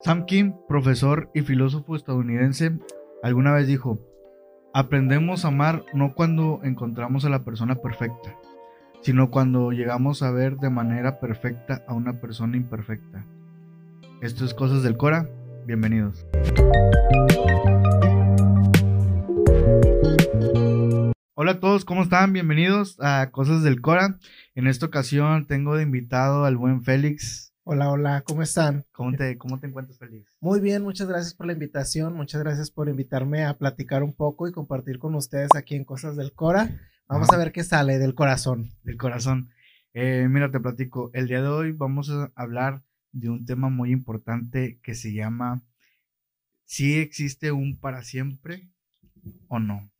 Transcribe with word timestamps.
Sam 0.00 0.26
Kim, 0.26 0.54
profesor 0.68 1.28
y 1.34 1.40
filósofo 1.40 1.96
estadounidense, 1.96 2.78
alguna 3.20 3.52
vez 3.52 3.66
dijo, 3.66 3.98
aprendemos 4.72 5.44
a 5.44 5.48
amar 5.48 5.84
no 5.92 6.14
cuando 6.14 6.60
encontramos 6.62 7.24
a 7.24 7.28
la 7.28 7.42
persona 7.42 7.74
perfecta, 7.74 8.36
sino 9.02 9.32
cuando 9.32 9.72
llegamos 9.72 10.22
a 10.22 10.30
ver 10.30 10.56
de 10.58 10.70
manera 10.70 11.18
perfecta 11.18 11.82
a 11.88 11.94
una 11.94 12.20
persona 12.20 12.56
imperfecta. 12.56 13.26
Esto 14.22 14.44
es 14.44 14.54
Cosas 14.54 14.84
del 14.84 14.96
Cora, 14.96 15.28
bienvenidos. 15.66 16.24
Hola 21.34 21.52
a 21.52 21.60
todos, 21.60 21.84
¿cómo 21.84 22.02
están? 22.04 22.32
Bienvenidos 22.32 22.98
a 23.00 23.30
Cosas 23.32 23.64
del 23.64 23.80
Cora. 23.80 24.20
En 24.54 24.68
esta 24.68 24.86
ocasión 24.86 25.48
tengo 25.48 25.74
de 25.74 25.82
invitado 25.82 26.44
al 26.44 26.56
buen 26.56 26.84
Félix. 26.84 27.52
Hola, 27.70 27.90
hola, 27.90 28.22
¿cómo 28.26 28.40
están? 28.40 28.86
¿Cómo 28.92 29.14
te, 29.14 29.36
cómo 29.36 29.60
te 29.60 29.66
encuentras, 29.66 29.98
Félix? 29.98 30.38
Muy 30.40 30.58
bien, 30.58 30.82
muchas 30.82 31.06
gracias 31.06 31.34
por 31.34 31.46
la 31.46 31.52
invitación, 31.52 32.14
muchas 32.14 32.42
gracias 32.42 32.70
por 32.70 32.88
invitarme 32.88 33.44
a 33.44 33.58
platicar 33.58 34.02
un 34.02 34.14
poco 34.14 34.48
y 34.48 34.52
compartir 34.52 34.98
con 34.98 35.14
ustedes 35.14 35.50
aquí 35.54 35.74
en 35.74 35.84
Cosas 35.84 36.16
del 36.16 36.32
Cora. 36.32 36.80
Vamos 37.08 37.28
a 37.30 37.36
ver 37.36 37.52
qué 37.52 37.62
sale 37.64 37.98
del 37.98 38.14
corazón. 38.14 38.70
Del 38.84 38.96
corazón. 38.96 39.50
Eh, 39.92 40.28
mira, 40.30 40.50
te 40.50 40.60
platico. 40.60 41.10
El 41.12 41.28
día 41.28 41.42
de 41.42 41.48
hoy 41.48 41.72
vamos 41.72 42.08
a 42.08 42.32
hablar 42.36 42.84
de 43.12 43.28
un 43.28 43.44
tema 43.44 43.68
muy 43.68 43.92
importante 43.92 44.80
que 44.82 44.94
se 44.94 45.12
llama 45.12 45.62
si 46.64 46.96
existe 46.98 47.52
un 47.52 47.78
para 47.78 48.02
siempre 48.02 48.70
o 49.48 49.58
no. 49.58 49.92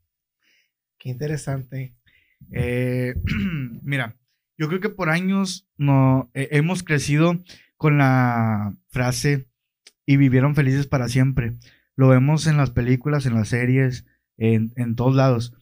Qué 0.97 1.11
interesante. 1.11 1.95
Eh, 2.51 3.15
mira, 3.83 4.17
yo 4.59 4.69
creo 4.69 4.81
que 4.81 4.89
por 4.89 5.09
años 5.09 5.69
no, 5.77 6.31
eh, 6.35 6.49
hemos 6.53 6.83
crecido 6.83 7.43
con 7.77 7.97
la 7.97 8.77
frase 8.89 9.49
y 10.05 10.17
vivieron 10.17 10.57
felices 10.57 10.87
para 10.87 11.09
siempre. 11.09 11.57
Lo 11.95 12.09
vemos 12.09 12.47
en 12.47 12.57
las 12.57 12.71
películas, 12.71 13.25
en 13.25 13.35
las 13.35 13.49
series, 13.49 14.05
en, 14.37 14.73
en 14.77 14.97
todos 14.97 15.15
lados. 15.15 15.55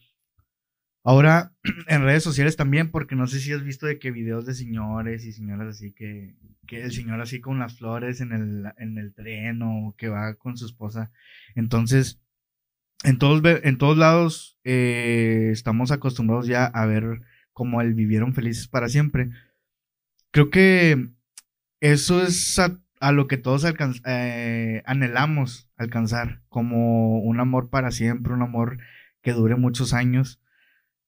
Ahora 1.03 1.53
en 1.87 2.01
redes 2.01 2.23
sociales 2.23 2.57
también, 2.57 2.91
porque 2.91 3.15
no 3.15 3.27
sé 3.27 3.39
si 3.39 3.53
has 3.53 3.63
visto 3.63 3.85
de 3.85 3.99
que 3.99 4.11
videos 4.11 4.45
de 4.45 4.55
señores 4.55 5.25
y 5.25 5.31
señoras 5.31 5.75
así 5.75 5.93
que, 5.93 6.35
que 6.65 6.81
el 6.81 6.91
señor 6.91 7.21
así 7.21 7.39
con 7.39 7.59
las 7.59 7.77
flores 7.77 8.19
en 8.19 8.33
el, 8.33 8.65
en 8.77 8.97
el 8.97 9.13
tren 9.13 9.61
o 9.61 9.95
que 9.97 10.09
va 10.09 10.33
con 10.33 10.57
su 10.57 10.65
esposa. 10.65 11.11
Entonces, 11.55 12.19
en 13.03 13.19
todos, 13.19 13.41
en 13.63 13.77
todos 13.77 13.97
lados 13.97 14.57
eh, 14.63 15.49
estamos 15.51 15.91
acostumbrados 15.91 16.47
ya 16.47 16.65
a 16.65 16.85
ver 16.87 17.21
cómo 17.57 17.81
el 17.81 17.95
vivieron 17.95 18.35
felices 18.35 18.67
para 18.67 18.87
siempre. 18.87 19.31
Creo 20.29 20.51
que 20.51 21.09
eso 21.79 22.21
es 22.21 22.59
a, 22.59 23.11
lo 23.11 23.27
que 23.27 23.37
todos 23.37 23.65
eh, 24.05 24.83
anhelamos 24.85 25.67
alcanzar, 25.75 26.43
como 26.49 27.19
un 27.19 27.39
amor 27.39 27.71
para 27.71 27.89
siempre, 27.89 28.31
un 28.31 28.43
amor 28.43 28.77
que 29.23 29.33
dure 29.33 29.55
muchos 29.55 29.95
años. 29.95 30.39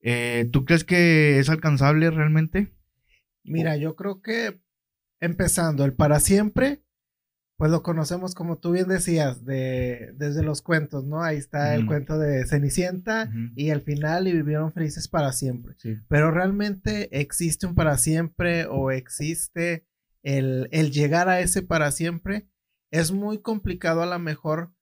Eh, 0.02 0.50
¿Tú 0.52 0.66
crees 0.66 0.83
que 0.83 1.38
es 1.38 1.52
alcanzable 1.52 2.09
realmente? 2.09 2.73
Mira, 3.44 3.78
yo 3.78 3.95
creo 3.95 4.23
que 4.23 4.59
empezando, 5.19 5.86
el 5.86 5.94
para 5.94 6.19
siempre 6.19 6.81
pues 7.59 7.71
lo 7.71 7.83
conocemos 7.83 8.35
como 8.35 8.57
tú 8.57 8.71
bien 8.71 8.88
decías, 8.88 9.43
de, 9.43 10.13
desde 10.15 10.43
los 10.43 10.61
cuentos, 10.61 11.03
¿no? 11.03 11.21
Ahí 11.21 11.35
está 11.35 11.75
el 11.75 11.85
cuento 11.88 12.17
de 12.17 12.47
Cenicienta 12.47 13.29
y 13.53 13.71
al 13.71 13.81
final 13.81 14.29
y 14.29 14.31
vivieron 14.31 14.71
felices 14.71 15.09
para 15.09 15.33
siempre. 15.33 15.75
Pero 16.07 16.31
realmente 16.31 17.19
existe 17.19 17.67
un 17.67 17.75
para 17.75 17.97
siempre 17.97 18.66
o 18.66 18.91
existe 18.91 19.85
el, 20.23 20.69
el, 20.71 20.91
llegar 20.91 21.27
a 21.27 21.41
ese 21.41 21.61
para 21.61 21.91
siempre. 21.91 22.47
Es 22.91 23.11
muy 23.11 23.41
complicado 23.41 24.03
a 24.03 24.05
lo 24.05 24.19
mejor 24.19 24.73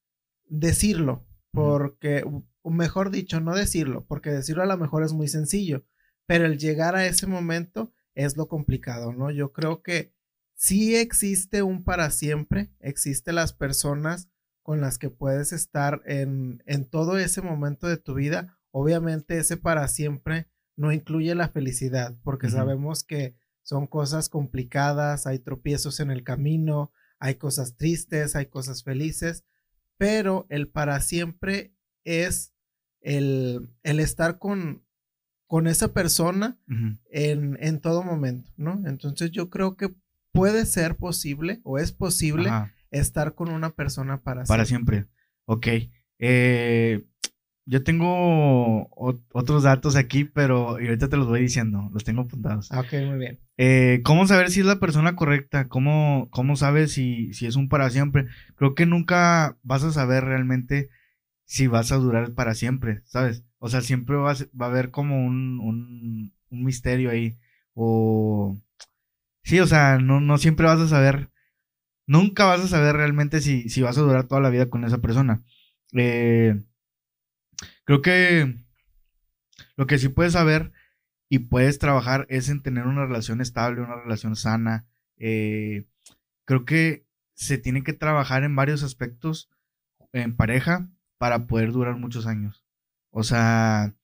decirlo, 0.46 1.26
porque, 1.50 2.24
o 2.62 2.70
mejor 2.70 3.10
dicho, 3.10 3.40
no 3.40 3.56
decirlo, 3.56 4.06
porque 4.06 4.30
decirlo 4.30 4.62
a 4.62 4.68
lo 4.68 4.78
mejor 4.78 5.02
es 5.02 5.14
muy 5.14 5.28
sencillo, 5.28 5.84
pero 6.28 6.46
el 6.46 6.60
llegar 6.60 6.96
a 6.96 7.08
ese 7.08 7.26
momento 7.26 7.92
es 8.14 8.38
lo 8.38 8.48
complicado, 8.48 9.14
¿no? 9.14 9.32
Yo 9.32 9.52
creo 9.52 9.82
que 9.82 10.14
sí 10.58 10.96
existe 10.96 11.62
un 11.62 11.84
para 11.84 12.10
siempre, 12.10 12.74
existe 12.80 13.32
las 13.32 13.54
personas 13.54 14.30
con 14.64 14.82
las 14.82 14.98
que 14.98 15.10
puedes 15.10 15.54
estar 15.54 16.02
en, 16.06 16.62
en 16.66 16.90
todo 16.90 17.18
ese 17.18 17.42
momento 17.42 17.88
de 17.88 17.96
tu 17.96 18.16
vida. 18.16 18.60
Obviamente 18.72 19.38
ese 19.38 19.56
para 19.56 19.88
siempre 19.88 20.50
no 20.76 20.92
incluye 20.92 21.34
la 21.36 21.48
felicidad, 21.48 22.18
porque 22.24 22.50
sabemos 22.50 23.04
que 23.04 23.38
son 23.64 23.88
cosas 23.88 24.30
complicadas, 24.30 25.26
hay 25.26 25.40
tropiezos 25.40 26.00
en 26.00 26.12
el 26.12 26.24
camino, 26.24 26.92
hay 27.20 27.36
cosas 27.36 27.78
tristes, 27.78 28.36
hay 28.36 28.48
cosas 28.48 28.84
felices, 28.84 29.46
pero 29.98 30.46
el 30.50 30.70
para 30.70 31.00
siempre 31.02 31.74
es 32.04 32.54
el, 33.02 33.70
el 33.84 34.00
estar 34.00 34.38
con, 34.38 34.86
con 35.48 35.68
esa 35.68 35.94
persona 35.94 36.60
en, 37.10 37.58
en, 37.60 37.80
todo 37.80 38.04
momento, 38.04 38.52
¿no? 38.58 38.82
Entonces 38.86 39.32
yo 39.32 39.50
creo 39.50 39.76
que 39.76 39.96
puede 40.38 40.66
ser 40.66 40.96
posible 40.96 41.60
o 41.64 41.80
es 41.80 41.92
posible 41.92 42.50
estar 42.92 43.34
con 43.36 43.50
una 43.50 43.72
persona 43.72 44.22
para, 44.22 44.44
para 44.44 44.66
siempre. 44.66 45.06
Ok. 45.46 45.68
Eh, 46.20 47.06
yo 47.66 47.84
tengo 47.84 48.90
otros 49.34 49.64
datos 49.64 49.98
aquí, 49.98 50.24
pero 50.24 50.70
ahorita 50.70 51.10
te 51.10 51.18
los 51.18 51.28
voy 51.28 51.42
diciendo, 51.42 51.90
los 51.94 52.06
tengo 52.06 52.22
apuntados. 52.22 52.72
Ok, 52.72 52.94
muy 53.06 53.18
bien. 53.18 53.40
Eh, 53.58 54.02
¿Cómo 54.06 54.26
saber 54.26 54.50
si 54.52 54.62
es 54.62 54.66
la 54.66 54.80
persona 54.80 55.18
correcta? 55.18 55.68
¿Cómo, 55.68 56.30
cómo 56.32 56.56
sabes 56.56 56.94
si, 56.94 57.34
si 57.34 57.46
es 57.46 57.58
un 57.58 57.68
para 57.68 57.90
siempre? 57.90 58.28
Creo 58.56 58.74
que 58.74 58.86
nunca 58.86 59.58
vas 59.64 59.84
a 59.84 59.92
saber 59.92 60.24
realmente 60.24 60.90
si 61.44 61.68
vas 61.68 61.92
a 61.92 61.98
durar 61.98 62.34
para 62.34 62.56
siempre, 62.56 63.02
¿sabes? 63.04 63.44
O 63.60 63.68
sea, 63.68 63.82
siempre 63.82 64.16
va 64.16 64.32
a 64.32 64.66
haber 64.66 64.92
como 64.92 65.26
un, 65.26 65.60
un, 65.60 66.34
un 66.50 66.64
misterio 66.64 67.10
ahí. 67.10 67.38
O 67.74 68.58
Sí, 69.48 69.62
o 69.62 69.66
sea, 69.68 69.98
no, 69.98 70.20
no 70.20 70.38
siempre 70.38 70.66
vas 70.66 70.82
a 70.82 70.90
saber, 70.90 71.32
nunca 72.06 72.44
vas 72.46 72.60
a 72.60 72.68
saber 72.68 72.98
realmente 72.98 73.40
si, 73.40 73.70
si 73.70 73.82
vas 73.82 73.98
a 73.98 74.02
durar 74.02 74.28
toda 74.28 74.42
la 74.42 74.50
vida 74.50 74.70
con 74.70 74.84
esa 74.84 74.98
persona. 74.98 75.46
Eh, 75.94 76.66
creo 77.86 78.02
que 78.02 78.58
lo 79.78 79.88
que 79.88 80.00
sí 80.00 80.10
puedes 80.10 80.34
saber 80.34 80.74
y 81.30 81.40
puedes 81.40 81.80
trabajar 81.80 82.28
es 82.30 82.50
en 82.50 82.62
tener 82.62 82.88
una 82.88 83.06
relación 83.06 83.40
estable, 83.40 83.80
una 83.82 83.96
relación 83.96 84.36
sana. 84.36 84.86
Eh, 85.16 85.88
creo 86.44 86.66
que 86.66 87.06
se 87.34 87.58
tiene 87.58 87.84
que 87.84 87.94
trabajar 87.94 88.44
en 88.44 88.54
varios 88.54 88.84
aspectos 88.84 89.50
en 90.12 90.36
pareja 90.36 90.90
para 91.18 91.48
poder 91.48 91.72
durar 91.72 91.96
muchos 91.96 92.28
años. 92.28 92.66
O 93.12 93.24
sea, 93.24 93.96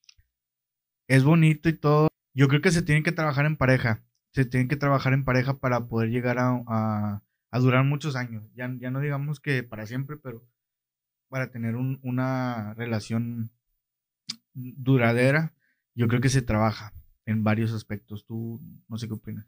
es 1.10 1.26
bonito 1.26 1.68
y 1.68 1.74
todo. 1.74 2.08
Yo 2.34 2.48
creo 2.48 2.62
que 2.62 2.72
se 2.72 2.82
tiene 2.82 3.04
que 3.04 3.12
trabajar 3.12 3.46
en 3.46 3.58
pareja 3.58 4.03
se 4.34 4.46
tienen 4.46 4.68
que 4.68 4.76
trabajar 4.76 5.14
en 5.14 5.26
pareja 5.26 5.60
para 5.60 5.88
poder 5.88 6.10
llegar 6.10 6.38
a, 6.40 7.22
durar 7.54 7.86
muchos 7.86 8.16
años. 8.16 8.44
Ya, 8.56 8.74
ya, 8.80 8.90
no 8.92 9.00
digamos 9.00 9.40
que 9.40 9.64
para 9.64 9.86
siempre, 9.86 10.18
pero 10.18 10.46
para 11.30 11.52
tener 11.52 11.76
una 11.76 12.74
relación 12.76 13.52
duradera, 14.54 15.54
yo 15.96 16.08
creo 16.08 16.22
que 16.22 16.30
se 16.30 16.42
trabaja 16.42 16.94
en 17.26 17.44
varios 17.44 17.72
aspectos. 17.72 18.26
Tú 18.26 18.60
no 18.88 18.98
sé 18.98 19.08
qué 19.08 19.14
opinas. 19.14 19.48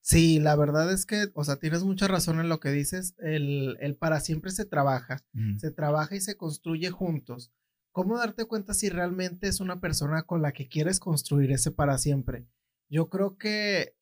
Sí, 0.00 0.38
la 0.38 0.54
verdad 0.54 0.92
es 0.92 1.04
que, 1.04 1.30
o 1.34 1.42
sea, 1.42 1.56
tienes 1.56 1.82
mucha 1.82 2.06
razón 2.06 2.38
en 2.38 2.48
lo 2.48 2.60
que 2.60 2.70
dices. 2.70 3.16
El, 3.18 3.96
para 3.98 4.20
siempre 4.20 4.52
se 4.52 4.64
trabaja, 4.64 5.24
se 5.58 5.70
trabaja 5.72 6.14
y 6.14 6.20
se 6.20 6.36
construye 6.36 6.90
juntos. 6.90 7.52
¿Cómo 7.90 8.18
darte 8.18 8.44
cuenta 8.44 8.72
si 8.74 8.88
realmente 8.88 9.48
es 9.48 9.58
una 9.58 9.80
persona 9.80 10.22
con 10.22 10.42
la 10.42 10.52
que 10.52 10.68
quieres 10.68 11.00
construir 11.00 11.50
ese 11.50 11.72
para 11.72 11.98
siempre? 11.98 12.46
Yo 12.88 13.08
creo 13.08 13.36
que 13.36 13.95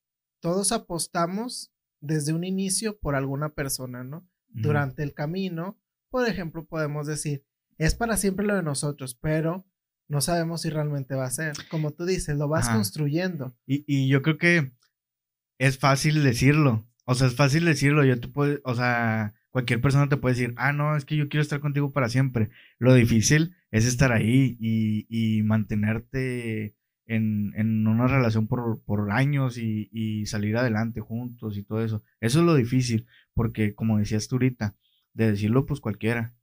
todos 0.44 0.72
apostamos 0.72 1.72
desde 2.02 2.34
un 2.34 2.44
inicio 2.44 2.98
por 2.98 3.14
alguna 3.14 3.54
persona, 3.54 4.04
¿no? 4.04 4.28
Durante 4.50 5.02
el 5.02 5.14
camino, 5.14 5.80
por 6.10 6.28
ejemplo, 6.28 6.66
podemos 6.66 7.06
decir, 7.06 7.46
es 7.78 7.94
para 7.94 8.18
siempre 8.18 8.44
lo 8.44 8.54
de 8.54 8.62
nosotros, 8.62 9.14
pero 9.14 9.66
no 10.06 10.20
sabemos 10.20 10.60
si 10.60 10.68
realmente 10.68 11.14
va 11.14 11.24
a 11.24 11.30
ser. 11.30 11.54
Como 11.70 11.92
tú 11.92 12.04
dices, 12.04 12.36
lo 12.36 12.46
vas 12.46 12.68
construyendo. 12.68 13.56
Y, 13.66 14.06
yo 14.06 14.20
creo 14.20 14.36
que 14.36 14.72
es 15.56 15.78
fácil 15.78 16.22
decirlo. 16.22 16.86
O 17.06 17.14
sea, 17.14 17.28
es 17.28 17.36
fácil 17.36 17.64
decirlo. 17.64 18.04
Yo 18.04 18.20
te 18.20 18.28
puedo, 18.28 18.60
o 18.64 18.74
sea, 18.74 19.32
cualquier 19.48 19.80
persona 19.80 20.10
te 20.10 20.18
puede 20.18 20.34
decir, 20.34 20.52
ah, 20.58 20.74
no, 20.74 20.94
es 20.94 21.06
que 21.06 21.16
yo 21.16 21.30
quiero 21.30 21.40
estar 21.40 21.60
contigo 21.60 21.90
para 21.90 22.10
siempre. 22.10 22.50
Lo 22.78 22.92
difícil 22.92 23.56
es 23.70 23.86
estar 23.86 24.12
ahí 24.12 24.58
y, 24.60 25.06
y 25.08 25.42
mantenerte 25.42 26.76
en, 27.06 27.52
en 27.56 27.86
una 27.86 28.06
relación 28.06 28.46
por, 28.46 28.82
por 28.82 29.10
años 29.10 29.58
y, 29.58 29.88
y, 29.92 30.26
salir 30.26 30.56
adelante 30.56 31.00
juntos 31.00 31.56
y 31.56 31.62
todo 31.62 31.84
eso. 31.84 32.02
Eso 32.20 32.40
es 32.40 32.46
lo 32.46 32.54
difícil, 32.54 33.06
porque 33.34 33.74
como 33.74 33.98
decías 33.98 34.28
tú 34.28 34.36
ahorita, 34.36 34.76
de 35.12 35.30
decirlo 35.30 35.66
pues 35.66 35.80
cualquiera, 35.80 36.34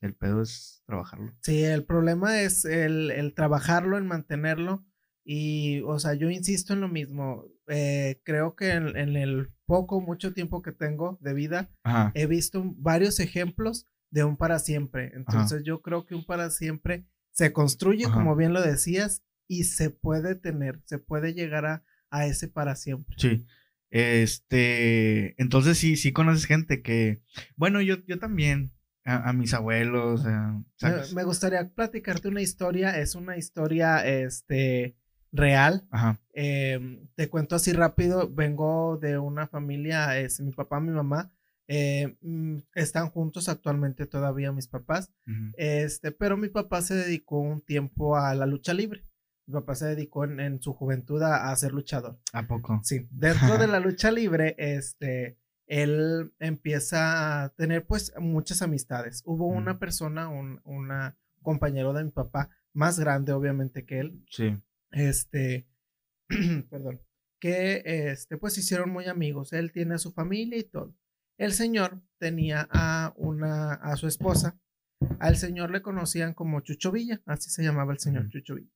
el 0.00 0.14
pedo 0.14 0.42
es 0.42 0.82
trabajarlo. 0.86 1.32
Sí, 1.42 1.62
el 1.62 1.84
problema 1.84 2.42
es 2.42 2.64
el, 2.64 3.10
el 3.10 3.34
trabajarlo, 3.34 3.98
en 3.98 4.06
mantenerlo 4.06 4.84
y, 5.24 5.80
o 5.82 5.98
sea, 5.98 6.14
yo 6.14 6.30
insisto 6.30 6.72
en 6.72 6.80
lo 6.80 6.88
mismo, 6.88 7.44
eh, 7.68 8.20
creo 8.24 8.56
que 8.56 8.72
en, 8.72 8.96
en, 8.96 9.16
el 9.16 9.50
poco, 9.66 10.00
mucho 10.00 10.32
tiempo 10.32 10.62
que 10.62 10.72
tengo 10.72 11.18
de 11.20 11.32
vida, 11.32 11.70
he 12.14 12.26
visto 12.26 12.62
varios 12.76 13.20
ejemplos 13.20 13.86
de 14.10 14.24
un 14.24 14.36
para 14.36 14.58
siempre. 14.58 15.12
Entonces 15.14 15.62
yo 15.64 15.80
creo 15.80 16.04
que 16.04 16.14
un 16.14 16.24
para 16.24 16.50
siempre 16.50 17.06
se 17.30 17.52
construye, 17.52 18.04
como 18.10 18.36
bien 18.36 18.52
lo 18.52 18.60
decías, 18.60 19.22
y 19.52 19.64
se 19.64 19.90
puede 19.90 20.34
tener, 20.34 20.80
se 20.86 20.98
puede 20.98 21.34
llegar 21.34 21.66
a, 21.66 21.84
a 22.10 22.26
ese 22.26 22.48
para 22.48 22.74
siempre. 22.74 23.16
Sí. 23.18 23.44
Este, 23.90 25.34
entonces 25.40 25.76
sí, 25.76 25.96
sí 25.96 26.12
conoces 26.12 26.46
gente 26.46 26.80
que, 26.80 27.22
bueno, 27.56 27.82
yo, 27.82 27.96
yo 28.06 28.18
también, 28.18 28.72
a, 29.04 29.32
mis 29.32 29.52
abuelos. 29.52 30.24
me 31.14 31.24
gustaría 31.24 31.68
platicarte 31.68 32.28
una 32.28 32.40
historia, 32.40 32.98
es 32.98 33.14
una 33.14 33.36
historia, 33.36 34.06
este, 34.06 34.96
real. 35.32 35.86
Ajá. 35.90 36.18
Em, 36.32 37.08
te 37.14 37.28
cuento 37.28 37.56
así 37.56 37.72
rápido, 37.72 38.32
vengo 38.32 38.96
de 38.96 39.18
una 39.18 39.46
familia, 39.48 40.18
es 40.18 40.40
mi 40.40 40.52
papá, 40.52 40.80
mi 40.80 40.92
mamá, 40.92 41.30
eh, 41.68 42.16
mm, 42.20 42.58
están 42.74 43.10
juntos 43.10 43.48
actualmente 43.48 44.06
todavía 44.06 44.52
mis 44.52 44.68
papás, 44.68 45.12
este, 45.56 46.12
pero 46.12 46.36
mi 46.36 46.48
papá 46.48 46.82
se 46.82 46.94
dedicó 46.94 47.38
un 47.38 47.60
tiempo 47.60 48.16
a 48.16 48.34
la 48.34 48.46
lucha 48.46 48.74
libre. 48.74 49.04
Mi 49.46 49.54
papá 49.54 49.74
se 49.74 49.86
dedicó 49.86 50.24
en, 50.24 50.62
su 50.62 50.72
juventud 50.72 51.20
a, 51.22 51.54
ser 51.56 51.72
luchador. 51.72 52.18
¿A 52.32 52.46
poco? 52.46 52.80
Sí. 52.84 53.08
Dentro 53.10 53.58
de 53.58 53.66
la 53.66 53.80
lucha 53.80 54.10
libre, 54.10 54.54
este, 54.58 55.38
él 55.66 56.32
empieza 56.38 57.44
a 57.44 57.48
tener 57.50 57.86
pues 57.86 58.12
muchas 58.18 58.62
amistades. 58.62 59.22
Hubo 59.26 59.46
una 59.46 59.78
persona, 59.78 60.28
un 60.28 60.60
una 60.64 61.18
compañero 61.42 61.92
de 61.92 62.04
mi 62.04 62.10
papá, 62.10 62.50
más 62.72 63.00
grande 63.00 63.32
obviamente 63.32 63.84
que 63.84 63.98
él. 63.98 64.24
Sí. 64.30 64.56
Este, 64.92 65.66
perdón, 66.70 67.00
que 67.40 67.82
este, 67.84 68.38
pues 68.38 68.56
hicieron 68.58 68.90
muy 68.90 69.06
amigos. 69.06 69.52
Él 69.52 69.72
tiene 69.72 69.94
a 69.96 69.98
su 69.98 70.12
familia 70.12 70.58
y 70.58 70.64
todo. 70.64 70.94
El 71.36 71.52
señor 71.52 72.00
tenía 72.18 72.68
a 72.70 73.12
una, 73.16 73.72
a 73.72 73.96
su 73.96 74.06
esposa. 74.06 74.60
Al 75.18 75.36
señor 75.36 75.72
le 75.72 75.82
conocían 75.82 76.32
como 76.32 76.60
Chucho 76.60 76.92
Villa, 76.92 77.20
así 77.26 77.50
se 77.50 77.64
llamaba 77.64 77.92
el 77.92 77.98
señor 77.98 78.28
Chucho 78.28 78.54
Villa 78.54 78.70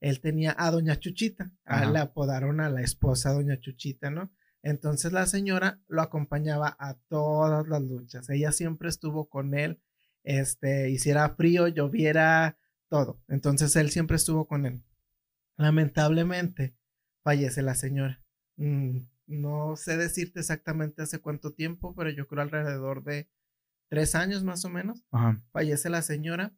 él 0.00 0.20
tenía 0.20 0.54
a 0.58 0.70
doña 0.70 0.98
Chuchita, 0.98 1.52
a 1.64 1.86
le 1.86 1.98
apodaron 1.98 2.60
a 2.60 2.70
la 2.70 2.82
esposa 2.82 3.32
doña 3.32 3.58
Chuchita, 3.58 4.10
¿no? 4.10 4.32
Entonces 4.62 5.12
la 5.12 5.26
señora 5.26 5.80
lo 5.88 6.02
acompañaba 6.02 6.76
a 6.78 6.94
todas 7.08 7.66
las 7.68 7.82
luchas, 7.82 8.28
ella 8.30 8.52
siempre 8.52 8.88
estuvo 8.88 9.28
con 9.28 9.54
él, 9.54 9.80
este, 10.24 10.90
hiciera 10.90 11.28
frío, 11.30 11.68
lloviera, 11.68 12.58
todo, 12.88 13.20
entonces 13.28 13.74
él 13.76 13.90
siempre 13.90 14.16
estuvo 14.16 14.46
con 14.46 14.66
él. 14.66 14.82
Lamentablemente 15.56 16.76
fallece 17.22 17.62
la 17.62 17.74
señora. 17.74 18.22
Mm, 18.56 18.98
no 19.26 19.76
sé 19.76 19.96
decirte 19.96 20.40
exactamente 20.40 21.02
hace 21.02 21.20
cuánto 21.20 21.52
tiempo, 21.52 21.94
pero 21.94 22.10
yo 22.10 22.26
creo 22.26 22.42
alrededor 22.42 23.04
de 23.04 23.28
tres 23.88 24.14
años 24.14 24.44
más 24.44 24.64
o 24.64 24.70
menos. 24.70 25.04
Fallece 25.52 25.90
la 25.90 26.02
señora 26.02 26.54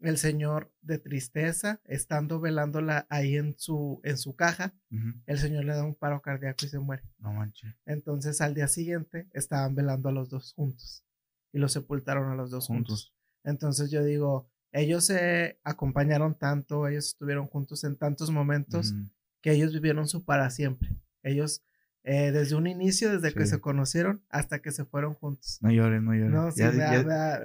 el 0.00 0.18
señor 0.18 0.72
de 0.80 0.98
tristeza, 0.98 1.80
estando 1.84 2.40
velándola 2.40 3.06
ahí 3.10 3.36
en 3.36 3.54
su, 3.58 4.00
en 4.02 4.16
su 4.18 4.34
caja, 4.34 4.74
el 5.26 5.38
señor 5.38 5.64
le 5.64 5.74
da 5.74 5.84
un 5.84 5.94
paro 5.94 6.22
cardíaco 6.22 6.64
y 6.64 6.68
se 6.68 6.78
muere. 6.78 7.02
No 7.18 7.32
manches. 7.32 7.74
Entonces 7.86 8.40
al 8.40 8.54
día 8.54 8.68
siguiente 8.68 9.28
estaban 9.32 9.74
velando 9.74 10.08
a 10.08 10.12
los 10.12 10.30
dos 10.30 10.54
juntos 10.54 11.04
y 11.52 11.58
los 11.58 11.72
sepultaron 11.72 12.30
a 12.30 12.34
los 12.34 12.50
dos 12.50 12.66
juntos. 12.66 13.14
Entonces 13.44 13.90
yo 13.90 14.04
digo, 14.04 14.50
ellos 14.72 15.04
se 15.06 15.58
acompañaron 15.64 16.36
tanto, 16.36 16.88
ellos 16.88 17.08
estuvieron 17.08 17.46
juntos 17.46 17.84
en 17.84 17.96
tantos 17.96 18.30
momentos 18.30 18.94
que 19.42 19.52
ellos 19.52 19.72
vivieron 19.72 20.08
su 20.08 20.24
para 20.24 20.50
siempre. 20.50 20.96
Ellos 21.22 21.62
eh, 22.02 22.32
desde 22.32 22.56
un 22.56 22.66
inicio, 22.66 23.12
desde 23.12 23.34
que 23.34 23.44
se 23.44 23.60
conocieron 23.60 24.22
hasta 24.30 24.60
que 24.60 24.70
se 24.70 24.86
fueron 24.86 25.14
juntos. 25.14 25.58
No 25.60 25.70
llores, 25.70 26.02
no 26.02 26.14
llores. 26.14 26.56
ya, 26.56 26.72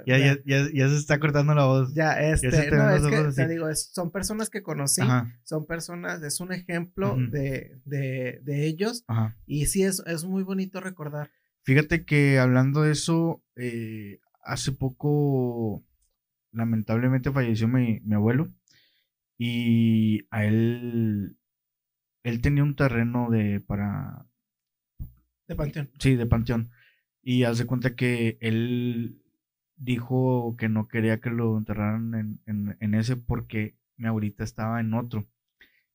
ya, 0.05 0.37
ya, 0.45 0.89
se 0.89 0.95
está 0.95 1.19
cortando 1.19 1.53
la 1.53 1.65
voz. 1.65 1.93
Ya, 1.93 2.13
este, 2.21 2.71
no, 2.71 2.89
es 2.89 3.03
que 3.03 3.43
te 3.43 3.47
digo, 3.49 3.67
son 3.75 4.11
personas 4.11 4.49
que 4.49 4.63
conocí, 4.63 5.01
son 5.43 5.65
personas, 5.65 6.23
es 6.23 6.39
un 6.39 6.53
ejemplo 6.53 7.17
de, 7.17 7.81
de, 7.83 8.39
de, 8.43 8.65
ellos. 8.65 9.03
Y 9.45 9.65
sí, 9.65 9.83
es, 9.83 10.01
es 10.05 10.23
muy 10.23 10.43
bonito 10.43 10.79
recordar. 10.79 11.31
Fíjate 11.63 12.05
que 12.05 12.39
hablando 12.39 12.83
de 12.83 12.93
eso, 12.93 13.43
eh, 13.57 14.19
hace 14.41 14.71
poco, 14.71 15.83
lamentablemente 16.51 17.31
falleció 17.31 17.67
mi, 17.67 17.99
mi 18.01 18.15
abuelo. 18.15 18.53
Y 19.37 20.27
a 20.29 20.45
él, 20.45 21.37
él 22.23 22.41
tenía 22.41 22.63
un 22.63 22.77
terreno 22.77 23.29
de, 23.29 23.59
para 23.59 24.25
de 25.47 25.55
Panteón. 25.55 25.89
Sí, 25.99 26.15
de 26.15 26.25
Panteón. 26.25 26.71
Y 27.21 27.43
hace 27.43 27.65
cuenta 27.65 27.95
que 27.95 28.37
él 28.41 29.21
dijo 29.77 30.55
que 30.57 30.69
no 30.69 30.87
quería 30.87 31.19
que 31.19 31.29
lo 31.29 31.57
enterraran 31.57 32.39
en, 32.45 32.93
ese 32.93 33.17
porque 33.17 33.75
mi 33.97 34.07
abuelita 34.07 34.43
estaba 34.43 34.79
en 34.79 34.93
otro. 34.93 35.27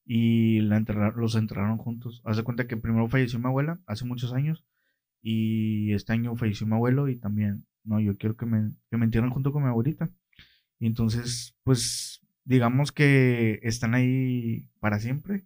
Y 0.05 0.61
la 0.61 0.81
los 1.17 1.37
enterraron 1.37 1.79
juntos. 1.79 2.21
Hace 2.25 2.43
cuenta 2.43 2.67
que 2.67 2.77
primero 2.77 3.09
falleció 3.09 3.39
mi 3.39 3.47
abuela 3.47 3.81
hace 3.87 4.05
muchos 4.05 4.33
años. 4.33 4.65
Y 5.23 5.93
este 5.93 6.13
año 6.13 6.35
falleció 6.37 6.67
mi 6.67 6.75
abuelo 6.75 7.09
y 7.09 7.17
también, 7.17 7.67
no, 7.85 8.01
yo 8.01 8.17
quiero 8.17 8.37
que 8.37 8.47
me, 8.47 8.73
que 8.91 8.97
me 8.97 9.05
entierren 9.05 9.31
junto 9.31 9.53
con 9.53 9.63
mi 9.63 9.69
abuelita. 9.69 10.11
Y 10.79 10.87
entonces, 10.87 11.57
pues, 11.63 12.27
digamos 12.45 12.91
que 12.91 13.61
están 13.63 13.95
ahí 13.95 14.67
para 14.81 14.99
siempre. 14.99 15.45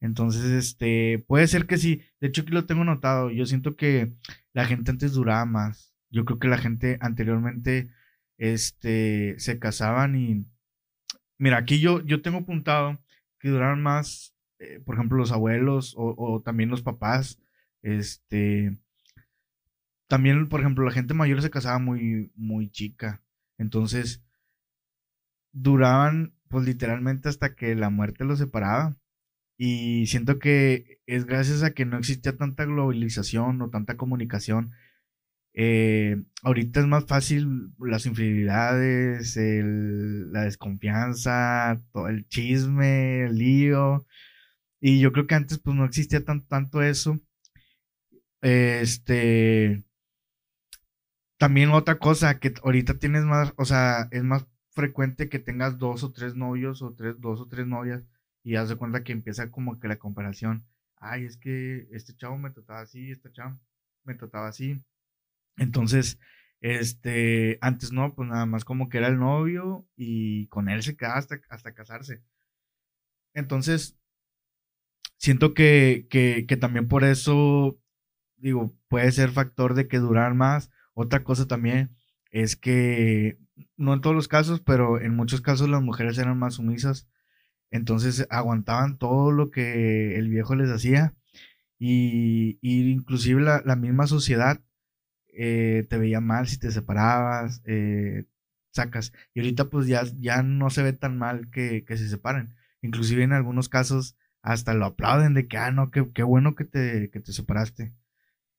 Entonces, 0.00 0.44
este, 0.44 1.24
puede 1.26 1.46
ser 1.46 1.66
que 1.66 1.78
sí. 1.78 2.02
De 2.20 2.28
hecho, 2.28 2.42
aquí 2.42 2.52
lo 2.52 2.66
tengo 2.66 2.84
notado. 2.84 3.30
Yo 3.30 3.46
siento 3.46 3.76
que 3.76 4.12
la 4.52 4.66
gente 4.66 4.90
antes 4.90 5.12
duraba 5.12 5.44
más. 5.46 5.94
Yo 6.10 6.24
creo 6.24 6.38
que 6.38 6.48
la 6.48 6.58
gente 6.58 6.98
anteriormente, 7.00 7.90
este, 8.38 9.34
se 9.38 9.58
casaban 9.58 10.16
y... 10.16 10.46
Mira, 11.38 11.58
aquí 11.58 11.80
yo, 11.80 12.02
yo 12.04 12.22
tengo 12.22 12.38
apuntado 12.38 13.00
que 13.40 13.48
duraron 13.48 13.82
más, 13.82 14.34
eh, 14.58 14.80
por 14.84 14.94
ejemplo, 14.94 15.18
los 15.18 15.32
abuelos 15.32 15.94
o, 15.96 16.14
o, 16.16 16.42
también 16.42 16.70
los 16.70 16.82
papás. 16.82 17.40
Este, 17.82 18.78
también, 20.08 20.48
por 20.48 20.60
ejemplo, 20.60 20.84
la 20.84 20.92
gente 20.92 21.14
mayor 21.14 21.42
se 21.42 21.50
casaba 21.50 21.78
muy, 21.78 22.32
muy 22.36 22.70
chica. 22.70 23.22
Entonces, 23.58 24.22
duraban, 25.52 26.34
pues 26.48 26.64
literalmente 26.66 27.28
hasta 27.28 27.54
que 27.54 27.74
la 27.74 27.90
muerte 27.90 28.24
los 28.24 28.38
separaba. 28.38 28.96
Y 29.56 30.06
siento 30.06 30.38
que 30.38 31.00
es 31.06 31.26
gracias 31.26 31.62
a 31.62 31.72
que 31.74 31.84
no 31.84 31.98
existía 31.98 32.36
tanta 32.36 32.64
globalización 32.64 33.62
o 33.62 33.70
tanta 33.70 33.96
comunicación. 33.96 34.72
Eh, 35.54 36.16
ahorita 36.42 36.80
es 36.80 36.86
más 36.86 37.06
fácil 37.06 37.72
las 37.78 38.06
infidelidades, 38.06 39.36
la 39.36 40.42
desconfianza, 40.42 41.80
el 42.08 42.26
chisme, 42.28 43.26
el 43.26 43.38
lío. 43.38 44.06
Y 44.80 45.00
yo 45.00 45.12
creo 45.12 45.26
que 45.26 45.36
antes 45.36 45.58
pues 45.58 45.76
no 45.76 45.84
existía 45.84 46.24
tan, 46.24 46.46
tanto 46.46 46.82
eso. 46.82 47.20
Este. 48.42 49.84
También 51.38 51.70
otra 51.70 51.98
cosa, 51.98 52.38
que 52.40 52.54
ahorita 52.62 52.98
tienes 52.98 53.24
más, 53.24 53.52
o 53.56 53.64
sea, 53.64 54.08
es 54.10 54.22
más 54.24 54.46
frecuente 54.70 55.28
que 55.28 55.38
tengas 55.38 55.78
dos 55.78 56.02
o 56.04 56.12
tres 56.12 56.34
novios 56.34 56.82
o 56.82 56.94
tres, 56.94 57.20
dos 57.20 57.40
o 57.40 57.48
tres 57.48 57.66
novias 57.66 58.04
y 58.44 58.56
haz 58.56 58.68
de 58.68 58.76
cuenta 58.76 59.02
que 59.02 59.12
empieza 59.12 59.50
como 59.50 59.80
que 59.80 59.88
la 59.88 59.98
comparación. 59.98 60.66
Ay, 60.98 61.24
es 61.24 61.38
que 61.38 61.88
este 61.90 62.14
chavo 62.14 62.38
me 62.38 62.50
trataba 62.50 62.80
así, 62.80 63.10
esta 63.10 63.32
chava 63.32 63.58
me 64.04 64.14
trataba 64.14 64.48
así. 64.48 64.80
Entonces, 65.56 66.18
este, 66.60 67.58
antes 67.62 67.90
no, 67.90 68.14
pues 68.14 68.28
nada 68.28 68.46
más 68.46 68.64
como 68.64 68.88
que 68.88 68.98
era 68.98 69.08
el 69.08 69.18
novio 69.18 69.88
y 69.96 70.46
con 70.48 70.68
él 70.68 70.82
se 70.82 70.96
quedaba 70.96 71.16
hasta, 71.16 71.40
hasta 71.48 71.74
casarse. 71.74 72.22
Entonces, 73.32 73.96
siento 75.16 75.54
que, 75.54 76.06
que, 76.10 76.44
que 76.46 76.56
también 76.58 76.86
por 76.86 77.02
eso, 77.04 77.78
digo, 78.36 78.76
puede 78.88 79.10
ser 79.12 79.30
factor 79.30 79.74
de 79.74 79.88
que 79.88 79.98
durar 79.98 80.34
más. 80.34 80.70
Otra 80.92 81.24
cosa 81.24 81.46
también 81.46 81.96
es 82.30 82.56
que, 82.56 83.38
no 83.76 83.94
en 83.94 84.00
todos 84.02 84.14
los 84.14 84.28
casos, 84.28 84.60
pero 84.60 85.00
en 85.00 85.16
muchos 85.16 85.40
casos 85.40 85.68
las 85.68 85.82
mujeres 85.82 86.18
eran 86.18 86.38
más 86.38 86.54
sumisas 86.54 87.08
entonces 87.74 88.26
aguantaban 88.30 88.98
todo 88.98 89.32
lo 89.32 89.50
que 89.50 90.16
el 90.16 90.28
viejo 90.28 90.54
les 90.54 90.70
hacía. 90.70 91.12
Y, 91.76 92.58
inclusive 92.62 93.42
la, 93.42 93.76
misma 93.76 94.06
sociedad 94.06 94.62
eh, 95.32 95.84
te 95.90 95.98
veía 95.98 96.20
mal 96.20 96.46
si 96.46 96.56
te 96.56 96.70
separabas, 96.70 97.62
eh, 97.66 98.26
sacas. 98.70 99.12
Y 99.34 99.40
ahorita 99.40 99.70
pues 99.70 99.88
ya, 99.88 100.04
ya 100.20 100.42
no 100.44 100.70
se 100.70 100.84
ve 100.84 100.92
tan 100.92 101.18
mal 101.18 101.50
que, 101.50 101.84
se 101.88 102.08
separen. 102.08 102.54
Inclusive 102.80 103.24
en 103.24 103.32
algunos 103.32 103.68
casos 103.68 104.16
hasta 104.40 104.74
lo 104.74 104.86
aplauden 104.86 105.34
de 105.34 105.48
que, 105.48 105.58
ah, 105.58 105.72
no, 105.72 105.90
qué, 105.90 106.22
bueno 106.22 106.54
que 106.54 106.64
te, 106.64 107.10
que 107.10 107.18
te 107.18 107.32
separaste. 107.32 107.92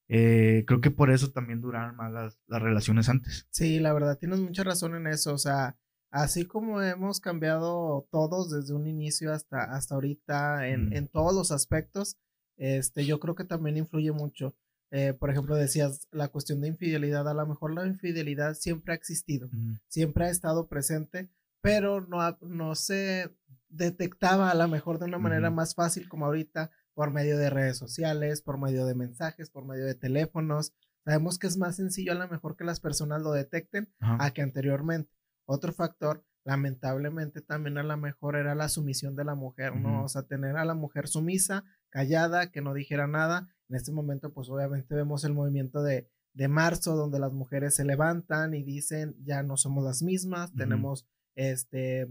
Eh, 0.10 0.65
creo 0.67 0.81
que 0.81 0.91
por 0.91 1.10
eso 1.10 1.31
también 1.31 1.62
duraron 1.62 1.95
más 1.95 2.12
las, 2.12 2.38
las 2.48 2.62
relaciones 2.62 3.07
antes. 3.07 3.48
Sí, 3.50 3.79
la 3.79 3.93
verdad, 3.93 4.17
tienes 4.17 4.41
mucha 4.41 4.65
razón 4.65 4.95
en 4.95 5.07
eso. 5.07 5.34
O 5.34 5.38
sea, 5.38 5.77
así 6.15 6.45
como 6.45 6.81
hemos 6.81 7.19
cambiado 7.19 8.07
todos 8.10 8.50
desde 8.50 8.74
un 8.74 8.88
inicio 8.88 9.34
hasta, 9.34 9.63
hasta 9.63 9.95
ahorita 9.95 10.69
en, 10.69 10.95
en, 10.95 11.10
todos 11.10 11.36
los 11.36 11.51
aspectos, 11.51 12.17
este, 12.55 13.05
yo 13.05 13.19
creo 13.19 13.36
que 13.36 13.43
también 13.43 13.75
influye 13.75 14.12
mucho. 14.13 14.55
Eh, 14.91 15.13
por 15.13 15.29
ejemplo, 15.29 15.55
decías 15.57 16.07
la 16.12 16.29
cuestión 16.29 16.62
de 16.62 16.69
infidelidad, 16.69 17.27
a 17.27 17.34
lo 17.34 17.45
mejor 17.45 17.74
la 17.74 17.86
infidelidad 17.86 18.53
siempre 18.53 18.93
ha 18.93 18.95
existido, 18.95 19.50
siempre 19.89 20.25
ha 20.25 20.29
estado 20.29 20.69
presente, 20.69 21.29
pero 21.60 22.00
no, 22.00 22.38
no 22.41 22.75
se 22.75 23.36
detectaba 23.67 24.51
a 24.51 24.55
lo 24.55 24.69
mejor 24.69 25.00
de 25.00 25.05
una 25.05 25.17
manera 25.17 25.50
más 25.50 25.75
fácil 25.75 26.07
como 26.07 26.27
ahorita 26.27 26.72
por 26.93 27.12
medio 27.12 27.38
de 27.38 27.50
redes 27.50 27.77
sociales, 27.77 28.41
por 28.41 28.57
medio 28.57 28.86
de 28.86 28.95
mensajes, 28.95 29.50
por 29.50 29.65
medio 29.65 29.84
de 29.84 29.95
teléfonos. 29.95 30.74
Sabemos 31.03 31.39
que 31.39 31.48
es 31.48 31.57
más 31.57 31.75
sencillo 31.75 32.13
a 32.13 32.15
lo 32.15 32.29
mejor 32.29 32.55
que 32.55 32.63
las 32.63 32.79
personas 32.79 33.22
lo 33.22 33.34
detecten 33.34 33.93
a 34.00 34.31
que 34.31 34.41
anteriormente. 34.41 35.12
Otro 35.46 35.74
factor, 35.74 36.24
lamentablemente 36.44 37.42
también 37.42 37.78
a 37.78 37.84
lo 37.84 37.98
mejor 37.98 38.36
era 38.36 38.56
la 38.56 38.70
sumisión 38.70 39.16
de 39.16 39.25
la 39.25 39.36
mujer, 39.36 39.75
¿no? 39.75 40.04
O 40.04 40.10
sea, 40.10 40.24
tener 40.24 40.58
a 40.58 40.66
la 40.66 40.75
mujer 40.75 41.08
sumisa, 41.08 41.64
callada, 41.90 42.52
que 42.52 42.62
no 42.62 42.74
dijera 42.74 43.08
nada. 43.08 43.48
En 43.70 43.75
este 43.75 43.92
momento, 43.92 44.34
pues 44.34 44.50
obviamente 44.50 44.94
vemos 44.96 45.24
el 45.24 45.34
movimiento 45.34 45.82
de, 45.82 46.08
de 46.34 46.48
marzo, 46.48 46.96
donde 46.96 47.20
las 47.20 47.32
mujeres 47.32 47.75
se 47.75 47.86
levantan 47.86 48.54
y 48.54 48.64
dicen, 48.64 49.16
ya 49.24 49.42
no 49.42 49.58
somos 49.58 49.84
las 49.84 50.04
mismas, 50.04 50.54
tenemos 50.54 51.08
este, 51.36 52.08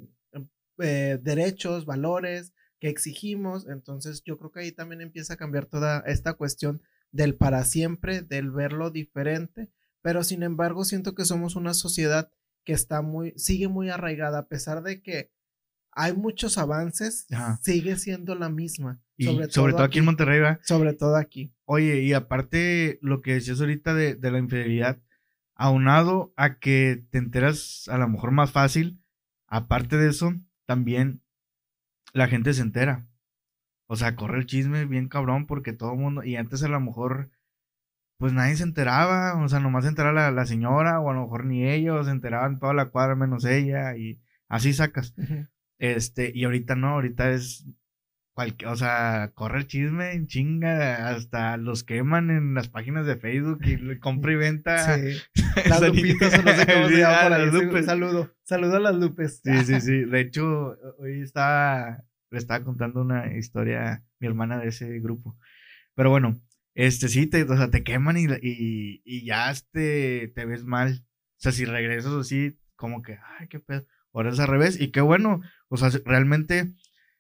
eh, 0.79 1.19
derechos, 1.23 1.87
valores, 1.87 2.53
que 2.81 2.89
exigimos. 2.89 3.69
Entonces 3.69 4.23
yo 4.25 4.37
creo 4.39 4.51
que 4.51 4.61
ahí 4.61 4.73
también 4.73 5.01
empieza 5.01 5.35
a 5.35 5.39
cambiar 5.39 5.67
toda 5.67 6.01
esta 6.07 6.35
cuestión 6.35 6.83
del 7.13 7.37
para 7.37 7.65
siempre, 7.65 8.23
del 8.23 8.51
verlo 8.51 8.91
diferente, 8.91 9.71
pero 10.03 10.25
sin 10.25 10.43
embargo 10.43 10.85
siento 10.85 11.15
que 11.15 11.25
somos 11.25 11.55
una 11.55 11.73
sociedad 11.73 12.31
que 12.65 12.73
está 12.73 13.03
muy, 13.03 13.33
sigue 13.37 13.69
muy 13.69 13.91
arraigada, 13.91 14.41
a 14.41 14.49
pesar 14.49 14.83
de 14.83 15.03
que 15.03 15.31
hay 15.93 16.13
muchos 16.13 16.59
avances, 16.59 17.27
sigue 17.63 17.97
siendo 17.97 18.35
la 18.35 18.49
misma. 18.49 19.01
sobre, 19.51 19.73
todo, 19.73 19.83
aquí, 19.83 20.01
en 20.01 20.05
Monterrey, 20.07 20.41
¿verdad? 20.41 20.61
Sobre 20.65 20.93
todo 20.93 21.17
aquí. 21.17 21.53
Oye, 21.67 22.03
y 22.03 22.13
aparte 22.13 22.99
lo 23.01 23.23
que 23.23 23.35
decías 23.35 23.61
ahorita 23.61 23.95
de, 23.95 24.17
de 24.17 24.31
la 24.31 24.39
infidelidad, 24.39 25.01
aunado 25.55 26.33
a 26.37 26.59
que 26.59 27.05
te 27.11 27.19
enteras 27.19 27.89
a 27.89 27.99
lo 27.99 28.09
mejor 28.09 28.33
más 28.33 28.51
fácil, 28.51 29.01
aparte 29.47 29.97
de 29.97 30.11
eso, 30.11 30.35
también 30.67 31.23
la 32.13 32.29
gente 32.29 32.53
se 32.55 32.63
entera. 32.63 33.07
O 33.87 33.97
sea, 33.97 34.17
corre 34.17 34.39
el 34.39 34.47
chisme 34.47 34.87
bien 34.87 35.09
cabrón 35.09 35.47
porque 35.47 35.73
todo 35.73 35.93
el 35.93 35.99
mundo, 35.99 36.25
y 36.25 36.37
antes 36.37 36.63
a 36.63 36.69
lo 36.69 36.81
mejor, 36.81 37.31
pues 38.25 38.33
nadie 38.33 38.57
se 38.57 38.63
enteraba, 38.63 39.37
o 39.37 39.47
sea, 39.51 39.61
nomás 39.61 39.85
se 39.85 39.91
enteraba 39.91 40.31
la, 40.31 40.47
señora, 40.47 40.99
o 40.99 41.11
a 41.11 41.13
lo 41.13 41.25
mejor 41.25 41.45
ni 41.45 41.69
ellos, 41.69 42.07
se 42.07 42.11
enteraban 42.11 42.59
toda 42.59 42.73
la 42.73 42.87
cuadra 42.87 43.15
menos 43.15 43.45
ella, 43.45 43.99
y 43.99 44.19
así 44.49 44.73
sacas. 44.73 45.15
Este, 45.77 46.33
y 46.35 46.45
ahorita 46.45 46.75
no, 46.75 46.89
ahorita 46.89 47.33
es 47.33 47.67
cualquier, 48.33 48.71
o 48.71 48.77
sea, 48.77 49.33
corre 49.35 49.59
el 49.59 49.67
chisme 49.67 50.13
en 50.13 50.27
chinga, 50.27 51.11
hasta 51.11 51.59
los 51.59 51.85
queman 51.85 52.31
en 52.31 52.55
las 52.55 52.71
páginas 52.71 53.05
de 53.05 53.19
Facebook 53.19 53.59
y 53.63 53.99
compra 53.99 54.33
y 54.33 54.37
venta. 54.37 54.97
Sí. 54.97 55.19
Las 55.69 55.83
lupitas, 55.83 56.43
no 56.43 56.51
sé 56.53 56.67
cómo 56.67 56.89
se 56.89 56.97
llama 56.97 57.23
por 57.25 57.33
ahí. 57.35 57.85
Saludo, 57.85 58.35
saludo 58.43 58.77
a 58.77 58.81
las 58.81 58.95
lupes. 58.95 59.43
Sí, 59.45 59.65
sí, 59.67 59.81
sí. 59.83 60.05
De 60.07 60.21
hecho, 60.21 60.79
hoy 60.99 61.21
estaba, 61.21 62.03
le 62.31 62.39
estaba 62.39 62.65
contando 62.65 63.03
una 63.03 63.37
historia 63.37 64.03
mi 64.19 64.29
hermana 64.29 64.57
de 64.61 64.69
ese 64.69 64.99
grupo. 65.01 65.37
Pero 65.95 66.09
bueno, 66.09 66.41
este 66.75 67.09
sí, 67.09 67.27
te, 67.27 67.43
o 67.45 67.57
sea, 67.57 67.71
te 67.71 67.85
queman 67.85 68.17
y, 68.17 68.27
y, 68.43 69.03
y 69.05 69.25
ya 69.27 69.51
este, 69.51 70.33
te 70.35 70.45
ves 70.45 70.65
mal. 70.65 71.05
O 71.05 71.41
sea, 71.41 71.53
si 71.53 71.65
regresas 71.65 72.13
así, 72.13 72.59
como 72.77 73.03
que, 73.03 73.19
ay, 73.39 73.49
qué 73.49 73.61
pedo. 73.61 73.87
Ahora 74.13 74.31
es 74.31 74.41
al 74.41 74.49
revés. 74.49 74.81
Y 74.81 74.91
qué 74.91 75.01
bueno, 75.01 75.41
o 75.69 75.77
sea, 75.77 75.91
realmente 76.05 76.75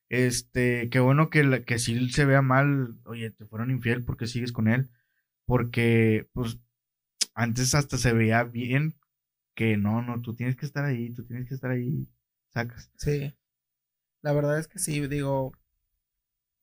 este, 0.08 0.88
qué 0.90 1.00
bueno 1.00 1.30
que, 1.30 1.64
que 1.64 1.78
si 1.78 2.10
se 2.10 2.24
vea 2.24 2.42
mal, 2.42 2.98
oye, 3.04 3.30
te 3.30 3.46
fueron 3.46 3.70
infiel 3.70 4.04
porque 4.04 4.26
sigues 4.26 4.52
con 4.52 4.68
él. 4.68 4.90
Porque, 5.46 6.28
pues, 6.32 6.58
antes 7.34 7.74
hasta 7.74 7.98
se 7.98 8.12
veía 8.12 8.44
bien 8.44 8.96
que 9.54 9.76
no, 9.76 10.02
no, 10.02 10.20
tú 10.22 10.34
tienes 10.34 10.56
que 10.56 10.66
estar 10.66 10.84
ahí, 10.84 11.12
tú 11.12 11.24
tienes 11.26 11.48
que 11.48 11.54
estar 11.54 11.70
ahí, 11.70 12.08
sacas. 12.52 12.90
Sí. 12.96 13.34
La 14.22 14.32
verdad 14.32 14.58
es 14.58 14.68
que 14.68 14.78
sí, 14.78 15.06
digo, 15.06 15.52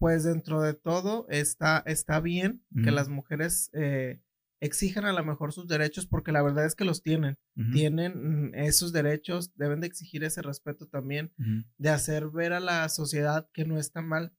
pues 0.01 0.23
dentro 0.23 0.63
de 0.63 0.73
todo 0.73 1.27
está, 1.29 1.83
está 1.85 2.19
bien 2.19 2.65
que 2.83 2.89
las 2.89 3.07
mujeres 3.07 3.69
eh, 3.73 4.19
exijan 4.59 5.05
a 5.05 5.13
lo 5.13 5.23
mejor 5.23 5.53
sus 5.53 5.67
derechos 5.67 6.07
porque 6.07 6.31
la 6.31 6.41
verdad 6.41 6.65
es 6.65 6.73
que 6.73 6.85
los 6.85 7.03
tienen. 7.03 7.37
Tienen 7.71 8.47
mm, 8.49 8.55
esos 8.55 8.93
derechos, 8.93 9.55
deben 9.55 9.79
de 9.79 9.85
exigir 9.85 10.23
ese 10.23 10.41
respeto 10.41 10.87
también, 10.87 11.31
de 11.77 11.89
hacer 11.89 12.29
ver 12.29 12.51
a 12.53 12.59
la 12.59 12.89
sociedad 12.89 13.47
que 13.53 13.63
no 13.63 13.77
está 13.77 14.01
mal. 14.01 14.33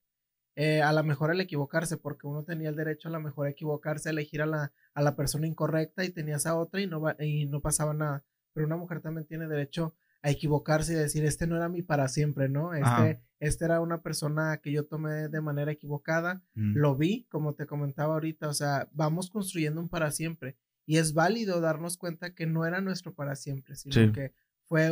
Eh, 0.57 0.81
a 0.81 0.91
lo 0.91 1.01
mejor 1.01 1.31
el 1.31 1.39
equivocarse, 1.39 1.95
porque 1.95 2.27
uno 2.27 2.43
tenía 2.43 2.67
el 2.67 2.75
derecho 2.75 3.07
a 3.07 3.13
lo 3.13 3.21
mejor 3.21 3.47
a 3.47 3.51
equivocarse, 3.51 4.09
a 4.09 4.11
elegir 4.11 4.41
a 4.41 4.45
la, 4.45 4.73
a 4.93 5.01
la 5.01 5.15
persona 5.15 5.47
incorrecta 5.47 6.03
y 6.03 6.09
tenías 6.09 6.45
a 6.45 6.57
otra 6.57 6.81
y 6.81 6.87
no, 6.87 7.01
y 7.19 7.45
no 7.45 7.61
pasaba 7.61 7.93
nada. 7.93 8.25
Pero 8.53 8.67
una 8.67 8.75
mujer 8.75 8.99
también 8.99 9.25
tiene 9.27 9.47
derecho 9.47 9.95
a 10.23 10.29
equivocarse 10.29 10.93
y 10.93 10.95
decir, 10.95 11.25
este 11.25 11.45
no 11.47 11.57
era 11.57 11.67
mi 11.67 11.81
para 11.81 12.07
siempre, 12.07 12.47
¿no? 12.47 12.73
Este, 12.73 13.21
este 13.39 13.65
era 13.65 13.81
una 13.81 14.01
persona 14.01 14.57
que 14.63 14.71
yo 14.71 14.85
tomé 14.85 15.27
de 15.27 15.41
manera 15.41 15.71
equivocada, 15.71 16.41
mm. 16.55 16.77
lo 16.77 16.95
vi, 16.95 17.27
como 17.29 17.55
te 17.55 17.65
comentaba 17.65 18.13
ahorita, 18.13 18.47
o 18.47 18.53
sea, 18.53 18.87
vamos 18.93 19.29
construyendo 19.29 19.81
un 19.81 19.89
para 19.89 20.11
siempre. 20.11 20.55
Y 20.85 20.97
es 20.97 21.13
válido 21.13 21.59
darnos 21.59 21.97
cuenta 21.97 22.33
que 22.33 22.45
no 22.45 22.65
era 22.65 22.79
nuestro 22.79 23.13
para 23.13 23.35
siempre, 23.35 23.75
sino 23.75 24.13
que 24.13 24.33
fue 24.63 24.91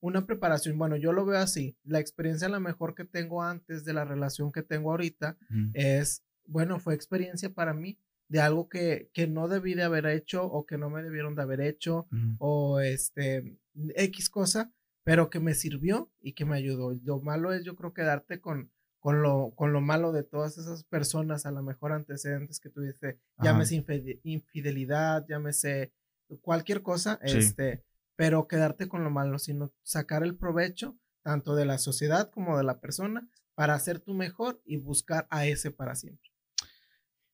una 0.00 0.24
preparación. 0.24 0.78
Bueno, 0.78 0.96
yo 0.96 1.12
lo 1.12 1.26
veo 1.26 1.38
así. 1.38 1.76
La 1.84 1.98
experiencia 1.98 2.48
la 2.48 2.60
mejor 2.60 2.94
que 2.94 3.04
tengo 3.04 3.42
antes 3.42 3.84
de 3.84 3.92
la 3.92 4.04
relación 4.04 4.52
que 4.52 4.62
tengo 4.62 4.90
ahorita 4.90 5.36
es, 5.72 6.24
bueno, 6.46 6.78
fue 6.78 6.94
experiencia 6.94 7.52
para 7.52 7.74
mí 7.74 7.98
de 8.30 8.40
algo 8.40 8.68
que, 8.68 9.10
que, 9.12 9.26
no 9.26 9.48
debí 9.48 9.74
de 9.74 9.82
haber 9.82 10.06
hecho 10.06 10.44
o 10.44 10.64
que 10.64 10.78
no 10.78 10.88
me 10.88 11.02
debieron 11.02 11.34
de 11.34 11.42
haber 11.42 11.60
hecho 11.60 12.06
o 12.38 12.78
este 12.78 13.58
X 13.74 14.30
cosa, 14.30 14.72
pero 15.02 15.30
que 15.30 15.40
me 15.40 15.54
sirvió 15.54 16.12
y 16.20 16.34
que 16.34 16.44
me 16.44 16.56
ayudó. 16.56 16.94
Lo 17.02 17.20
malo 17.20 17.52
es 17.52 17.64
yo 17.64 17.74
creo 17.74 17.92
quedarte 17.92 18.40
con, 18.40 18.70
con, 19.00 19.20
lo, 19.20 19.52
con 19.56 19.72
lo 19.72 19.80
malo 19.80 20.12
de 20.12 20.22
todas 20.22 20.58
esas 20.58 20.84
personas, 20.84 21.44
a 21.44 21.50
lo 21.50 21.62
mejor 21.64 21.90
antecedentes 21.90 22.60
que 22.60 22.70
tuviste, 22.70 23.18
llámese 23.42 23.84
infidelidad, 24.22 25.26
llámese 25.28 25.92
cualquier 26.40 26.82
cosa, 26.82 27.18
este, 27.22 27.84
pero 28.14 28.46
quedarte 28.46 28.86
con 28.86 29.02
lo 29.02 29.10
malo, 29.10 29.40
sino 29.40 29.72
sacar 29.82 30.22
el 30.22 30.36
provecho 30.36 30.96
tanto 31.22 31.56
de 31.56 31.64
la 31.64 31.78
sociedad 31.78 32.30
como 32.30 32.56
de 32.56 32.62
la 32.62 32.78
persona 32.78 33.28
para 33.56 33.74
hacer 33.74 33.98
tu 33.98 34.14
mejor 34.14 34.62
y 34.64 34.76
buscar 34.76 35.26
a 35.30 35.46
ese 35.46 35.72
para 35.72 35.96
siempre. 35.96 36.29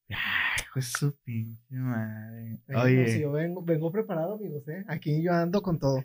Ay, 0.09 0.65
pues 0.73 0.93
su 0.93 1.17
pinche 1.25 1.75
madre. 1.75 2.59
Oye. 2.75 3.21
yo 3.21 3.33
vengo, 3.33 3.63
vengo 3.63 3.91
preparado, 3.91 4.35
amigos, 4.35 4.67
¿eh? 4.69 4.85
Aquí 4.89 5.23
yo 5.23 5.33
ando 5.33 5.63
con 5.63 5.79
todo. 5.79 6.05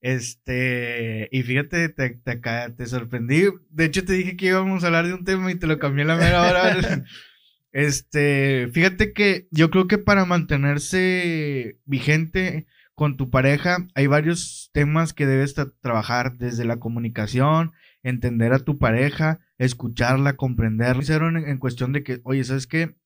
Este, 0.00 1.28
y 1.32 1.42
fíjate, 1.42 1.88
te, 1.88 2.10
te, 2.10 2.36
te, 2.36 2.86
sorprendí. 2.86 3.44
De 3.70 3.84
hecho, 3.84 4.04
te 4.04 4.12
dije 4.12 4.36
que 4.36 4.46
íbamos 4.46 4.84
a 4.84 4.88
hablar 4.88 5.06
de 5.06 5.14
un 5.14 5.24
tema 5.24 5.50
y 5.50 5.56
te 5.56 5.66
lo 5.66 5.78
cambié 5.78 6.04
a 6.04 6.08
la 6.08 6.16
mera 6.16 6.42
hora. 6.42 6.76
este, 7.72 8.68
fíjate 8.72 9.12
que 9.12 9.48
yo 9.50 9.70
creo 9.70 9.86
que 9.86 9.98
para 9.98 10.24
mantenerse 10.24 11.78
vigente 11.84 12.66
con 12.94 13.16
tu 13.16 13.30
pareja, 13.30 13.86
hay 13.94 14.06
varios 14.06 14.70
temas 14.72 15.12
que 15.12 15.26
debes 15.26 15.54
trabajar 15.80 16.36
desde 16.38 16.64
la 16.64 16.78
comunicación, 16.78 17.72
entender 18.02 18.52
a 18.52 18.60
tu 18.60 18.78
pareja, 18.78 19.40
escucharla, 19.58 20.36
comprenderla. 20.36 21.02
Hicieron 21.02 21.36
en, 21.36 21.48
en 21.48 21.58
cuestión 21.58 21.92
de 21.92 22.02
que, 22.02 22.20
oye, 22.24 22.44
¿sabes 22.44 22.66
qué? 22.66 22.96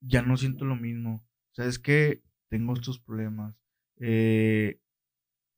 Ya 0.00 0.22
no 0.22 0.36
siento 0.36 0.64
lo 0.64 0.76
mismo. 0.76 1.24
¿Sabes 1.52 1.78
qué? 1.78 2.22
Tengo 2.48 2.74
estos 2.74 2.98
problemas. 2.98 3.56
Eh, 3.98 4.80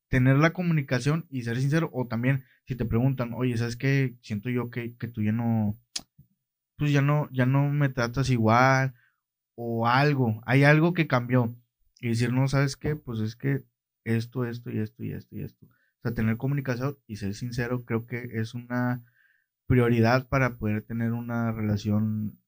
tener 0.09 0.37
la 0.37 0.53
comunicación 0.53 1.27
y 1.29 1.43
ser 1.43 1.59
sincero, 1.59 1.89
o 1.93 2.07
también 2.07 2.43
si 2.65 2.75
te 2.75 2.85
preguntan, 2.85 3.33
oye, 3.33 3.57
¿sabes 3.57 3.75
qué? 3.77 4.15
Siento 4.21 4.49
yo 4.49 4.69
que, 4.69 4.95
que 4.95 5.07
tú 5.07 5.21
ya 5.21 5.31
no, 5.31 5.77
pues 6.77 6.91
ya 6.91 7.01
no, 7.01 7.29
ya 7.31 7.45
no 7.45 7.69
me 7.69 7.89
tratas 7.89 8.29
igual, 8.29 8.93
o 9.55 9.87
algo, 9.87 10.41
hay 10.45 10.63
algo 10.63 10.93
que 10.93 11.07
cambió. 11.07 11.55
Y 11.99 12.09
decir, 12.09 12.31
no, 12.31 12.47
¿sabes 12.47 12.77
qué? 12.77 12.95
Pues 12.95 13.19
es 13.19 13.35
que 13.35 13.65
esto, 14.05 14.45
esto 14.45 14.71
y 14.71 14.79
esto 14.79 15.03
y 15.03 15.11
esto 15.11 15.35
y 15.35 15.41
esto. 15.43 15.65
O 15.65 16.01
sea, 16.01 16.13
tener 16.13 16.37
comunicación 16.37 16.97
y 17.07 17.17
ser 17.17 17.35
sincero 17.35 17.83
creo 17.83 18.07
que 18.07 18.29
es 18.33 18.53
una 18.53 19.03
prioridad 19.67 20.27
para 20.29 20.57
poder 20.57 20.83
tener 20.83 21.11
una 21.11 21.51
relación 21.51 22.39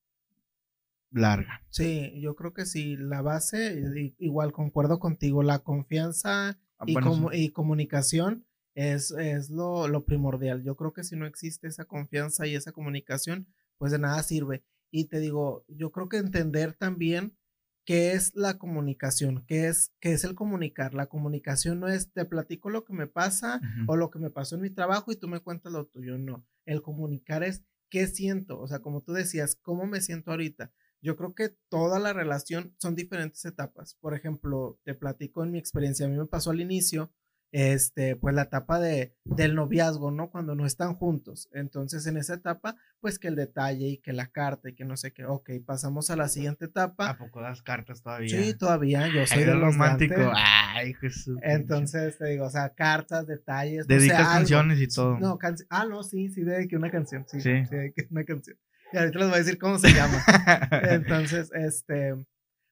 larga. 1.11 1.63
Sí, 1.69 2.19
yo 2.21 2.35
creo 2.35 2.53
que 2.53 2.65
sí, 2.65 2.95
la 2.97 3.21
base, 3.21 4.13
igual 4.17 4.51
concuerdo 4.51 4.99
contigo, 4.99 5.43
la 5.43 5.59
confianza 5.59 6.57
Ah, 6.81 6.85
y, 7.33 7.43
y 7.43 7.49
comunicación 7.49 8.45
es, 8.73 9.11
es 9.11 9.49
lo, 9.51 9.87
lo, 9.87 10.03
primordial. 10.05 10.63
Yo 10.63 10.75
creo 10.75 10.93
que 10.93 11.03
si 11.03 11.15
no 11.15 11.27
existe 11.27 11.67
esa 11.67 11.85
confianza 11.85 12.47
y 12.47 12.55
esa 12.55 12.71
comunicación, 12.71 13.47
pues 13.77 13.91
de 13.91 13.99
nada 13.99 14.23
sirve. 14.23 14.63
Y 14.89 15.05
te 15.05 15.19
digo, 15.19 15.63
yo 15.67 15.91
creo 15.91 16.09
que 16.09 16.17
entender 16.17 16.73
también 16.73 17.37
qué 17.85 18.13
es 18.13 18.35
la 18.35 18.57
comunicación, 18.57 19.45
qué 19.47 19.67
es, 19.67 19.93
qué 19.99 20.13
es 20.13 20.23
el 20.23 20.33
comunicar. 20.33 20.93
La 20.95 21.05
comunicación 21.05 21.79
no 21.79 21.87
es 21.87 22.11
te 22.11 22.25
platico 22.25 22.69
lo 22.69 22.83
que 22.83 22.93
me 22.93 23.07
pasa 23.07 23.61
o 23.87 23.95
lo 23.95 24.09
que 24.09 24.19
me 24.19 24.31
pasó 24.31 24.55
en 24.55 24.61
mi 24.61 24.69
trabajo 24.71 25.11
y 25.11 25.15
tú 25.15 25.27
me 25.27 25.39
cuentas 25.39 25.71
lo 25.71 25.85
tuyo, 25.85 26.17
no. 26.17 26.45
El 26.65 26.81
comunicar 26.81 27.43
es 27.43 27.63
qué 27.89 28.07
siento, 28.07 28.59
o 28.59 28.67
sea, 28.67 28.79
como 28.79 29.01
tú 29.01 29.13
decías, 29.13 29.55
cómo 29.55 29.85
me 29.85 30.01
siento 30.01 30.31
ahorita. 30.31 30.71
Yo 31.01 31.15
creo 31.15 31.33
que 31.33 31.55
toda 31.69 31.99
la 31.99 32.13
relación 32.13 32.75
son 32.77 32.95
diferentes 32.95 33.43
etapas. 33.45 33.95
Por 33.95 34.13
ejemplo, 34.13 34.79
te 34.83 34.93
platico 34.93 35.43
en 35.43 35.51
mi 35.51 35.59
experiencia, 35.59 36.05
a 36.05 36.09
mí 36.09 36.17
me 36.17 36.25
pasó 36.25 36.51
al 36.51 36.61
inicio, 36.61 37.11
este, 37.51 38.15
pues 38.15 38.33
la 38.33 38.43
etapa 38.43 38.79
de, 38.79 39.13
del 39.25 39.55
noviazgo, 39.55 40.09
¿no? 40.11 40.29
Cuando 40.29 40.55
no 40.55 40.65
están 40.65 40.95
juntos. 40.95 41.49
Entonces, 41.51 42.07
en 42.07 42.17
esa 42.17 42.35
etapa, 42.35 42.77
pues 43.01 43.19
que 43.19 43.27
el 43.27 43.35
detalle 43.35 43.87
y 43.87 43.97
que 43.97 44.13
la 44.13 44.27
carta 44.27 44.69
y 44.69 44.75
que 44.75 44.85
no 44.85 44.95
sé 44.95 45.11
qué. 45.11 45.25
Ok, 45.25 45.49
pasamos 45.65 46.09
a 46.09 46.15
la 46.15 46.29
siguiente 46.29 46.65
etapa. 46.65 47.09
¿A 47.09 47.17
poco 47.17 47.41
das 47.41 47.61
cartas 47.61 48.01
todavía? 48.01 48.29
Sí, 48.41 48.53
todavía. 48.53 49.07
Yo 49.09 49.25
soy 49.25 49.43
de 49.43 49.53
romántico. 49.53 50.31
Ay, 50.33 50.93
Jesús. 50.93 51.37
Entonces, 51.41 52.17
te 52.17 52.27
digo, 52.27 52.45
o 52.45 52.49
sea, 52.49 52.73
cartas, 52.73 53.27
detalles. 53.27 53.85
Dedicas 53.85 54.29
canciones 54.29 54.79
y 54.79 54.87
todo. 54.87 55.19
No, 55.19 55.37
ah, 55.69 55.85
no, 55.85 56.03
sí, 56.03 56.29
sí, 56.29 56.43
dediqué 56.43 56.77
una 56.77 56.89
canción. 56.89 57.25
Sí, 57.27 57.41
sí, 57.41 57.65
sí 57.65 57.75
dediqué 57.75 58.07
una 58.11 58.23
canción. 58.23 58.57
Y 58.93 58.97
ahorita 58.97 59.19
les 59.19 59.27
voy 59.27 59.35
a 59.35 59.39
decir 59.39 59.57
cómo 59.57 59.79
se 59.79 59.93
llama. 59.93 60.23
Entonces, 60.83 61.51
este 61.53 62.15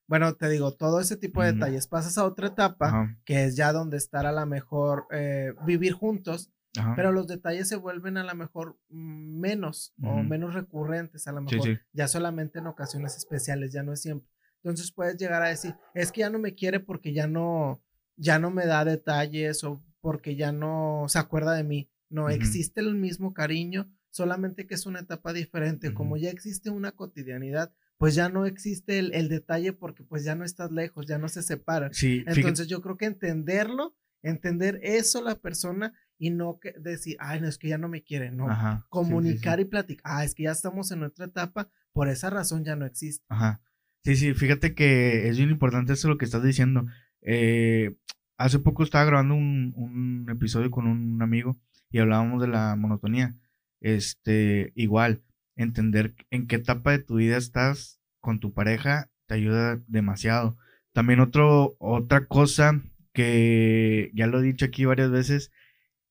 bueno, 0.10 0.34
te 0.34 0.50
digo, 0.50 0.74
todo 0.74 1.00
ese 1.00 1.18
tipo 1.18 1.44
de 1.44 1.54
detalles. 1.54 1.86
Pasas 1.86 2.18
a 2.18 2.26
otra 2.26 2.48
etapa, 2.48 3.16
que 3.26 3.44
es 3.44 3.56
ya 3.56 3.72
donde 3.72 3.98
estar 3.98 4.26
a 4.26 4.32
la 4.32 4.48
mejor 4.48 5.06
eh, 5.12 5.54
vivir 5.68 5.94
juntos, 5.94 6.52
pero 6.96 7.12
los 7.12 7.28
detalles 7.28 7.68
se 7.68 7.76
vuelven 7.76 8.18
a 8.18 8.24
lo 8.24 8.34
mejor 8.34 8.80
mm, 8.90 9.40
menos 9.40 9.94
o 10.02 10.24
menos 10.24 10.56
recurrentes, 10.56 11.28
a 11.28 11.32
lo 11.32 11.42
mejor 11.42 11.80
ya 11.94 12.08
solamente 12.08 12.58
en 12.58 12.66
ocasiones 12.66 13.18
especiales, 13.18 13.72
ya 13.72 13.84
no 13.84 13.94
es 13.94 14.02
siempre. 14.02 14.28
Entonces 14.64 14.92
puedes 14.92 15.16
llegar 15.16 15.44
a 15.44 15.50
decir, 15.50 15.76
es 15.94 16.12
que 16.12 16.22
ya 16.22 16.32
no 16.32 16.40
me 16.40 16.56
quiere 16.56 16.80
porque 16.80 17.14
ya 17.14 17.28
no, 17.28 17.80
ya 18.16 18.40
no 18.40 18.50
me 18.50 18.66
da 18.66 18.86
detalles 18.86 19.64
o 19.64 19.80
porque 20.02 20.36
ya 20.36 20.52
no 20.52 21.06
se 21.08 21.20
acuerda 21.20 21.54
de 21.54 21.64
mí. 21.64 21.88
No, 22.10 22.30
existe 22.30 22.82
el 22.82 22.96
mismo 22.96 23.36
cariño, 23.36 23.92
solamente 24.12 24.68
que 24.68 24.75
es 24.75 24.86
una 24.86 25.00
etapa 25.00 25.34
diferente. 25.34 25.94
Como 25.94 26.18
ya 26.18 26.30
existe 26.30 26.70
una 26.70 26.92
cotidianidad, 26.92 27.72
pues 27.98 28.16
ya 28.16 28.30
no 28.30 28.46
existe 28.46 29.00
el, 29.00 29.30
detalle 29.30 29.74
porque 29.74 30.04
pues 30.04 30.24
ya 30.24 30.36
no 30.36 30.46
estás 30.46 30.72
lejos, 30.72 31.06
ya 31.06 31.18
no 31.18 31.28
se 31.28 31.44
separan. 31.44 31.94
Sí, 31.94 32.24
Entonces 32.28 32.68
yo 32.68 32.82
creo 32.82 32.98
que 32.98 33.06
entenderlo, 33.06 33.96
entender 34.22 34.80
eso 34.84 35.22
la 35.22 35.36
persona 35.36 35.94
y 36.18 36.30
no 36.32 36.60
que 36.60 36.74
decir, 36.80 37.18
ay, 37.20 37.42
no, 37.42 37.48
es 37.48 37.58
que 37.58 37.70
ya 37.70 37.78
no 37.78 37.89
me 37.89 38.04
quiere, 38.04 38.32
no. 38.32 38.48
Comunicar 38.89 39.60
y 39.60 39.66
platicar, 39.66 40.04
ah, 40.06 40.24
es 40.24 40.34
que 40.34 40.44
ya 40.44 40.51
estamos 40.51 40.92
en 40.92 41.04
otra 41.04 41.25
etapa, 41.25 41.70
por 41.94 42.10
esa 42.10 42.30
razón 42.30 42.63
ya 42.63 42.75
no 42.75 42.86
existe. 42.86 43.25
Ajá. 43.30 43.62
Sí, 44.04 44.16
sí, 44.16 44.34
fíjate 44.34 44.74
que 44.75 45.28
es 45.28 45.38
bien 45.38 45.50
importante 45.50 45.94
eso 45.94 46.08
lo 46.08 46.18
que 46.18 46.25
estás 46.25 46.44
diciendo. 46.44 46.86
Eh, 47.22 47.98
hace 48.38 48.60
poco 48.60 48.84
estaba 48.84 49.04
grabando 49.04 49.36
un, 49.36 49.74
un 49.75 50.30
episodio 50.30 50.72
con 50.72 50.88
un 50.88 51.22
amigo 51.22 51.60
y 51.92 52.00
hablábamos 52.00 52.42
de 52.42 52.48
la 52.48 52.78
monotonía. 52.78 53.36
Este, 53.82 54.72
igual, 54.76 55.24
entender 55.56 56.16
en 56.32 56.48
qué 56.48 56.58
etapa 56.58 56.92
de 56.92 57.00
tu 57.00 57.16
vida 57.16 57.38
estás 57.38 58.00
con 58.20 58.40
tu 58.40 58.54
pareja 58.54 59.10
te 59.30 59.36
ayuda 59.36 59.82
demasiado. 59.88 60.58
También 60.92 61.20
otro, 61.20 61.76
otra 61.80 62.26
cosa 62.26 62.82
que 63.14 64.12
ya 64.14 64.28
lo 64.28 64.40
he 64.40 64.44
dicho 64.44 64.66
aquí 64.66 64.86
varias 64.86 65.12
veces 65.12 65.52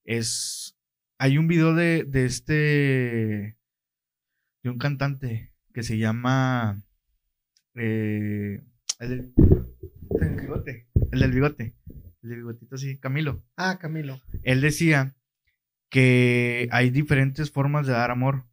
es, 0.04 0.78
hay 1.18 1.36
un 1.36 1.48
video 1.48 1.74
de, 1.74 2.04
de 2.04 2.24
este, 2.24 3.58
de 4.62 4.70
un 4.70 4.78
cantante 4.78 5.52
que 5.74 5.82
se 5.82 5.98
llama, 5.98 6.82
eh, 7.74 8.62
el, 9.00 9.34
del, 10.10 10.36
bigote, 10.36 10.88
el 11.10 11.20
del 11.20 11.32
bigote, 11.32 11.76
el 12.22 12.30
del 12.30 12.38
bigotito 12.38 12.76
así, 12.76 12.98
Camilo. 12.98 13.44
Ah, 13.56 13.78
Camilo. 13.80 14.20
Él 14.44 14.60
decía 14.60 15.16
que 15.90 16.68
hay 16.72 16.90
diferentes 16.90 17.50
formas 17.50 17.86
de 17.86 17.92
dar 17.92 18.10
amor. 18.10 18.46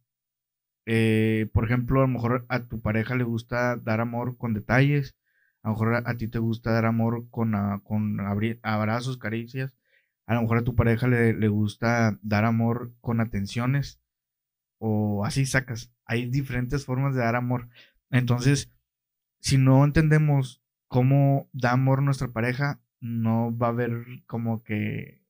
Eh, 0.86 1.48
por 1.52 1.64
ejemplo, 1.64 2.00
a 2.00 2.02
lo 2.02 2.08
mejor 2.08 2.46
a 2.48 2.68
tu 2.68 2.80
pareja 2.80 3.16
le 3.16 3.24
gusta 3.24 3.76
dar 3.76 4.00
amor 4.00 4.36
con 4.38 4.54
detalles, 4.54 5.16
a 5.62 5.68
lo 5.68 5.74
mejor 5.74 5.94
a, 6.06 6.16
ti 6.16 6.28
te 6.28 6.38
gusta 6.38 6.72
dar 6.72 6.86
amor 6.86 7.28
con, 7.30 7.54
ah, 7.54 7.80
con 7.84 8.18
abrazos, 8.62 9.18
caricias, 9.18 9.74
a 10.26 10.34
lo 10.34 10.42
mejor 10.42 10.58
a 10.58 10.64
tu 10.64 10.74
pareja 10.76 11.08
le, 11.08 11.32
le, 11.34 11.48
gusta 11.48 12.18
dar 12.22 12.44
amor 12.44 12.92
con 13.00 13.20
atenciones, 13.20 14.00
o 14.78 15.24
así 15.24 15.46
sacas. 15.46 15.92
Hay 16.04 16.26
diferentes 16.26 16.84
formas 16.86 17.14
de 17.14 17.20
dar 17.22 17.36
amor. 17.36 17.68
Entonces, 18.10 18.72
si 19.40 19.58
no 19.58 19.84
entendemos 19.84 20.62
cómo 20.88 21.48
da 21.52 21.72
amor 21.72 22.02
nuestra 22.02 22.28
pareja, 22.28 22.80
no 23.00 23.56
va 23.56 23.68
a 23.68 23.70
haber 23.70 24.04
como 24.26 24.62
que, 24.62 25.20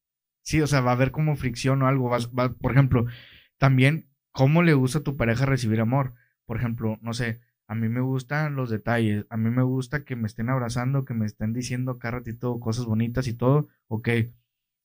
sí, 0.47 0.63
o 0.63 0.67
sea, 0.67 0.81
va 0.81 0.93
a 0.93 0.95
haber 0.95 1.11
como 1.13 1.37
fricción 1.37 1.83
o 1.83 1.89
algo. 1.89 2.11
por 2.61 2.73
ejemplo, 2.73 3.07
también 3.59 4.09
cómo 4.33 4.63
le 4.63 4.75
gusta 4.75 5.01
a 5.01 5.03
tu 5.03 5.17
pareja 5.17 5.47
recibir 5.47 5.81
amor. 5.81 6.15
Por 6.47 6.59
ejemplo, 6.59 6.99
no 7.03 7.13
sé, 7.15 7.41
a 7.69 7.75
mí 7.75 7.89
me 7.89 8.01
gustan 8.01 8.55
los 8.57 8.71
detalles, 8.71 9.27
a 9.31 9.37
mí 9.37 9.51
me 9.51 9.63
gusta 9.63 10.05
que 10.05 10.17
me 10.17 10.27
estén 10.29 10.49
abrazando, 10.51 11.05
que 11.05 11.15
me 11.15 11.27
estén 11.27 11.53
diciendo 11.53 11.99
cada 11.99 12.19
ratito 12.19 12.61
cosas 12.61 12.87
bonitas 12.87 13.27
y 13.29 13.35
todo, 13.35 13.69
ok, 13.89 14.09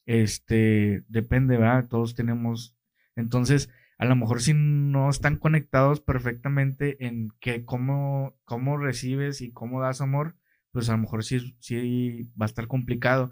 este, 0.06 1.04
depende, 1.08 1.58
¿verdad? 1.58 1.88
Todos 1.88 2.16
tenemos, 2.16 2.76
entonces, 3.16 3.70
a 4.00 4.06
lo 4.06 4.16
mejor 4.16 4.42
si 4.42 4.54
no 4.56 5.10
están 5.10 5.38
conectados 5.38 6.02
perfectamente 6.02 7.06
en 7.06 7.30
que 7.40 7.66
cómo, 7.66 8.36
cómo 8.46 8.78
recibes 8.78 9.42
y 9.42 9.52
cómo 9.52 9.80
das 9.82 10.02
amor, 10.02 10.36
pues 10.72 10.90
a 10.90 10.94
lo 10.94 11.00
mejor 11.00 11.24
sí, 11.24 11.56
sí 11.60 12.24
va 12.40 12.46
a 12.46 12.50
estar 12.50 12.68
complicado. 12.68 13.32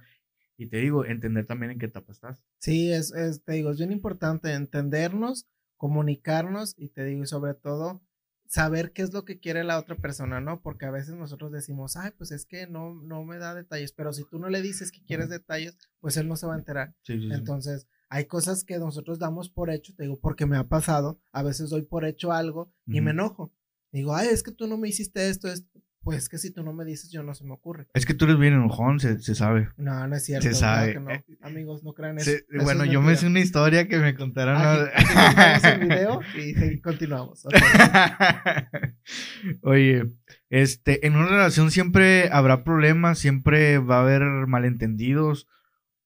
Y 0.59 0.67
te 0.67 0.77
digo, 0.77 1.05
entender 1.05 1.47
también 1.47 1.71
en 1.71 1.79
qué 1.79 1.87
etapa 1.87 2.11
estás. 2.11 2.43
Sí, 2.59 2.91
es, 2.91 3.13
es 3.13 3.43
te 3.43 3.53
digo, 3.53 3.71
es 3.71 3.77
bien 3.77 3.91
importante 3.91 4.53
entendernos 4.53 5.47
comunicarnos 5.79 6.75
y 6.77 6.89
te 6.89 7.05
digo, 7.05 7.25
sobre 7.25 7.53
todo, 7.55 8.03
saber 8.45 8.91
qué 8.91 9.01
es 9.01 9.13
lo 9.13 9.23
que 9.23 9.39
quiere 9.39 9.63
la 9.63 9.79
otra 9.79 9.95
persona, 9.95 10.41
¿no? 10.41 10.61
Porque 10.61 10.85
a 10.85 10.91
veces 10.91 11.15
nosotros 11.15 11.53
decimos, 11.53 11.95
ay, 11.95 12.11
pues 12.17 12.31
es 12.31 12.45
que 12.45 12.67
no, 12.67 12.93
no 12.95 13.23
me 13.23 13.37
da 13.37 13.55
detalles, 13.55 13.93
pero 13.93 14.11
si 14.11 14.25
tú 14.25 14.39
no 14.39 14.49
le 14.49 14.61
dices 14.61 14.91
que 14.91 15.01
quieres 15.01 15.29
detalles, 15.29 15.77
pues 16.01 16.17
él 16.17 16.27
no 16.27 16.35
se 16.35 16.47
va 16.47 16.55
a 16.55 16.57
enterar. 16.57 16.95
Entonces, 17.07 17.87
hay 18.09 18.25
cosas 18.25 18.65
que 18.65 18.77
nosotros 18.77 19.19
damos 19.19 19.49
por 19.49 19.69
hecho, 19.69 19.95
te 19.95 20.03
digo, 20.03 20.19
porque 20.19 20.45
me 20.45 20.57
ha 20.57 20.67
pasado, 20.67 21.21
a 21.31 21.43
veces 21.43 21.69
doy 21.69 21.83
por 21.83 22.03
hecho 22.03 22.33
algo 22.33 22.73
y 22.85 22.99
me 22.99 23.11
enojo. 23.11 23.53
Digo, 23.93 24.13
ay, 24.13 24.27
es 24.27 24.43
que 24.43 24.51
tú 24.51 24.67
no 24.67 24.77
me 24.77 24.89
hiciste 24.89 25.29
esto, 25.29 25.47
esto. 25.47 25.81
Pues 26.01 26.29
que 26.29 26.37
si 26.37 26.51
tú 26.51 26.63
no 26.63 26.71
me 26.71 26.85
dices, 26.85 27.11
yo 27.11 27.23
no 27.23 27.33
se 27.33 27.43
me 27.43 27.51
ocurre. 27.51 27.87
Es 27.93 28.05
que 28.05 28.13
tú 28.13 28.23
eres 28.25 28.39
bien 28.39 28.53
enojón, 28.53 29.01
se, 29.01 29.19
se 29.19 29.35
sabe. 29.35 29.69
No, 29.75 30.07
no 30.07 30.15
es 30.15 30.23
cierto. 30.23 30.47
Se 30.47 30.55
sabe. 30.55 30.91
Eh, 30.91 31.23
Amigos, 31.41 31.83
no 31.83 31.93
crean 31.93 32.17
eso. 32.17 32.31
bueno, 32.63 32.85
yo 32.85 33.01
me 33.01 33.17
sé 33.17 33.27
una 33.27 33.41
historia 33.41 33.87
que 33.87 33.97
me 33.97 34.15
contaron. 34.15 34.55
Aquí, 34.57 35.67
el 35.67 35.79
video 35.81 36.21
y 36.35 36.79
continuamos. 36.79 37.45
Oye, 39.61 40.09
este, 40.49 41.05
en 41.05 41.17
una 41.17 41.27
relación 41.27 41.69
siempre 41.69 42.29
habrá 42.31 42.63
problemas, 42.63 43.19
siempre 43.19 43.79
va 43.79 43.97
a 43.97 44.01
haber 44.01 44.21
malentendidos. 44.47 45.47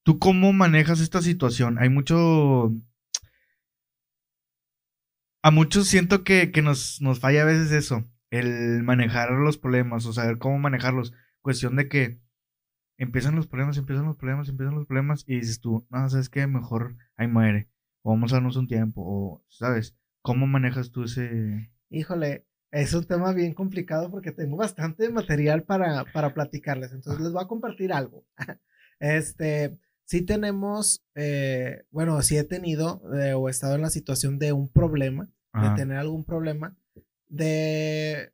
¿Tú 0.02 0.18
cómo 0.18 0.54
manejas 0.54 1.02
esta 1.02 1.22
situación? 1.22 1.78
Hay 1.78 1.90
mucho... 1.90 2.74
A 5.44 5.52
muchos 5.52 5.88
siento 5.88 6.24
que, 6.24 6.52
que 6.52 6.62
nos, 6.62 7.00
nos 7.02 7.20
falla 7.20 7.44
a 7.44 7.46
veces 7.46 7.72
eso 7.72 8.10
el 8.34 8.82
manejar 8.82 9.30
los 9.32 9.60
problemas 9.60 10.08
o 10.08 10.14
saber 10.14 10.40
cómo 10.40 10.58
manejarlos. 10.58 11.14
Cuestión 11.42 11.76
de 11.76 11.88
que 11.88 12.20
empiezan 12.98 13.36
los 13.36 13.46
problemas, 13.46 13.78
empiezan 13.78 14.06
los 14.06 14.18
problemas, 14.18 14.50
empiezan 14.50 14.74
los 14.74 14.88
problemas 14.88 15.24
y 15.28 15.36
dices 15.36 15.60
tú, 15.60 15.86
no, 15.92 16.10
sabes 16.10 16.30
qué, 16.30 16.48
mejor 16.48 16.96
ahí 17.16 17.28
muere. 17.28 17.70
O 18.02 18.10
vamos 18.10 18.34
a 18.34 18.38
darnos 18.38 18.58
un 18.58 18.68
tiempo, 18.68 19.04
o, 19.06 19.46
¿sabes? 19.50 19.96
¿Cómo 20.24 20.48
manejas 20.48 20.92
tú 20.92 21.04
ese...? 21.04 21.72
Híjole, 21.92 22.48
es 22.72 22.96
un 22.96 23.06
tema 23.06 23.34
bien 23.34 23.54
complicado 23.54 24.10
porque 24.10 24.32
tengo 24.32 24.58
bastante 24.58 25.12
material 25.12 25.62
para, 25.62 26.04
para 26.12 26.34
platicarles. 26.34 26.92
Entonces 26.92 27.22
les 27.22 27.32
voy 27.32 27.44
a 27.44 27.48
compartir 27.48 27.94
algo. 27.94 28.26
Este, 29.00 29.78
sí 30.06 30.22
tenemos, 30.22 31.06
eh, 31.16 31.84
bueno, 31.92 32.22
sí 32.22 32.38
he 32.38 32.46
tenido 32.46 33.02
eh, 33.20 33.34
o 33.34 33.50
he 33.50 33.52
estado 33.52 33.76
en 33.76 33.82
la 33.82 33.90
situación 33.90 34.40
de 34.40 34.54
un 34.54 34.72
problema, 34.72 35.30
de 35.54 35.76
tener 35.76 35.98
algún 35.98 36.24
problema 36.24 36.78
de, 37.34 38.32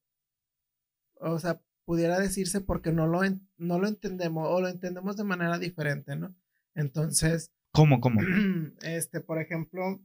o 1.21 1.39
sea, 1.39 1.61
pudiera 1.85 2.19
decirse 2.19 2.59
porque 2.59 2.91
no 2.91 3.07
lo, 3.07 3.21
no 3.57 3.79
lo 3.79 3.87
entendemos 3.87 4.47
o 4.49 4.59
lo 4.59 4.67
entendemos 4.67 5.15
de 5.15 5.23
manera 5.23 5.57
diferente, 5.57 6.15
¿no? 6.17 6.35
Entonces. 6.75 7.51
¿Cómo, 7.71 8.01
cómo? 8.01 8.19
Este, 8.81 9.21
por 9.21 9.39
ejemplo, 9.39 10.03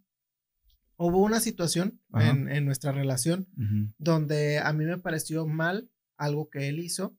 hubo 0.96 1.22
una 1.22 1.40
situación 1.40 2.00
en, 2.14 2.64
nuestra 2.64 2.92
relación 2.92 3.48
donde 3.98 4.58
a 4.60 4.72
mí 4.72 4.84
me 4.84 4.98
pareció 4.98 5.46
mal 5.46 5.90
algo 6.16 6.48
que 6.48 6.68
él 6.68 6.78
hizo 6.78 7.18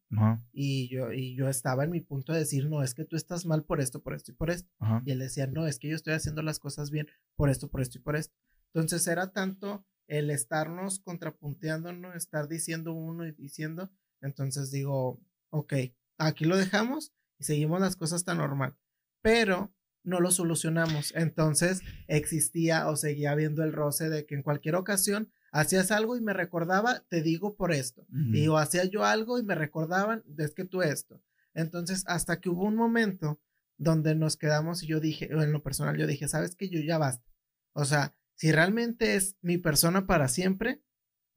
y 0.53 0.87
yo 0.87 1.11
y 1.11 1.35
yo 1.35 1.49
estaba 1.49 1.83
en 1.83 1.91
mi 1.91 1.99
punto 1.99 2.31
de 2.31 2.39
decir 2.39 2.69
no 2.69 2.81
es 2.81 2.93
que 2.93 3.03
tú 3.03 3.17
estás 3.17 3.45
mal 3.45 3.65
por 3.65 3.81
esto 3.81 4.01
por 4.01 4.13
esto 4.13 4.31
y 4.31 4.35
por 4.35 4.49
esto 4.49 4.69
y 5.03 5.11
él 5.11 5.19
decía 5.19 5.47
no 5.47 5.67
es 5.67 5.79
que 5.79 5.89
yo 5.89 5.97
estoy 5.97 6.13
haciendo 6.13 6.41
las 6.41 6.59
cosas 6.59 6.91
bien 6.91 7.07
por 7.35 7.49
esto 7.49 7.69
por 7.69 7.81
esto 7.81 7.97
y 7.97 8.01
por 8.01 8.15
esto 8.15 8.33
entonces 8.73 9.05
era 9.07 9.33
tanto 9.33 9.85
el 10.07 10.29
estarnos 10.29 10.99
contrapunteándonos, 10.99 12.15
estar 12.15 12.47
diciendo 12.47 12.93
uno 12.93 13.25
y 13.27 13.31
diciendo, 13.31 13.91
entonces 14.21 14.71
digo, 14.71 15.19
ok, 15.49 15.73
aquí 16.17 16.45
lo 16.45 16.57
dejamos 16.57 17.13
y 17.37 17.43
seguimos 17.43 17.81
las 17.81 17.95
cosas 17.95 18.23
tan 18.23 18.37
normal, 18.37 18.77
pero 19.21 19.73
no 20.03 20.19
lo 20.19 20.31
solucionamos. 20.31 21.13
Entonces 21.15 21.81
existía 22.07 22.87
o 22.87 22.95
seguía 22.95 23.31
habiendo 23.31 23.63
el 23.63 23.73
roce 23.73 24.09
de 24.09 24.25
que 24.25 24.35
en 24.35 24.43
cualquier 24.43 24.75
ocasión 24.75 25.31
hacías 25.51 25.91
algo 25.91 26.15
y 26.15 26.21
me 26.21 26.33
recordaba, 26.33 27.03
te 27.09 27.21
digo 27.21 27.55
por 27.55 27.71
esto. 27.71 28.05
Y 28.11 28.47
o 28.47 28.57
hacía 28.57 28.85
yo 28.85 29.03
algo 29.05 29.39
y 29.39 29.43
me 29.43 29.55
recordaban, 29.55 30.23
es 30.37 30.53
que 30.53 30.65
tú 30.65 30.81
esto. 30.81 31.21
Entonces, 31.53 32.03
hasta 32.07 32.41
que 32.41 32.49
hubo 32.49 32.65
un 32.65 32.75
momento 32.75 33.39
donde 33.77 34.15
nos 34.15 34.37
quedamos 34.37 34.83
y 34.83 34.87
yo 34.87 34.99
dije, 34.99 35.31
en 35.31 35.51
lo 35.51 35.63
personal, 35.63 35.97
yo 35.97 36.07
dije, 36.07 36.27
sabes 36.27 36.55
que 36.55 36.69
yo 36.69 36.81
ya 36.81 36.97
basta. 36.97 37.25
O 37.73 37.85
sea, 37.85 38.13
si 38.35 38.51
realmente 38.51 39.15
es 39.15 39.37
mi 39.41 39.57
persona 39.57 40.05
para 40.05 40.27
siempre, 40.27 40.81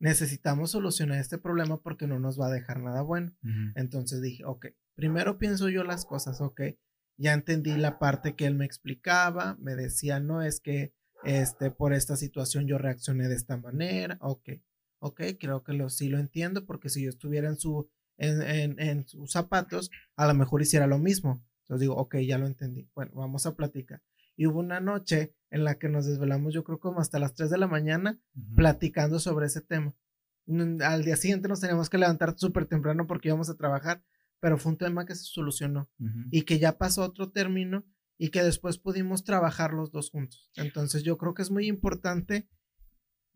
necesitamos 0.01 0.73
solucionar 0.73 1.19
este 1.19 1.39
problema 1.39 1.81
porque 1.81 2.07
no 2.07 2.19
nos 2.19 2.39
va 2.41 2.47
a 2.47 2.53
dejar 2.53 2.81
nada 2.81 3.03
bueno. 3.03 3.37
Entonces 3.75 4.21
dije, 4.23 4.45
ok, 4.45 4.67
primero 4.95 5.39
pienso 5.39 5.69
yo 5.69 5.85
las 5.85 6.05
cosas, 6.05 6.41
ok, 6.41 6.61
ya 7.17 7.33
entendí 7.33 7.77
la 7.77 7.99
parte 7.99 8.37
que 8.37 8.47
él 8.47 8.55
me 8.55 8.65
explicaba, 8.65 9.57
me 9.61 9.75
decía, 9.75 10.21
no 10.21 10.43
es 10.43 10.61
que 10.61 10.93
este, 11.25 11.71
por 11.71 11.93
esta 11.93 12.17
situación 12.17 12.67
yo 12.67 12.79
reaccioné 12.79 13.29
de 13.29 13.35
esta 13.35 13.57
manera, 13.57 14.19
ok, 14.21 14.51
ok, 15.01 15.23
creo 15.39 15.65
que 15.65 15.73
lo, 15.73 15.91
sí 15.91 16.09
lo 16.09 16.19
entiendo 16.19 16.65
porque 16.65 16.89
si 16.89 17.03
yo 17.03 17.11
estuviera 17.11 17.49
en, 17.49 17.59
su, 17.59 17.91
en, 18.19 18.43
en, 18.43 18.81
en 18.81 19.09
sus 19.09 19.33
zapatos, 19.33 19.91
a 20.17 20.27
lo 20.29 20.35
mejor 20.35 20.63
hiciera 20.63 20.87
lo 20.87 20.99
mismo. 20.99 21.45
Entonces 21.63 21.83
digo, 21.83 21.97
ok, 21.97 22.17
ya 22.19 22.39
lo 22.39 22.47
entendí. 22.47 22.89
Bueno, 22.95 23.13
vamos 23.15 23.47
a 23.47 23.55
platicar. 23.55 24.01
Y 24.39 24.47
hubo 24.47 24.61
una 24.61 24.79
noche 24.79 25.35
en 25.51 25.65
la 25.65 25.79
que 25.79 25.89
nos 25.89 26.07
desvelamos, 26.07 26.55
yo 26.55 26.63
creo 26.63 26.79
como 26.79 27.01
hasta 27.01 27.19
las 27.19 27.35
3 27.35 27.51
de 27.51 27.59
la 27.59 27.67
mañana, 27.67 28.21
platicando 28.55 29.19
sobre 29.19 29.47
ese 29.47 29.61
tema. 29.61 29.97
Al 30.81 31.05
día 31.05 31.17
siguiente 31.17 31.49
nos 31.49 31.61
teníamos 31.61 31.91
que 31.91 31.99
levantar 31.99 32.39
súper 32.39 32.67
temprano 32.67 33.09
porque 33.09 33.29
íbamos 33.29 33.51
a 33.51 33.57
trabajar, 33.57 34.05
pero 34.39 34.57
fue 34.57 34.73
un 34.73 34.79
tema 34.79 35.07
que 35.07 35.17
se 35.17 35.25
solucionó 35.25 35.91
y 36.31 36.43
que 36.43 36.61
ya 36.61 36.79
pasó 36.79 37.03
otro 37.03 37.33
término 37.33 37.85
y 38.17 38.31
que 38.31 38.45
después 38.45 38.79
pudimos 38.79 39.25
trabajar 39.25 39.73
los 39.73 39.91
dos 39.91 40.11
juntos. 40.11 40.53
Entonces 40.55 41.03
yo 41.03 41.19
creo 41.19 41.35
que 41.35 41.43
es 41.43 41.51
muy 41.51 41.67
importante 41.67 42.49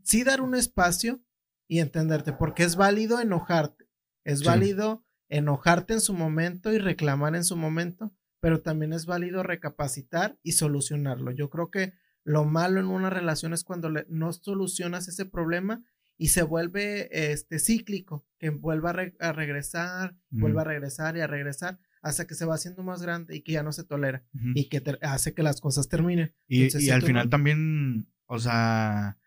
sí 0.05 0.23
dar 0.23 0.41
un 0.41 0.55
espacio 0.55 1.21
y 1.67 1.81
entenderte, 1.81 2.33
porque 2.33 2.63
es 2.63 2.77
válido 2.77 3.19
enojarte, 3.19 3.89
es 4.23 4.45
válido 4.45 5.05
enojarte 5.29 5.95
en 5.95 6.01
su 6.01 6.15
momento 6.15 6.73
y 6.73 6.79
reclamar 6.79 7.35
en 7.35 7.43
su 7.43 7.57
momento, 7.57 8.15
pero 8.43 8.61
también 8.61 8.93
es 8.93 9.07
válido 9.07 9.45
recapacitar 9.45 10.37
y 10.43 10.53
solucionarlo. 10.53 11.31
Yo 11.31 11.49
creo 11.49 11.71
que 11.71 11.93
lo 12.25 12.45
malo 12.45 12.81
en 12.81 12.87
una 12.87 13.09
relación 13.09 13.53
es 13.53 13.63
cuando 13.63 13.89
no 14.09 14.33
solucionas 14.33 15.07
ese 15.07 15.27
problema 15.27 15.85
y 16.19 16.31
se 16.31 16.43
vuelve 16.43 17.09
este 17.31 17.61
cíclico, 17.61 18.27
que 18.41 18.51
vuelva 18.51 18.91
a, 19.21 19.33
regresar, 19.33 20.17
vuelva 20.31 20.63
a 20.63 20.65
regresar 20.65 21.17
y 21.17 21.21
a 21.21 21.29
regresar 21.29 21.79
hasta 22.03 22.27
que 22.27 22.35
se 22.35 22.45
va 22.45 22.57
haciendo 22.57 22.83
más 22.83 23.01
grande 23.01 23.37
y 23.37 23.43
que 23.43 23.53
ya 23.53 23.63
no 23.63 23.71
se 23.71 23.85
tolera 23.85 24.25
y 24.57 24.69
que 24.69 24.83
hace 25.03 25.35
que 25.35 25.45
las 25.45 25.61
cosas 25.61 25.89
terminen. 25.89 26.35
Y, 26.49 26.91
al 26.91 27.03
final 27.03 27.31
también, 27.31 28.09
o 28.27 28.41
sea, 28.41 29.19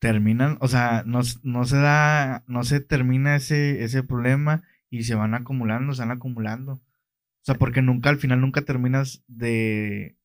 terminan, 0.00 0.58
o 0.60 0.66
sea, 0.66 1.04
no, 1.06 1.20
no 1.44 1.64
se 1.64 1.76
da, 1.76 2.42
no 2.48 2.64
se 2.64 2.80
termina 2.80 3.36
ese, 3.36 3.84
ese 3.84 4.02
problema 4.02 4.64
y 4.90 5.04
se 5.04 5.14
van 5.14 5.34
acumulando, 5.34 5.94
se 5.94 6.02
van 6.02 6.10
acumulando. 6.10 6.82
O 7.46 7.52
sea, 7.52 7.58
porque 7.58 7.80
nunca, 7.80 8.10
al 8.10 8.18
final, 8.18 8.40
nunca 8.40 8.62
terminas 8.62 9.22
de, 9.28 10.18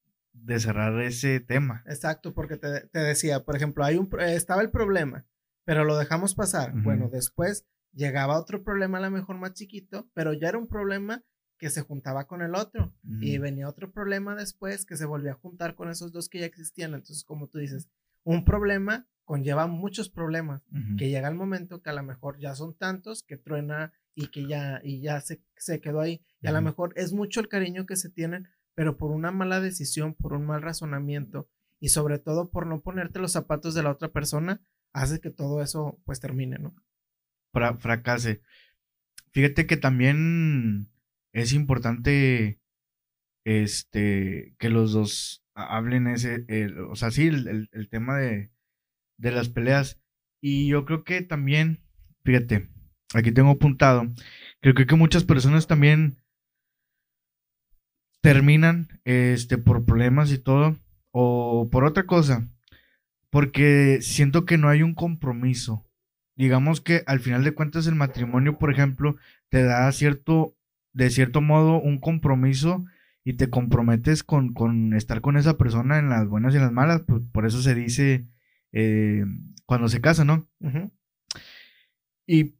cerrar 0.57 0.99
ese 1.03 1.39
tema. 1.39 1.84
Exacto, 1.86 2.34
porque 2.34 2.57
te, 2.57 2.99
decía, 2.99 3.43
por 3.43 3.55
ejemplo, 3.55 3.84
hay 3.84 3.97
un, 3.97 4.10
estaba 4.21 4.63
el 4.63 4.71
problema, 4.71 5.27
pero 5.63 5.86
lo 5.86 5.99
dejamos 5.99 6.34
pasar. 6.34 6.73
Bueno, 6.81 7.10
después 7.10 7.67
llegaba 7.93 8.39
otro 8.39 8.63
problema, 8.63 8.97
a 8.97 9.01
lo 9.01 9.12
mejor 9.12 9.38
más 9.38 9.53
chiquito, 9.53 10.10
pero 10.15 10.34
ya 10.34 10.49
era 10.49 10.57
un 10.57 10.67
problema 10.67 11.23
que 11.60 11.69
se 11.69 11.84
juntaba 11.84 12.25
con 12.25 12.41
el 12.41 12.55
otro. 12.55 12.91
Y 13.19 13.38
venía 13.38 13.69
otro 13.69 13.91
problema 13.91 14.34
después 14.34 14.88
que 14.88 14.97
se 14.97 15.05
volvía 15.05 15.34
a 15.34 15.36
juntar 15.36 15.75
con 15.75 15.91
esos 15.91 16.12
dos 16.12 16.27
que 16.27 16.39
ya 16.39 16.47
existían. 16.47 16.95
Entonces, 16.95 17.23
como 17.23 17.49
tú 17.49 17.60
dices, 17.60 17.88
un 18.23 18.45
problema 18.45 19.07
conlleva 19.25 19.67
muchos 19.67 20.10
problemas, 20.10 20.63
que 20.97 21.10
llega 21.10 21.27
el 21.27 21.36
momento 21.36 21.81
que 21.81 21.89
a 21.89 21.93
lo 21.93 22.03
mejor 22.03 22.38
ya 22.39 22.55
son 22.55 22.75
tantos 22.75 23.23
que 23.23 23.38
truena 23.38 23.93
y 24.15 24.27
que 24.27 24.47
ya, 24.47 24.81
y 24.84 25.01
ya 25.01 25.21
se, 25.21 25.41
se 25.55 25.79
quedó 25.79 26.01
ahí. 26.01 26.21
Y 26.41 26.47
a 26.47 26.51
lo 26.51 26.62
mejor 26.62 26.93
es 26.95 27.13
mucho 27.13 27.39
el 27.39 27.47
cariño 27.47 27.86
que 27.86 27.95
se 27.95 28.10
tienen, 28.10 28.49
pero 28.73 28.97
por 28.97 29.12
una 29.12 29.31
mala 29.31 29.62
decisión, 29.62 30.15
por 30.15 30.34
un 30.34 30.45
mal 30.45 30.62
razonamiento 30.62 31.49
y 31.79 31.89
sobre 31.89 32.19
todo 32.19 32.49
por 32.49 32.67
no 32.67 32.81
ponerte 32.81 33.19
los 33.19 33.31
zapatos 33.31 33.73
de 33.73 33.84
la 33.84 33.91
otra 33.91 34.10
persona, 34.10 34.62
hace 34.93 35.19
que 35.19 35.29
todo 35.29 35.62
eso 35.62 35.99
pues 36.05 36.19
termine, 36.19 36.57
¿no? 36.60 36.75
fracase. 37.79 38.41
Fíjate 39.31 39.65
que 39.65 39.77
también 39.77 40.89
es 41.34 41.53
importante 41.53 42.60
este 43.43 44.55
que 44.57 44.69
los 44.69 44.93
dos 44.93 45.43
hablen 45.53 46.07
ese, 46.07 46.45
o 46.89 46.95
sea, 46.95 47.12
sí, 47.12 47.27
el, 47.27 47.69
el 47.71 47.89
tema 47.89 48.17
de, 48.17 48.51
de 49.21 49.31
las 49.31 49.49
peleas. 49.49 50.01
Y 50.41 50.67
yo 50.67 50.86
creo 50.86 51.03
que 51.03 51.21
también, 51.21 51.79
fíjate, 52.23 52.69
aquí 53.13 53.31
tengo 53.31 53.51
apuntado, 53.51 54.12
creo 54.60 54.73
que 54.75 54.95
muchas 54.95 55.23
personas 55.23 55.67
también 55.67 56.17
terminan 58.21 58.99
este, 59.05 59.57
por 59.57 59.86
problemas 59.86 60.31
y 60.31 60.39
todo, 60.39 60.77
o 61.12 61.69
por 61.71 61.86
otra 61.86 62.05
cosa, 62.05 62.47
porque 63.29 63.99
siento 64.01 64.45
que 64.45 64.57
no 64.57 64.69
hay 64.69 64.81
un 64.81 64.95
compromiso. 64.95 65.86
Digamos 66.36 66.81
que 66.81 67.03
al 67.05 67.19
final 67.19 67.43
de 67.43 67.53
cuentas 67.53 67.86
el 67.86 67.95
matrimonio, 67.95 68.57
por 68.57 68.71
ejemplo, 68.71 69.17
te 69.49 69.63
da 69.63 69.91
cierto, 69.91 70.55
de 70.93 71.10
cierto 71.12 71.41
modo, 71.41 71.79
un 71.79 71.99
compromiso 71.99 72.86
y 73.23 73.34
te 73.34 73.49
comprometes 73.49 74.23
con, 74.23 74.53
con 74.53 74.93
estar 74.93 75.21
con 75.21 75.38
esa 75.38 75.57
persona 75.57 75.99
en 75.99 76.10
las 76.10 76.27
buenas 76.27 76.53
y 76.53 76.57
en 76.57 76.63
las 76.63 76.71
malas, 76.71 77.03
por 77.31 77.45
eso 77.45 77.62
se 77.62 77.75
dice 77.75 78.27
eh, 78.71 79.25
cuando 79.65 79.89
se 79.89 80.01
casan, 80.01 80.27
¿no? 80.27 80.49
Y 82.27 82.55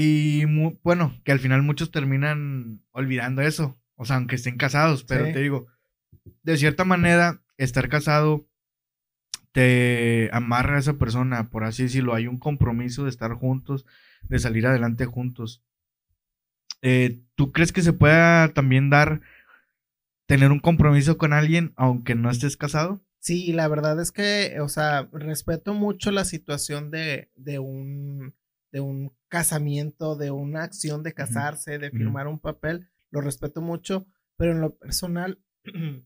y 0.00 0.44
bueno, 0.84 1.20
que 1.24 1.32
al 1.32 1.40
final 1.40 1.64
muchos 1.64 1.90
terminan 1.90 2.84
olvidando 2.92 3.42
eso. 3.42 3.80
O 3.96 4.04
sea, 4.04 4.14
aunque 4.14 4.36
estén 4.36 4.56
casados, 4.56 5.02
pero 5.02 5.24
te 5.32 5.40
digo, 5.40 5.66
de 6.44 6.56
cierta 6.56 6.84
manera, 6.84 7.42
estar 7.56 7.88
casado 7.88 8.48
te 9.50 10.30
amarra 10.32 10.76
a 10.76 10.78
esa 10.78 10.98
persona, 10.98 11.50
por 11.50 11.64
así 11.64 11.82
decirlo. 11.82 12.14
Hay 12.14 12.28
un 12.28 12.38
compromiso 12.38 13.02
de 13.02 13.10
estar 13.10 13.32
juntos, 13.32 13.86
de 14.22 14.38
salir 14.38 14.68
adelante 14.68 15.04
juntos. 15.04 15.64
Eh, 16.80 17.20
¿Tú 17.34 17.50
crees 17.50 17.72
que 17.72 17.82
se 17.82 17.92
pueda 17.92 18.54
también 18.54 18.90
dar, 18.90 19.20
tener 20.26 20.52
un 20.52 20.60
compromiso 20.60 21.18
con 21.18 21.32
alguien 21.32 21.72
aunque 21.74 22.14
no 22.14 22.30
estés 22.30 22.56
casado? 22.56 23.02
Sí, 23.20 23.52
la 23.52 23.68
verdad 23.68 24.00
es 24.00 24.12
que, 24.12 24.58
o 24.60 24.68
sea, 24.68 25.08
respeto 25.12 25.74
mucho 25.74 26.10
la 26.10 26.24
situación 26.24 26.90
de, 26.90 27.30
de 27.34 27.58
un 27.58 28.34
de 28.70 28.80
un 28.80 29.14
casamiento, 29.28 30.16
de 30.16 30.30
una 30.30 30.62
acción 30.62 31.02
de 31.02 31.14
casarse, 31.14 31.78
de 31.78 31.90
firmar 31.90 32.26
un 32.26 32.38
papel, 32.38 32.88
lo 33.10 33.20
respeto 33.20 33.60
mucho, 33.60 34.06
pero 34.36 34.52
en 34.52 34.60
lo 34.60 34.76
personal 34.76 35.42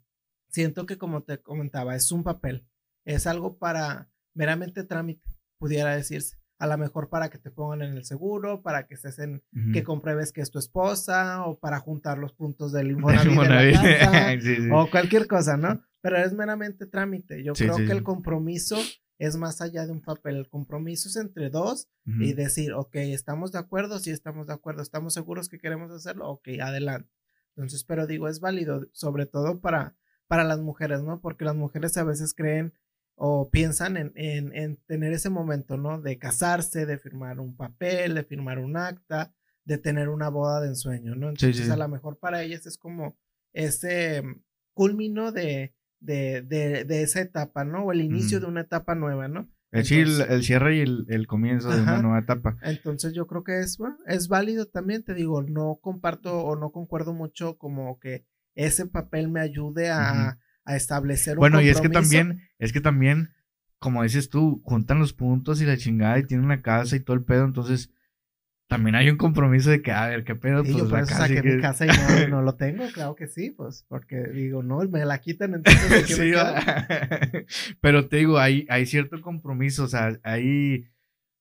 siento 0.48 0.87
que 0.87 0.98
como 0.98 1.22
te 1.22 1.40
comentaba, 1.40 1.96
es 1.96 2.12
un 2.12 2.22
papel, 2.22 2.66
es 3.05 3.27
algo 3.27 3.59
para 3.59 4.11
meramente 4.35 4.85
trámite, 4.85 5.29
pudiera 5.59 5.94
decirse. 5.94 6.41
A 6.62 6.66
lo 6.68 6.79
mejor 6.79 7.09
para 7.09 7.29
que 7.29 7.38
te 7.38 7.51
pongan 7.51 7.83
en 7.83 7.96
el 7.96 8.05
seguro, 8.05 8.62
para 8.62 8.87
que 8.87 8.94
estés 8.94 9.18
en, 9.18 9.42
que 9.72 9.83
compruebes 9.83 10.33
que 10.33 10.42
es 10.42 10.53
tu 10.53 10.61
esposa, 10.61 11.44
o 11.44 11.59
para 11.59 11.81
juntar 11.81 12.18
los 12.18 12.35
puntos 12.35 12.70
del 12.70 12.96
o 14.72 14.88
cualquier 14.88 15.27
cosa, 15.27 15.57
¿no? 15.57 15.83
Pero 16.01 16.18
es 16.18 16.33
meramente 16.33 16.87
trámite. 16.87 17.42
Yo 17.42 17.53
creo 17.55 17.79
que 17.79 17.90
el 17.90 18.05
compromiso 18.05 18.79
es 19.18 19.37
más 19.37 19.61
allá 19.61 19.87
de 19.87 19.92
un 19.92 20.03
papel. 20.03 20.37
El 20.37 20.48
compromiso 20.48 21.09
es 21.09 21.16
entre 21.16 21.51
dos 21.51 21.88
y 22.07 22.33
decir, 22.33 22.75
ok, 22.75 22.94
estamos 22.94 23.51
de 23.51 23.59
acuerdo, 23.59 23.98
si 23.98 24.11
estamos 24.11 24.46
de 24.46 24.53
acuerdo, 24.53 24.83
estamos 24.83 25.14
seguros 25.14 25.48
que 25.48 25.59
queremos 25.59 25.90
hacerlo, 25.90 26.29
ok, 26.29 26.48
adelante. 26.61 27.11
Entonces, 27.57 27.83
pero 27.83 28.07
digo, 28.07 28.29
es 28.29 28.38
válido, 28.38 28.87
sobre 28.92 29.27
todo 29.27 29.61
para, 29.61 29.96
para 30.29 30.44
las 30.44 30.61
mujeres, 30.61 31.03
¿no? 31.03 31.20
Porque 31.20 31.44
las 31.44 31.57
mujeres 31.57 31.96
a 31.96 32.05
veces 32.05 32.35
creen 32.35 32.72
o 33.14 33.51
piensan 33.51 33.96
en, 33.96 34.12
en, 34.16 34.77
tener 34.87 35.12
ese 35.12 35.31
momento, 35.31 35.77
¿no? 35.77 36.01
De 36.01 36.18
casarse, 36.18 36.87
de 36.87 36.98
firmar 36.98 37.40
un 37.40 37.57
papel, 37.57 38.14
de 38.14 38.25
firmar 38.25 38.59
un 38.59 38.77
acta, 38.77 39.35
de 39.64 39.79
tener 39.79 40.09
una 40.09 40.29
boda 40.29 40.61
de 40.61 40.68
ensueño, 40.68 41.14
¿no? 41.14 41.29
Entonces, 41.29 41.70
a 41.70 41.77
lo 41.77 41.88
mejor 41.88 42.18
para 42.18 42.42
ellas 42.42 42.66
es 42.66 42.79
como 42.79 43.16
ese 43.53 44.22
culmino 44.75 45.31
de, 45.33 45.75
de, 46.01 46.42
de, 46.42 46.85
de 46.85 47.03
esa 47.03 47.20
etapa, 47.20 47.64
¿no? 47.64 47.85
O 47.85 47.92
el 47.92 48.01
inicio 48.01 48.40
de 48.40 48.46
una 48.46 48.62
etapa 48.62 48.94
nueva, 48.94 49.29
¿no? 49.29 49.48
Es 49.72 49.88
decir, 49.88 50.07
el, 50.29 50.42
cierre 50.42 50.77
y 50.77 50.81
el, 50.81 51.27
comienzo 51.27 51.70
de 51.70 51.81
una 51.81 52.03
nueva 52.03 52.18
etapa. 52.18 52.59
Entonces 52.61 53.14
yo 53.14 53.27
creo 53.27 53.42
que 53.42 53.61
es, 53.61 53.79
es 54.07 54.29
válido 54.29 54.66
también, 54.66 55.03
te 55.03 55.14
digo, 55.14 55.42
no 55.42 55.79
comparto 55.81 56.40
o 56.40 56.57
no 56.57 56.72
concuerdo 56.72 57.14
mucho 57.14 57.57
como 57.57 57.98
que 57.98 58.27
ese 58.55 58.85
papel 58.85 59.31
me 59.31 59.40
ayude 59.40 59.90
a, 59.90 60.38
a 60.64 60.77
establecer 60.77 61.37
un 61.37 61.40
Bueno, 61.40 61.61
y 61.61 61.68
es 61.68 61.81
que 61.81 61.88
también, 61.88 62.42
es 62.59 62.72
que 62.72 62.81
también, 62.81 63.35
como 63.79 64.03
dices 64.03 64.31
tú, 64.31 64.62
juntan 64.64 64.98
los 64.98 65.12
puntos 65.12 65.61
y 65.61 65.66
la 65.66 65.77
chingada 65.77 66.18
y 66.18 66.27
tienen 66.27 66.44
una 66.44 66.62
casa 66.62 66.96
y 66.96 67.01
todo 67.01 67.16
el 67.16 67.25
pedo, 67.25 67.44
entonces 67.44 67.90
también 68.72 68.94
hay 68.94 69.11
un 69.11 69.18
compromiso 69.18 69.68
de 69.68 69.83
que, 69.83 69.92
a 69.92 70.09
ver, 70.09 70.25
¿qué 70.25 70.35
pedo? 70.35 70.64
pues 70.64 70.75
yo 70.75 70.88
por 70.88 71.01
eso 71.01 71.14
saqué 71.14 71.42
mi 71.42 71.61
casa 71.61 71.85
y 71.85 71.88
no, 71.88 72.29
no, 72.37 72.42
lo 72.42 72.55
tengo, 72.55 72.85
claro 72.94 73.14
que 73.14 73.27
sí, 73.27 73.51
pues, 73.51 73.85
porque 73.87 74.16
digo, 74.29 74.62
no, 74.62 74.79
me 74.88 75.05
la 75.05 75.18
quitan, 75.18 75.53
entonces 75.55 76.07
sí, 76.07 76.33
Pero 77.83 78.09
te 78.09 78.16
digo, 78.16 78.38
hay, 78.38 78.66
hay 78.70 78.87
cierto 78.87 79.20
compromiso, 79.20 79.85
o 79.85 79.88
sea, 79.88 80.18
hay, 80.22 80.87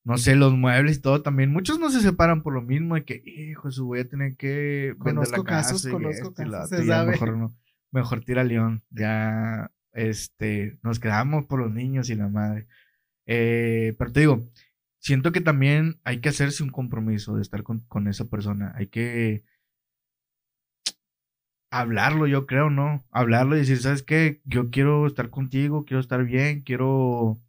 no 0.04 0.18
sé, 0.18 0.36
los 0.36 0.54
muebles 0.58 0.98
y 0.98 1.02
todo 1.02 1.22
también. 1.22 1.54
Muchos 1.54 1.80
no 1.80 1.90
se 1.90 2.02
separan 2.02 2.44
por 2.44 2.54
lo 2.54 2.62
mismo 2.62 2.96
de 2.96 3.06
que, 3.06 3.24
hijo, 3.26 3.72
su 3.72 3.86
voy 3.86 4.02
a 4.02 4.10
tener 4.10 4.36
que 4.36 4.94
vender 5.00 5.30
la 5.30 5.44
casos, 5.44 5.84
casa 5.84 5.90
conozco 5.90 6.34
casos, 6.34 6.72
mejor 7.08 7.38
no, 7.38 7.56
mejor 7.92 8.24
tira 8.26 8.44
león. 8.44 8.84
Ya, 8.90 9.72
este, 9.94 10.80
nos 10.84 11.00
quedamos 11.00 11.46
por 11.46 11.60
los 11.60 11.72
niños 11.72 12.10
y 12.10 12.16
la 12.16 12.28
madre. 12.28 12.68
Eh, 13.26 13.96
pero 13.98 14.12
te 14.12 14.22
digo, 14.22 14.50
siento 15.00 15.32
que 15.32 15.42
también 15.42 16.00
hay 16.04 16.22
que 16.22 16.30
hacerse 16.30 16.64
un 16.64 16.70
compromiso 16.70 17.36
de 17.36 17.42
estar 17.42 17.64
con, 17.64 18.08
esa 18.08 18.26
persona. 18.26 18.74
Hay 18.76 18.88
que 18.88 19.44
hablarlo, 21.72 22.28
yo 22.28 22.46
creo, 22.46 22.70
¿no? 22.70 23.06
Hablarlo 23.12 23.56
y 23.56 23.60
decir, 23.60 23.78
¿sabes 23.80 24.04
qué? 24.04 24.42
Yo 24.46 24.70
quiero 24.70 25.08
estar 25.08 25.30
contigo, 25.30 25.86
quiero 25.86 26.02
estar 26.02 26.24
bien, 26.26 26.62
quiero, 26.62 27.40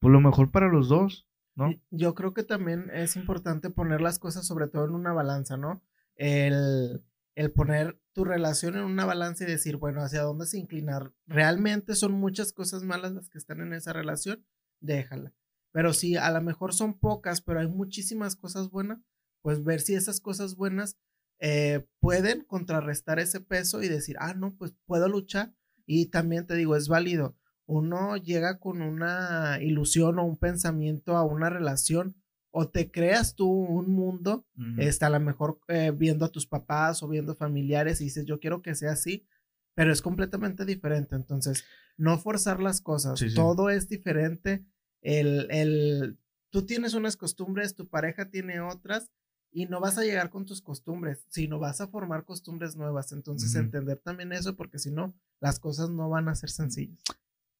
pues, 0.00 0.12
lo 0.12 0.20
mejor 0.20 0.50
para 0.50 0.68
los 0.68 0.88
dos. 0.88 1.26
¿no? 1.56 1.72
Yo 1.90 2.14
creo 2.14 2.34
que 2.34 2.42
también 2.42 2.90
es 2.92 3.14
importante 3.16 3.70
poner 3.70 4.00
las 4.00 4.18
cosas 4.18 4.46
sobre 4.46 4.66
todo 4.66 4.86
en 4.86 4.94
una 4.94 5.12
balanza, 5.12 5.56
¿no? 5.56 5.82
El, 6.16 7.00
el 7.34 7.52
poner 7.52 8.00
tu 8.12 8.24
relación 8.24 8.76
en 8.76 8.82
una 8.82 9.04
balanza 9.04 9.44
y 9.44 9.46
decir, 9.46 9.76
bueno, 9.76 10.02
hacia 10.02 10.22
dónde 10.22 10.46
se 10.46 10.58
inclinar. 10.58 11.12
Realmente 11.26 11.94
son 11.94 12.12
muchas 12.12 12.52
cosas 12.52 12.82
malas 12.82 13.12
las 13.12 13.28
que 13.28 13.38
están 13.38 13.60
en 13.60 13.72
esa 13.72 13.92
relación, 13.92 14.46
déjala. 14.80 15.34
Pero 15.72 15.92
si 15.92 16.16
a 16.16 16.30
lo 16.30 16.40
mejor 16.40 16.72
son 16.72 16.98
pocas, 16.98 17.40
pero 17.40 17.60
hay 17.60 17.68
muchísimas 17.68 18.36
cosas 18.36 18.70
buenas, 18.70 19.00
pues 19.42 19.64
ver 19.64 19.80
si 19.80 19.94
esas 19.94 20.20
cosas 20.20 20.54
buenas 20.54 20.96
eh, 21.40 21.86
pueden 22.00 22.44
contrarrestar 22.44 23.18
ese 23.18 23.40
peso 23.40 23.82
y 23.82 23.88
decir, 23.88 24.16
ah, 24.20 24.34
no, 24.34 24.54
pues 24.56 24.72
puedo 24.86 25.08
luchar. 25.08 25.54
Y 25.86 26.06
también 26.06 26.46
te 26.46 26.54
digo, 26.54 26.76
es 26.76 26.88
válido 26.88 27.36
uno 27.66 28.16
llega 28.16 28.58
con 28.58 28.82
una 28.82 29.58
ilusión 29.60 30.18
o 30.18 30.24
un 30.24 30.36
pensamiento 30.36 31.16
a 31.16 31.24
una 31.24 31.50
relación 31.50 32.16
o 32.56 32.68
te 32.68 32.92
creas 32.92 33.34
tú 33.34 33.50
un 33.50 33.90
mundo, 33.90 34.46
está 34.78 35.08
a 35.08 35.10
lo 35.10 35.18
mejor 35.18 35.58
eh, 35.66 35.92
viendo 35.92 36.24
a 36.24 36.30
tus 36.30 36.46
papás 36.46 37.02
o 37.02 37.08
viendo 37.08 37.34
familiares 37.34 38.00
y 38.00 38.04
dices, 38.04 38.26
yo 38.26 38.38
quiero 38.38 38.62
que 38.62 38.76
sea 38.76 38.92
así, 38.92 39.26
pero 39.74 39.92
es 39.92 40.00
completamente 40.00 40.64
diferente. 40.64 41.16
Entonces, 41.16 41.64
no 41.96 42.16
forzar 42.16 42.62
las 42.62 42.80
cosas, 42.80 43.20
todo 43.34 43.70
es 43.70 43.88
diferente. 43.88 44.64
El, 45.02 45.48
el, 45.50 46.16
tú 46.50 46.64
tienes 46.64 46.94
unas 46.94 47.16
costumbres, 47.16 47.74
tu 47.74 47.88
pareja 47.88 48.30
tiene 48.30 48.60
otras 48.60 49.10
y 49.50 49.66
no 49.66 49.80
vas 49.80 49.98
a 49.98 50.04
llegar 50.04 50.30
con 50.30 50.44
tus 50.44 50.62
costumbres, 50.62 51.26
sino 51.28 51.58
vas 51.58 51.80
a 51.80 51.88
formar 51.88 52.24
costumbres 52.24 52.76
nuevas. 52.76 53.10
Entonces, 53.10 53.52
entender 53.56 53.98
también 53.98 54.32
eso, 54.32 54.54
porque 54.54 54.78
si 54.78 54.92
no, 54.92 55.12
las 55.40 55.58
cosas 55.58 55.90
no 55.90 56.08
van 56.08 56.28
a 56.28 56.36
ser 56.36 56.50
sencillas. 56.50 57.02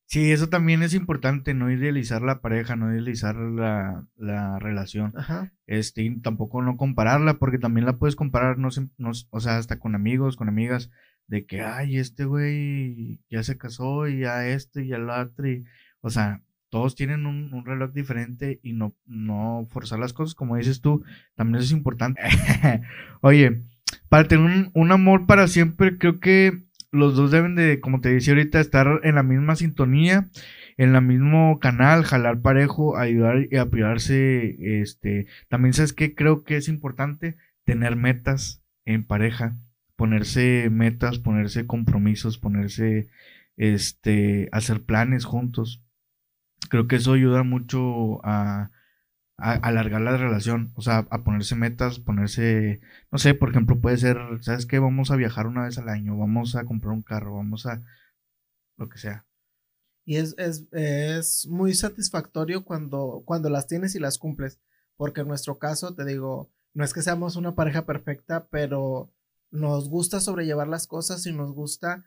Sí, 0.07 0.33
eso 0.33 0.49
también 0.49 0.83
es 0.83 0.95
importante, 0.95 1.55
no 1.55 1.71
idealizar 1.71 2.23
la 2.23 2.41
pareja, 2.41 2.77
no 2.77 2.93
idealizar 2.93 3.37
la, 3.37 4.07
la 4.17 4.59
relación. 4.59 5.13
Ajá. 5.17 5.53
Este, 5.67 6.03
y 6.03 6.21
tampoco 6.21 6.63
no 6.63 6.77
compararla, 6.77 7.39
porque 7.39 7.59
también 7.59 7.87
la 7.87 7.97
puedes 7.97 8.17
comparar, 8.17 8.59
no, 8.59 8.69
no, 8.99 9.13
o 9.31 9.41
sea, 9.41 9.57
hasta 9.57 9.79
con 9.79 9.95
amigos, 9.95 10.37
con 10.37 10.49
amigas, 10.49 10.91
de 11.27 11.47
que, 11.47 11.63
ay, 11.63 11.97
este 11.97 12.27
güey 12.27 13.21
ya 13.31 13.43
se 13.43 13.57
casó 13.57 14.07
y 14.09 14.21
ya 14.21 14.47
este 14.47 14.85
y 14.85 14.89
ya 14.89 14.97
el 14.97 15.09
otro, 15.09 15.49
y, 15.49 15.65
o 16.01 16.11
sea, 16.11 16.43
todos 16.69 16.97
tienen 16.97 17.25
un, 17.25 17.55
un, 17.55 17.65
reloj 17.65 17.93
diferente 17.93 18.61
y 18.63 18.73
no, 18.73 18.95
no 19.07 19.67
forzar 19.71 19.99
las 20.01 20.13
cosas, 20.13 20.35
como 20.35 20.57
dices 20.57 20.81
tú, 20.81 21.05
también 21.35 21.63
es 21.63 21.71
importante. 21.71 22.21
Oye, 23.21 23.63
para 24.09 24.29
tener 24.29 24.45
un, 24.45 24.71
un 24.75 24.93
amor 24.93 25.27
para 25.27 25.47
siempre, 25.47 25.99
creo 25.99 26.21
que 26.21 26.65
los 26.95 27.17
dos 27.17 27.31
deben 27.31 27.55
de, 27.55 27.81
como 27.81 28.01
te 28.01 28.13
decía 28.13 28.33
ahorita, 28.33 28.61
estar 28.61 29.01
en 29.03 29.17
la 29.17 29.23
misma 29.23 29.57
sintonía, 29.57 30.29
en 30.77 30.95
el 30.95 31.03
mismo 31.03 31.59
canal, 31.61 32.05
jalar 32.05 32.41
parejo, 32.41 32.97
ayudar 32.97 33.49
y 33.51 33.57
apoyarse. 33.57 34.57
Este, 34.81 35.27
también 35.49 35.75
sabes 35.75 35.93
que 35.93 36.15
creo 36.15 36.45
que 36.45 36.57
es 36.57 36.69
importante 36.69 37.37
tener 37.65 37.97
metas 37.97 38.63
en 38.85 39.05
pareja, 39.05 39.57
ponerse 39.97 40.69
metas, 40.71 41.19
ponerse 41.19 41.67
compromisos, 41.67 42.39
ponerse, 42.39 43.09
este, 43.57 44.49
hacer 44.53 44.83
planes 44.83 45.25
juntos. 45.25 45.83
Creo 46.71 46.87
que 46.87 46.97
eso 46.97 47.13
ayuda 47.13 47.43
mucho 47.43 48.25
a, 48.25 48.71
alargar 49.37 50.01
la 50.01 50.17
relación, 50.17 50.73
o 50.77 50.83
sea, 50.83 51.07
a 51.11 51.25
ponerse 51.25 51.57
metas, 51.57 51.99
ponerse, 51.99 52.81
no 53.11 53.19
sé, 53.19 53.35
por 53.35 53.51
ejemplo, 53.51 53.81
puede 53.81 53.97
ser, 53.97 54.17
¿sabes 54.43 54.67
qué? 54.67 54.79
Vamos 54.79 55.11
a 55.11 55.17
viajar 55.17 55.47
una 55.47 55.65
vez 55.65 55.77
al 55.79 55.89
año, 55.89 56.17
vamos 56.17 56.55
a 56.55 56.65
comprar 56.65 56.93
un 56.93 57.03
carro, 57.03 57.37
vamos 57.37 57.67
a 57.67 57.83
lo 58.77 58.89
que 58.89 58.99
sea. 58.99 59.27
Y 60.05 60.17
es, 60.17 60.35
es, 60.39 60.67
es 60.73 61.47
muy 61.49 61.75
satisfactorio 61.75 62.65
cuando, 62.65 63.23
cuando 63.25 63.49
las 63.49 63.67
tienes 63.67 63.95
y 63.95 63.99
las 63.99 64.19
cumples, 64.19 64.61
porque 64.97 65.23
en 65.23 65.29
nuestro 65.29 65.59
caso, 65.59 65.95
te 65.95 66.05
digo, 66.05 66.53
no 66.73 66.85
es 66.85 66.93
que 66.93 67.03
seamos 67.03 67.37
una 67.37 67.55
pareja 67.55 67.87
perfecta, 67.87 68.47
pero 68.49 69.13
nos 69.51 69.89
gusta 69.89 70.21
sobrellevar 70.21 70.69
las 70.69 70.87
cosas 70.87 71.27
y 71.27 71.33
nos 71.33 71.53
gusta 71.53 72.05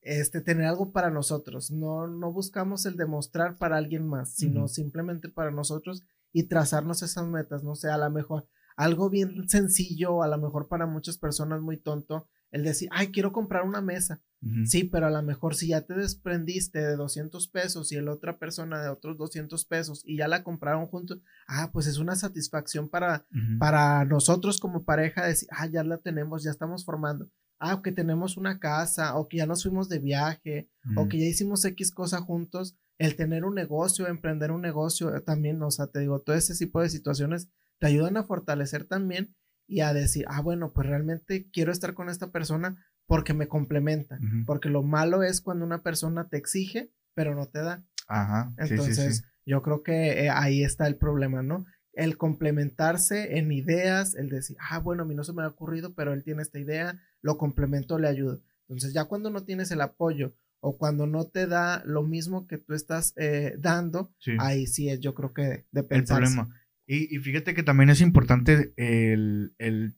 este, 0.00 0.40
tener 0.40 0.66
algo 0.66 0.92
para 0.92 1.10
nosotros. 1.10 1.70
No, 1.70 2.06
no 2.06 2.32
buscamos 2.32 2.86
el 2.86 2.96
demostrar 2.96 3.56
para 3.56 3.76
alguien 3.76 4.06
más, 4.06 4.34
sino 4.34 4.68
simplemente 4.68 5.28
para 5.28 5.50
nosotros 5.50 6.04
y 6.32 6.44
trazarnos 6.44 7.02
esas 7.02 7.26
metas. 7.26 7.62
No 7.62 7.74
sé, 7.74 7.90
a 7.90 7.98
lo 7.98 8.10
mejor 8.10 8.48
algo 8.76 9.10
bien 9.10 9.48
sencillo, 9.48 10.22
a 10.22 10.28
lo 10.28 10.38
mejor 10.38 10.68
para 10.68 10.86
muchas 10.86 11.18
personas 11.18 11.60
muy 11.60 11.78
tonto, 11.78 12.28
el 12.50 12.62
decir, 12.62 12.88
ay, 12.92 13.08
quiero 13.08 13.32
comprar 13.32 13.64
una 13.64 13.80
mesa. 13.80 14.22
Sí, 14.64 14.84
pero 14.84 15.06
a 15.06 15.10
lo 15.10 15.22
mejor 15.22 15.56
si 15.56 15.68
ya 15.68 15.80
te 15.80 15.94
desprendiste 15.94 16.78
de 16.78 16.94
200 16.94 17.48
pesos 17.48 17.90
y 17.90 18.00
la 18.00 18.12
otra 18.12 18.38
persona 18.38 18.80
de 18.80 18.88
otros 18.88 19.18
200 19.18 19.64
pesos 19.64 20.02
y 20.04 20.18
ya 20.18 20.28
la 20.28 20.44
compraron 20.44 20.86
juntos, 20.86 21.20
ah, 21.48 21.70
pues 21.72 21.88
es 21.88 21.98
una 21.98 22.14
satisfacción 22.14 22.88
para, 22.88 23.26
para 23.58 24.04
nosotros 24.04 24.60
como 24.60 24.84
pareja 24.84 25.26
decir, 25.26 25.48
ah, 25.50 25.66
ya 25.66 25.82
la 25.82 25.98
tenemos, 25.98 26.44
ya 26.44 26.52
estamos 26.52 26.84
formando 26.84 27.28
ah, 27.58 27.80
que 27.82 27.92
tenemos 27.92 28.36
una 28.36 28.58
casa, 28.58 29.16
o 29.16 29.28
que 29.28 29.38
ya 29.38 29.46
nos 29.46 29.62
fuimos 29.62 29.88
de 29.88 29.98
viaje, 29.98 30.68
o 30.96 31.08
que 31.08 31.18
ya 31.18 31.26
hicimos 31.26 31.64
X 31.64 31.90
cosa 31.92 32.20
juntos, 32.20 32.76
el 32.98 33.16
tener 33.16 33.44
un 33.44 33.54
negocio, 33.54 34.06
emprender 34.06 34.50
un 34.50 34.62
negocio, 34.62 35.14
eh, 35.14 35.20
también, 35.20 35.62
o 35.62 35.70
sea, 35.70 35.86
te 35.88 36.00
digo, 36.00 36.20
todo 36.20 36.36
ese 36.36 36.54
tipo 36.54 36.80
de 36.80 36.88
situaciones 36.88 37.48
te 37.78 37.86
ayudan 37.86 38.16
a 38.16 38.24
fortalecer 38.24 38.84
también 38.84 39.34
y 39.68 39.80
a 39.80 39.92
decir, 39.92 40.24
ah, 40.28 40.40
bueno, 40.40 40.72
pues 40.72 40.86
realmente 40.86 41.48
quiero 41.52 41.72
estar 41.72 41.94
con 41.94 42.08
esta 42.08 42.30
persona 42.30 42.76
porque 43.06 43.34
me 43.34 43.48
complementa, 43.48 44.18
porque 44.46 44.68
lo 44.68 44.82
malo 44.82 45.22
es 45.22 45.40
cuando 45.40 45.64
una 45.64 45.82
persona 45.82 46.28
te 46.28 46.38
exige, 46.38 46.90
pero 47.14 47.34
no 47.34 47.46
te 47.46 47.60
da. 47.60 47.84
Ajá. 48.08 48.52
Entonces, 48.58 49.24
yo 49.44 49.62
creo 49.62 49.82
que 49.82 50.24
eh, 50.24 50.30
ahí 50.30 50.64
está 50.64 50.86
el 50.86 50.96
problema, 50.96 51.42
¿no? 51.42 51.66
el 51.96 52.18
complementarse 52.18 53.38
en 53.38 53.50
ideas, 53.50 54.14
el 54.14 54.28
decir, 54.28 54.56
ah, 54.60 54.78
bueno, 54.78 55.02
a 55.02 55.06
mí 55.06 55.14
no 55.14 55.24
se 55.24 55.32
me 55.32 55.42
ha 55.42 55.48
ocurrido, 55.48 55.94
pero 55.94 56.12
él 56.12 56.22
tiene 56.22 56.42
esta 56.42 56.58
idea, 56.58 57.00
lo 57.26 57.36
complemento, 57.38 57.98
le 57.98 58.08
ayudo. 58.08 58.40
Entonces, 58.68 58.94
ya 58.94 59.04
cuando 59.04 59.30
no 59.30 59.44
tienes 59.44 59.72
el 59.72 59.80
apoyo 59.80 60.34
o 60.60 60.78
cuando 60.78 61.06
no 61.06 61.26
te 61.26 61.46
da 61.48 61.82
lo 61.84 62.04
mismo 62.04 62.46
que 62.46 62.56
tú 62.56 62.72
estás 62.72 63.14
eh, 63.16 63.56
dando, 63.58 64.14
ahí 64.38 64.66
sí 64.68 64.88
es, 64.88 65.00
yo 65.00 65.12
creo 65.14 65.34
que 65.34 65.66
de 65.72 65.82
pensar. 65.82 66.22
El 66.22 66.28
problema. 66.30 66.54
Y, 66.86 67.18
fíjate 67.18 67.52
que 67.52 67.64
también 67.64 67.90
es 67.90 68.00
importante 68.00 68.72
el, 68.76 69.54
el, 69.58 69.96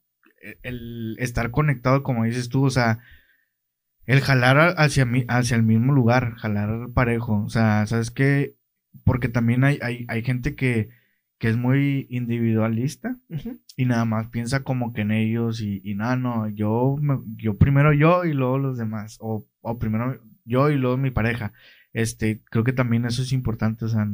el, 0.62 1.16
estar 1.18 1.50
conectado, 1.50 2.02
como 2.02 2.24
dices 2.24 2.48
tú, 2.48 2.64
o 2.64 2.70
sea, 2.70 3.00
el 4.06 4.22
jalar 4.22 4.74
hacia, 4.78 5.06
hacia 5.28 5.54
el 5.54 5.64
mismo 5.64 5.92
lugar, 5.92 6.34
jalar 6.36 6.90
parejo, 6.94 7.44
o 7.44 7.50
sea, 7.50 7.86
¿sabes 7.86 8.10
qué? 8.10 8.56
Porque 9.04 9.28
también 9.28 9.64
hay, 9.64 9.78
hay, 9.82 10.06
hay 10.08 10.22
gente 10.22 10.54
que 10.54 10.88
que 11.38 11.48
es 11.48 11.57
muy 11.57 12.07
individualista 12.11 13.16
y 13.77 13.85
nada 13.85 14.05
más 14.05 14.29
piensa 14.29 14.64
como 14.64 14.92
que 14.92 15.03
en 15.03 15.12
ellos 15.12 15.61
y, 15.61 15.81
y 15.85 15.94
nada, 15.94 16.16
no, 16.16 16.48
yo, 16.48 16.96
yo 17.37 17.57
primero 17.57 17.92
yo 17.92 18.24
y 18.24 18.33
luego 18.33 18.59
los 18.59 18.77
demás, 18.77 19.18
o, 19.20 19.46
o, 19.61 19.79
primero 19.79 20.20
yo 20.44 20.70
y 20.70 20.77
luego 20.77 20.96
mi 20.96 21.11
pareja. 21.11 21.53
Este, 21.92 22.42
creo 22.51 22.64
que 22.64 22.72
también 22.72 23.05
eso 23.05 23.22
es 23.22 23.33
importante, 23.33 23.85
o 23.85 23.88
sea, 23.88 24.07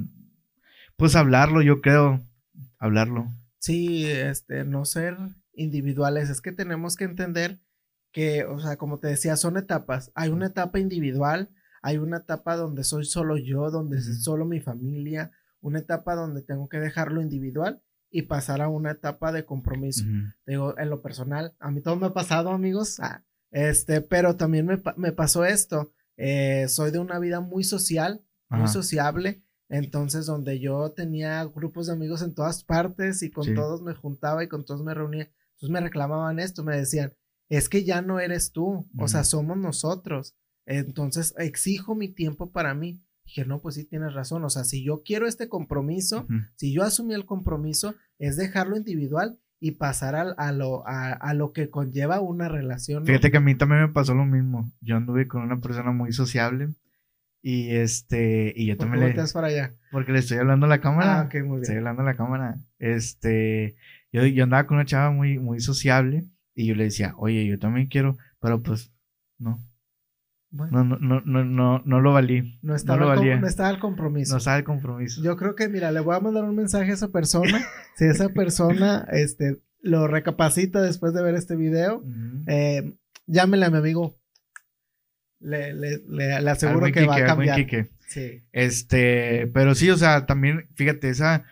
pues 0.96 1.16
hablarlo, 1.16 1.62
yo 1.62 1.80
creo, 1.80 2.26
hablarlo. 2.78 3.32
Sí, 3.58 4.04
este, 4.06 4.64
no 4.64 4.84
ser 4.84 5.16
individuales, 5.54 6.28
es 6.28 6.42
que 6.42 6.52
tenemos 6.52 6.96
que 6.96 7.04
entender 7.04 7.58
que, 8.12 8.44
o 8.44 8.60
sea, 8.60 8.76
como 8.76 8.98
te 8.98 9.08
decía, 9.08 9.36
son 9.36 9.56
etapas. 9.56 10.12
Hay 10.14 10.28
una 10.28 10.46
etapa 10.46 10.78
individual, 10.78 11.50
hay 11.82 11.96
una 11.96 12.18
etapa 12.18 12.56
donde 12.56 12.84
soy 12.84 13.06
solo 13.06 13.38
yo, 13.38 13.70
donde 13.70 13.96
es 13.98 14.22
solo 14.22 14.44
mi 14.44 14.60
familia, 14.60 15.32
una 15.64 15.78
etapa 15.78 16.14
donde 16.14 16.42
tengo 16.42 16.68
que 16.68 16.78
dejarlo 16.78 17.22
individual 17.22 17.82
y 18.10 18.22
pasar 18.22 18.60
a 18.60 18.68
una 18.68 18.92
etapa 18.92 19.32
de 19.32 19.44
compromiso. 19.44 20.04
Digo, 20.46 20.78
en 20.78 20.90
lo 20.90 21.00
personal, 21.00 21.56
a 21.58 21.70
mí 21.70 21.80
todo 21.80 21.96
me 21.96 22.06
ha 22.06 22.12
pasado, 22.12 22.50
amigos, 22.50 23.00
ah, 23.00 23.24
este, 23.50 24.02
pero 24.02 24.36
también 24.36 24.66
me, 24.66 24.80
me 24.96 25.12
pasó 25.12 25.44
esto. 25.44 25.92
Eh, 26.16 26.66
soy 26.68 26.90
de 26.90 26.98
una 26.98 27.18
vida 27.18 27.40
muy 27.40 27.64
social, 27.64 28.22
muy 28.50 28.68
sociable, 28.68 29.42
entonces 29.68 30.26
donde 30.26 30.60
yo 30.60 30.92
tenía 30.92 31.42
grupos 31.44 31.86
de 31.86 31.94
amigos 31.94 32.22
en 32.22 32.34
todas 32.34 32.62
partes 32.62 33.22
y 33.22 33.30
con 33.30 33.52
todos 33.54 33.82
me 33.82 33.94
juntaba 33.94 34.44
y 34.44 34.48
con 34.48 34.64
todos 34.64 34.84
me 34.84 34.94
reunía. 34.94 35.32
Entonces 35.54 35.70
me 35.70 35.80
reclamaban 35.80 36.38
esto, 36.38 36.62
me 36.62 36.76
decían, 36.76 37.14
es 37.48 37.68
que 37.68 37.84
ya 37.84 38.02
no 38.02 38.20
eres 38.20 38.52
tú, 38.52 38.86
o 38.98 39.08
sea, 39.08 39.24
somos 39.24 39.56
nosotros. 39.56 40.36
Entonces 40.66 41.34
exijo 41.38 41.94
mi 41.94 42.08
tiempo 42.08 42.52
para 42.52 42.74
mí. 42.74 43.02
Dije, 43.24 43.44
no, 43.44 43.60
pues 43.60 43.76
sí 43.76 43.84
tienes 43.84 44.12
razón. 44.14 44.44
O 44.44 44.50
sea, 44.50 44.64
si 44.64 44.84
yo 44.84 45.02
quiero 45.04 45.26
este 45.26 45.48
compromiso, 45.48 46.26
si 46.56 46.74
yo 46.74 46.82
asumí 46.82 47.14
el 47.14 47.24
compromiso, 47.24 47.94
es 48.18 48.36
dejarlo 48.36 48.76
individual 48.76 49.38
y 49.60 49.72
pasar 49.72 50.14
a, 50.14 50.52
lo, 50.52 50.84
a, 50.86 51.32
lo 51.32 51.52
que 51.52 51.70
conlleva 51.70 52.20
una 52.20 52.48
relación. 52.48 53.06
Fíjate 53.06 53.30
que 53.30 53.38
a 53.38 53.40
mí 53.40 53.54
también 53.54 53.80
me 53.80 53.88
pasó 53.88 54.14
lo 54.14 54.26
mismo. 54.26 54.70
Yo 54.82 54.96
anduve 54.96 55.26
con 55.26 55.42
una 55.42 55.58
persona 55.60 55.90
muy 55.90 56.12
sociable 56.12 56.74
y 57.40 57.70
este, 57.70 58.52
y 58.54 58.66
yo 58.66 58.76
también 58.76 59.14
le... 59.14 59.24
para 59.32 59.46
allá? 59.46 59.74
Porque 59.90 60.12
le 60.12 60.18
estoy 60.18 60.36
hablando 60.36 60.66
a 60.66 60.68
la 60.68 60.82
cámara. 60.82 61.20
Ah, 61.20 61.22
ok, 61.24 61.34
muy 61.36 61.42
bien. 61.42 61.62
Estoy 61.62 61.76
hablando 61.76 62.02
a 62.02 62.04
la 62.04 62.16
cámara. 62.16 62.58
Este, 62.78 63.76
yo, 64.12 64.26
yo 64.26 64.44
andaba 64.44 64.66
con 64.66 64.76
una 64.76 64.84
chava 64.84 65.10
muy, 65.10 65.38
muy 65.38 65.60
sociable 65.60 66.26
y 66.54 66.66
yo 66.66 66.74
le 66.74 66.84
decía, 66.84 67.14
oye, 67.16 67.46
yo 67.46 67.58
también 67.58 67.86
quiero, 67.86 68.18
pero 68.40 68.62
pues, 68.62 68.92
no. 69.38 69.64
No, 70.54 70.84
no, 70.84 70.98
no, 71.00 71.20
no, 71.24 71.44
no, 71.44 71.82
no 71.84 72.00
lo 72.00 72.12
valí. 72.12 72.58
No 72.62 72.76
estaba, 72.76 73.14
el, 73.14 73.40
no 73.40 73.46
estaba 73.48 73.70
el 73.70 73.80
compromiso. 73.80 74.34
No 74.34 74.38
estaba 74.38 74.56
el 74.56 74.62
compromiso. 74.62 75.20
Yo 75.20 75.36
creo 75.36 75.56
que, 75.56 75.68
mira, 75.68 75.90
le 75.90 75.98
voy 75.98 76.14
a 76.14 76.20
mandar 76.20 76.44
un 76.44 76.54
mensaje 76.54 76.92
a 76.92 76.94
esa 76.94 77.08
persona. 77.08 77.60
si 77.96 78.04
esa 78.04 78.28
persona, 78.28 79.04
este, 79.12 79.60
lo 79.80 80.06
recapacita 80.06 80.80
después 80.80 81.12
de 81.12 81.22
ver 81.22 81.34
este 81.34 81.56
video, 81.56 82.04
eh, 82.46 82.94
llámele 83.26 83.66
a 83.66 83.70
mi 83.70 83.78
amigo. 83.78 84.16
Le, 85.40 85.74
le, 85.74 85.98
le, 86.08 86.50
aseguro 86.50 86.86
que 86.92 87.04
va 87.04 87.16
a 87.16 87.24
cambiar. 87.26 87.66
Sí. 88.06 88.44
Este, 88.52 89.50
pero 89.52 89.74
sí, 89.74 89.90
o 89.90 89.96
sea, 89.96 90.24
también, 90.24 90.68
fíjate, 90.74 91.10
esa. 91.10 91.42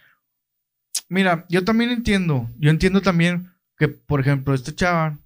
Mira, 1.08 1.44
yo 1.48 1.64
también 1.64 1.90
entiendo. 1.90 2.48
Yo 2.56 2.70
entiendo 2.70 3.02
también 3.02 3.50
que, 3.76 3.88
por 3.88 4.20
ejemplo, 4.20 4.54
esta 4.54 4.72
chava 4.72 5.18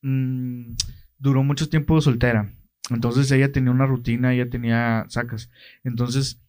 mm, 0.00 0.76
duró 1.18 1.42
mucho 1.42 1.68
tiempo 1.68 2.00
soltera. 2.00 2.54
Entonces 2.90 3.30
ella 3.30 3.52
tenía 3.52 3.70
una 3.70 3.86
rutina, 3.86 4.32
ella 4.32 4.48
tenía 4.48 5.06
sacas. 5.08 5.50
Entonces, 5.84 6.40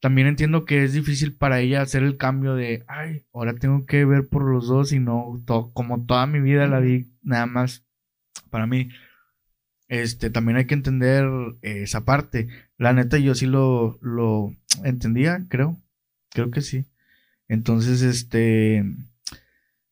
también 0.00 0.26
entiendo 0.26 0.64
que 0.64 0.84
es 0.84 0.92
difícil 0.92 1.34
para 1.34 1.60
ella 1.60 1.82
hacer 1.82 2.02
el 2.02 2.16
cambio 2.16 2.54
de, 2.54 2.84
ay, 2.86 3.24
ahora 3.32 3.54
tengo 3.54 3.86
que 3.86 4.04
ver 4.04 4.28
por 4.28 4.42
los 4.44 4.68
dos 4.68 4.92
y 4.92 5.00
no 5.00 5.42
como 5.72 6.04
toda 6.04 6.26
mi 6.26 6.40
vida 6.40 6.66
la 6.66 6.80
vi 6.80 7.10
nada 7.22 7.46
más 7.46 7.84
para 8.50 8.66
mí. 8.66 8.90
Este, 9.88 10.30
también 10.30 10.58
hay 10.58 10.66
que 10.66 10.74
entender 10.74 11.26
esa 11.62 12.04
parte. 12.04 12.48
La 12.76 12.92
neta, 12.92 13.18
yo 13.18 13.34
sí 13.34 13.46
lo, 13.46 13.98
lo 14.02 14.54
entendía, 14.84 15.46
creo. 15.48 15.80
Creo 16.30 16.50
que 16.50 16.60
sí. 16.60 16.86
Entonces, 17.48 18.02
este, 18.02 18.84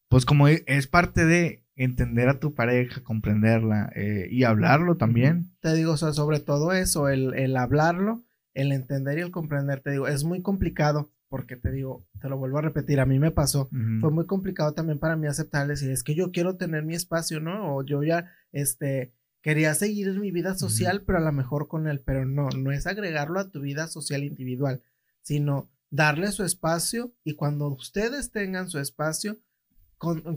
pues 0.08 0.24
como 0.26 0.48
e, 0.48 0.64
es 0.66 0.86
parte 0.86 1.24
de, 1.24 1.63
entender 1.76 2.28
a 2.28 2.38
tu 2.38 2.54
pareja, 2.54 3.02
comprenderla 3.02 3.90
eh, 3.94 4.28
y 4.30 4.44
hablarlo 4.44 4.96
también. 4.96 5.52
Te 5.60 5.74
digo, 5.74 5.92
o 5.92 5.96
sea, 5.96 6.12
sobre 6.12 6.40
todo 6.40 6.72
eso, 6.72 7.08
el, 7.08 7.34
el, 7.34 7.56
hablarlo, 7.56 8.24
el 8.52 8.72
entender 8.72 9.18
y 9.18 9.22
el 9.22 9.30
comprender, 9.30 9.80
te 9.80 9.90
digo, 9.90 10.06
es 10.06 10.24
muy 10.24 10.42
complicado 10.42 11.10
porque 11.28 11.56
te 11.56 11.72
digo, 11.72 12.06
te 12.20 12.28
lo 12.28 12.38
vuelvo 12.38 12.58
a 12.58 12.62
repetir, 12.62 13.00
a 13.00 13.06
mí 13.06 13.18
me 13.18 13.32
pasó, 13.32 13.68
fue 14.00 14.12
muy 14.12 14.24
complicado 14.24 14.72
también 14.72 15.00
para 15.00 15.16
mí 15.16 15.26
aceptar, 15.26 15.66
decir, 15.66 15.90
es 15.90 16.04
que 16.04 16.14
yo 16.14 16.30
quiero 16.30 16.56
tener 16.56 16.84
mi 16.84 16.94
espacio, 16.94 17.40
¿no? 17.40 17.74
O 17.74 17.82
yo 17.82 18.04
ya, 18.04 18.30
este, 18.52 19.12
quería 19.42 19.74
seguir 19.74 20.12
mi 20.20 20.30
vida 20.30 20.54
social, 20.54 21.02
pero 21.02 21.18
a 21.18 21.22
lo 21.22 21.32
mejor 21.32 21.66
con 21.66 21.88
él, 21.88 22.00
pero 22.00 22.24
no, 22.24 22.50
no 22.50 22.70
es 22.70 22.86
agregarlo 22.86 23.40
a 23.40 23.50
tu 23.50 23.62
vida 23.62 23.88
social 23.88 24.22
individual, 24.22 24.82
sino 25.22 25.68
darle 25.90 26.30
su 26.30 26.44
espacio 26.44 27.12
y 27.24 27.34
cuando 27.34 27.66
ustedes 27.66 28.30
tengan 28.30 28.70
su 28.70 28.78
espacio, 28.78 29.38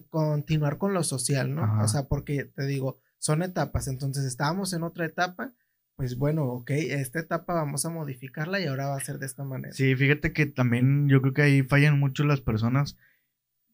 continuar 0.10 0.78
con 0.78 0.94
lo 0.94 1.04
social, 1.04 1.54
¿no? 1.54 1.84
O 1.84 1.88
sea, 1.88 2.08
porque 2.08 2.46
te 2.46 2.66
digo, 2.66 3.00
son 3.20 3.44
etapas, 3.44 3.88
entonces 3.88 4.26
estábamos 4.26 4.74
en 4.74 4.84
otra 4.84 5.06
etapa, 5.06 5.54
pues 5.96 6.18
bueno, 6.18 6.46
ok, 6.46 6.72
esta 6.72 7.20
etapa 7.20 7.54
vamos 7.54 7.86
a 7.86 7.90
modificarla 7.90 8.60
y 8.60 8.68
ahora 8.68 8.88
va 8.88 8.98
a 8.98 9.04
ser 9.04 9.18
de 9.18 9.26
esta 9.26 9.44
manera. 9.44 9.74
Sí, 9.74 9.96
fíjate 9.96 10.32
que 10.32 10.46
también 10.46 11.10
yo 11.10 11.22
creo 11.22 11.34
que 11.34 11.42
ahí 11.42 11.64
fallan 11.64 12.00
mucho 12.00 12.24
las 12.24 12.42
personas 12.42 12.98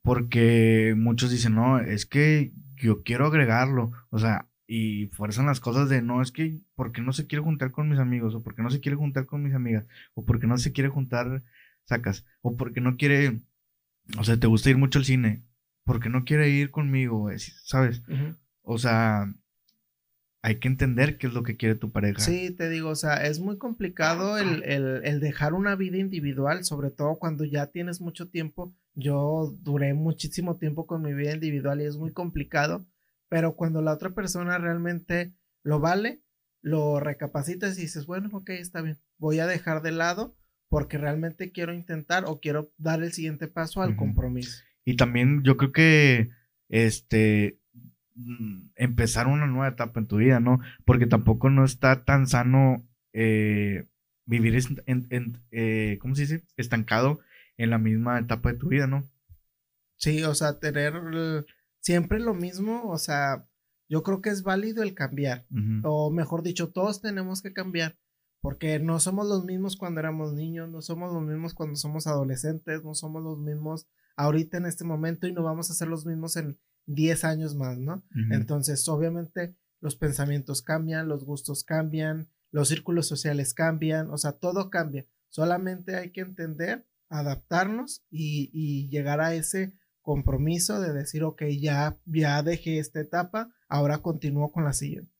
porque 0.01 0.95
muchos 0.97 1.31
dicen, 1.31 1.55
no, 1.55 1.79
es 1.79 2.05
que 2.05 2.53
yo 2.75 3.03
quiero 3.03 3.25
agregarlo, 3.25 3.91
o 4.09 4.19
sea, 4.19 4.47
y 4.67 5.07
fuerzan 5.07 5.45
las 5.45 5.59
cosas 5.59 5.89
de, 5.89 6.01
no, 6.01 6.21
es 6.21 6.31
que, 6.31 6.59
¿por 6.75 6.91
qué 6.91 7.01
no 7.01 7.13
se 7.13 7.27
quiere 7.27 7.43
juntar 7.43 7.71
con 7.71 7.89
mis 7.89 7.99
amigos? 7.99 8.35
O 8.35 8.41
¿por 8.41 8.55
qué 8.55 8.61
no 8.61 8.69
se 8.69 8.79
quiere 8.79 8.95
juntar 8.95 9.25
con 9.25 9.43
mis 9.43 9.53
amigas? 9.53 9.85
O 10.13 10.25
¿por 10.25 10.39
qué 10.39 10.47
no 10.47 10.57
se 10.57 10.71
quiere 10.71 10.89
juntar, 10.89 11.43
sacas? 11.85 12.25
O 12.41 12.55
¿por 12.55 12.73
qué 12.73 12.81
no 12.81 12.97
quiere, 12.97 13.41
o 14.17 14.23
sea, 14.23 14.37
te 14.37 14.47
gusta 14.47 14.69
ir 14.69 14.77
mucho 14.77 14.99
al 14.99 15.05
cine? 15.05 15.43
Porque 15.83 16.09
no 16.09 16.23
quiere 16.23 16.49
ir 16.49 16.71
conmigo, 16.71 17.29
¿sabes? 17.63 18.01
O 18.61 18.77
sea, 18.77 19.33
hay 20.41 20.59
que 20.59 20.67
entender 20.67 21.17
qué 21.17 21.27
es 21.27 21.33
lo 21.33 21.43
que 21.43 21.55
quiere 21.55 21.75
tu 21.75 21.91
pareja. 21.91 22.19
Sí, 22.19 22.51
te 22.51 22.69
digo, 22.69 22.89
o 22.89 22.95
sea, 22.95 23.25
es 23.25 23.39
muy 23.39 23.57
complicado 23.57 24.37
el, 24.37 24.63
el, 24.63 25.19
dejar 25.21 25.53
una 25.53 25.75
vida 25.75 25.97
individual, 25.97 26.65
sobre 26.65 26.91
todo 26.91 27.17
cuando 27.17 27.45
ya 27.45 27.67
tienes 27.67 28.01
mucho 28.01 28.27
tiempo. 28.29 28.75
Yo 28.93 29.55
duré 29.61 29.93
muchísimo 29.93 30.57
tiempo 30.57 30.85
con 30.85 31.01
mi 31.01 31.13
vida 31.13 31.33
individual 31.33 31.81
y 31.81 31.85
es 31.85 31.97
muy 31.97 32.11
complicado, 32.11 32.85
pero 33.29 33.55
cuando 33.55 33.81
la 33.81 33.93
otra 33.93 34.11
persona 34.11 34.57
realmente 34.57 35.33
lo 35.63 35.79
vale, 35.79 36.21
lo 36.61 36.99
recapacitas 36.99 37.77
y 37.77 37.83
dices, 37.83 38.05
bueno, 38.05 38.29
ok, 38.33 38.49
está 38.49 38.81
bien, 38.81 38.99
voy 39.17 39.39
a 39.39 39.47
dejar 39.47 39.81
de 39.81 39.91
lado 39.91 40.35
porque 40.67 40.97
realmente 40.97 41.51
quiero 41.51 41.73
intentar 41.73 42.25
o 42.25 42.39
quiero 42.39 42.73
dar 42.77 43.01
el 43.01 43.13
siguiente 43.13 43.47
paso 43.47 43.81
al 43.81 43.95
compromiso. 43.95 44.63
Y 44.85 44.95
también 44.95 45.43
yo 45.43 45.57
creo 45.57 45.71
que 45.71 46.29
este 46.69 47.59
mm, 48.15 48.71
empezar 48.75 49.27
una 49.27 49.47
nueva 49.47 49.69
etapa 49.69 49.99
en 49.99 50.07
tu 50.07 50.17
vida, 50.17 50.39
¿no? 50.39 50.59
Porque 50.85 51.07
tampoco 51.07 51.49
no 51.49 51.65
está 51.65 52.03
tan 52.03 52.27
sano 52.27 52.85
eh, 53.13 53.85
vivir 54.25 54.57
en, 54.85 55.43
eh, 55.51 55.97
¿cómo 56.01 56.15
se 56.15 56.21
dice? 56.21 56.43
Estancado 56.57 57.19
en 57.57 57.69
la 57.69 57.77
misma 57.77 58.19
etapa 58.19 58.51
de 58.51 58.57
tu 58.57 58.69
vida, 58.69 58.87
¿no? 58.87 59.09
Sí, 59.97 60.23
o 60.23 60.33
sea, 60.33 60.59
tener 60.59 60.93
siempre 61.79 62.19
lo 62.19 62.33
mismo, 62.33 62.89
o 62.89 62.97
sea, 62.97 63.47
yo 63.87 64.03
creo 64.03 64.21
que 64.21 64.29
es 64.29 64.43
válido 64.43 64.83
el 64.83 64.95
cambiar, 64.95 65.45
o 65.83 66.09
mejor 66.11 66.41
dicho, 66.41 66.71
todos 66.71 67.01
tenemos 67.01 67.41
que 67.41 67.53
cambiar, 67.53 67.97
porque 68.41 68.79
no 68.79 68.99
somos 68.99 69.27
los 69.27 69.45
mismos 69.45 69.77
cuando 69.77 69.99
éramos 69.99 70.33
niños, 70.33 70.69
no 70.69 70.81
somos 70.81 71.13
los 71.13 71.21
mismos 71.21 71.53
cuando 71.53 71.75
somos 71.75 72.07
adolescentes, 72.07 72.83
no 72.83 72.95
somos 72.95 73.21
los 73.23 73.37
mismos 73.37 73.87
ahorita 74.15 74.57
en 74.57 74.65
este 74.65 74.83
momento 74.83 75.27
y 75.27 75.33
no 75.33 75.43
vamos 75.43 75.69
a 75.69 75.73
ser 75.73 75.87
los 75.87 76.05
mismos 76.05 76.37
en 76.37 76.59
10 76.85 77.23
años 77.23 77.55
más, 77.55 77.77
¿no? 77.77 78.03
Entonces, 78.31 78.87
obviamente, 78.87 79.55
los 79.79 79.95
pensamientos 79.95 80.61
cambian, 80.61 81.07
los 81.07 81.25
gustos 81.25 81.63
cambian, 81.63 82.29
los 82.51 82.69
círculos 82.69 83.07
sociales 83.07 83.53
cambian, 83.53 84.09
o 84.11 84.17
sea, 84.17 84.33
todo 84.33 84.69
cambia. 84.69 85.05
Solamente 85.29 85.95
hay 85.95 86.11
que 86.11 86.21
entender, 86.21 86.85
adaptarnos 87.09 88.05
y, 88.09 88.87
llegar 88.89 89.21
a 89.21 89.33
ese 89.33 89.73
compromiso 90.01 90.79
de 90.79 90.93
decir, 90.93 91.23
ok, 91.23 91.43
ya, 91.59 91.97
ya 92.05 92.43
dejé 92.43 92.79
esta 92.79 92.99
etapa, 92.99 93.53
ahora 93.67 93.99
continúo 93.99 94.51
con 94.51 94.65
la 94.65 94.73
siguiente. 94.73 95.12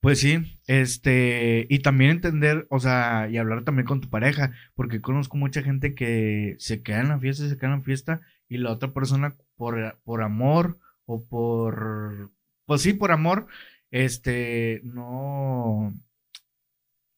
Pues 0.00 0.18
sí, 0.18 0.58
este, 0.66 1.66
y 1.68 1.80
también 1.80 2.12
entender, 2.12 2.66
o 2.70 2.80
sea, 2.80 3.28
y 3.30 3.36
hablar 3.36 3.64
también 3.64 3.86
con 3.86 4.00
tu 4.00 4.08
pareja, 4.08 4.52
porque 4.74 5.02
conozco 5.02 5.36
mucha 5.36 5.62
gente 5.62 5.94
que 5.94 6.56
se 6.58 6.82
queda 6.82 7.00
en 7.00 7.08
la 7.08 7.18
fiesta, 7.18 7.46
se 7.46 7.58
queda 7.58 7.72
en 7.72 7.78
la 7.78 7.82
fiesta, 7.82 8.22
y 8.48 8.56
la 8.56 8.72
otra 8.72 8.94
persona 8.94 9.36
por, 9.56 9.98
por 10.04 10.22
amor 10.22 10.78
o 11.04 11.22
por, 11.26 12.30
pues 12.64 12.80
sí, 12.80 12.94
por 12.94 13.12
amor, 13.12 13.46
este, 13.90 14.80
no, 14.84 15.94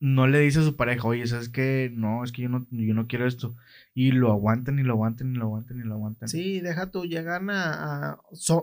no 0.01 0.27
le 0.27 0.40
dice 0.40 0.59
a 0.59 0.64
su 0.64 0.75
pareja, 0.77 1.07
oye, 1.07 1.25
¿sabes 1.29 1.51
qué? 1.51 1.88
No, 1.95 2.25
es 2.25 2.33
que 2.33 2.42
yo 2.42 2.49
no, 2.49 2.66
yo 2.71 2.95
no 2.95 3.07
quiero 3.07 3.29
esto. 3.29 3.55
Y 3.95 4.11
lo 4.11 4.33
aguantan 4.33 4.81
y 4.81 4.83
lo 4.83 4.95
aguantan 4.95 5.33
y 5.33 5.38
lo 5.38 5.45
aguantan 5.45 5.79
y 5.79 5.85
lo 5.85 5.95
aguantan. 5.95 6.29
Sí, 6.29 6.61
deja 6.61 6.90
tú, 6.90 7.05
llegan 7.05 7.49
a, 7.51 8.18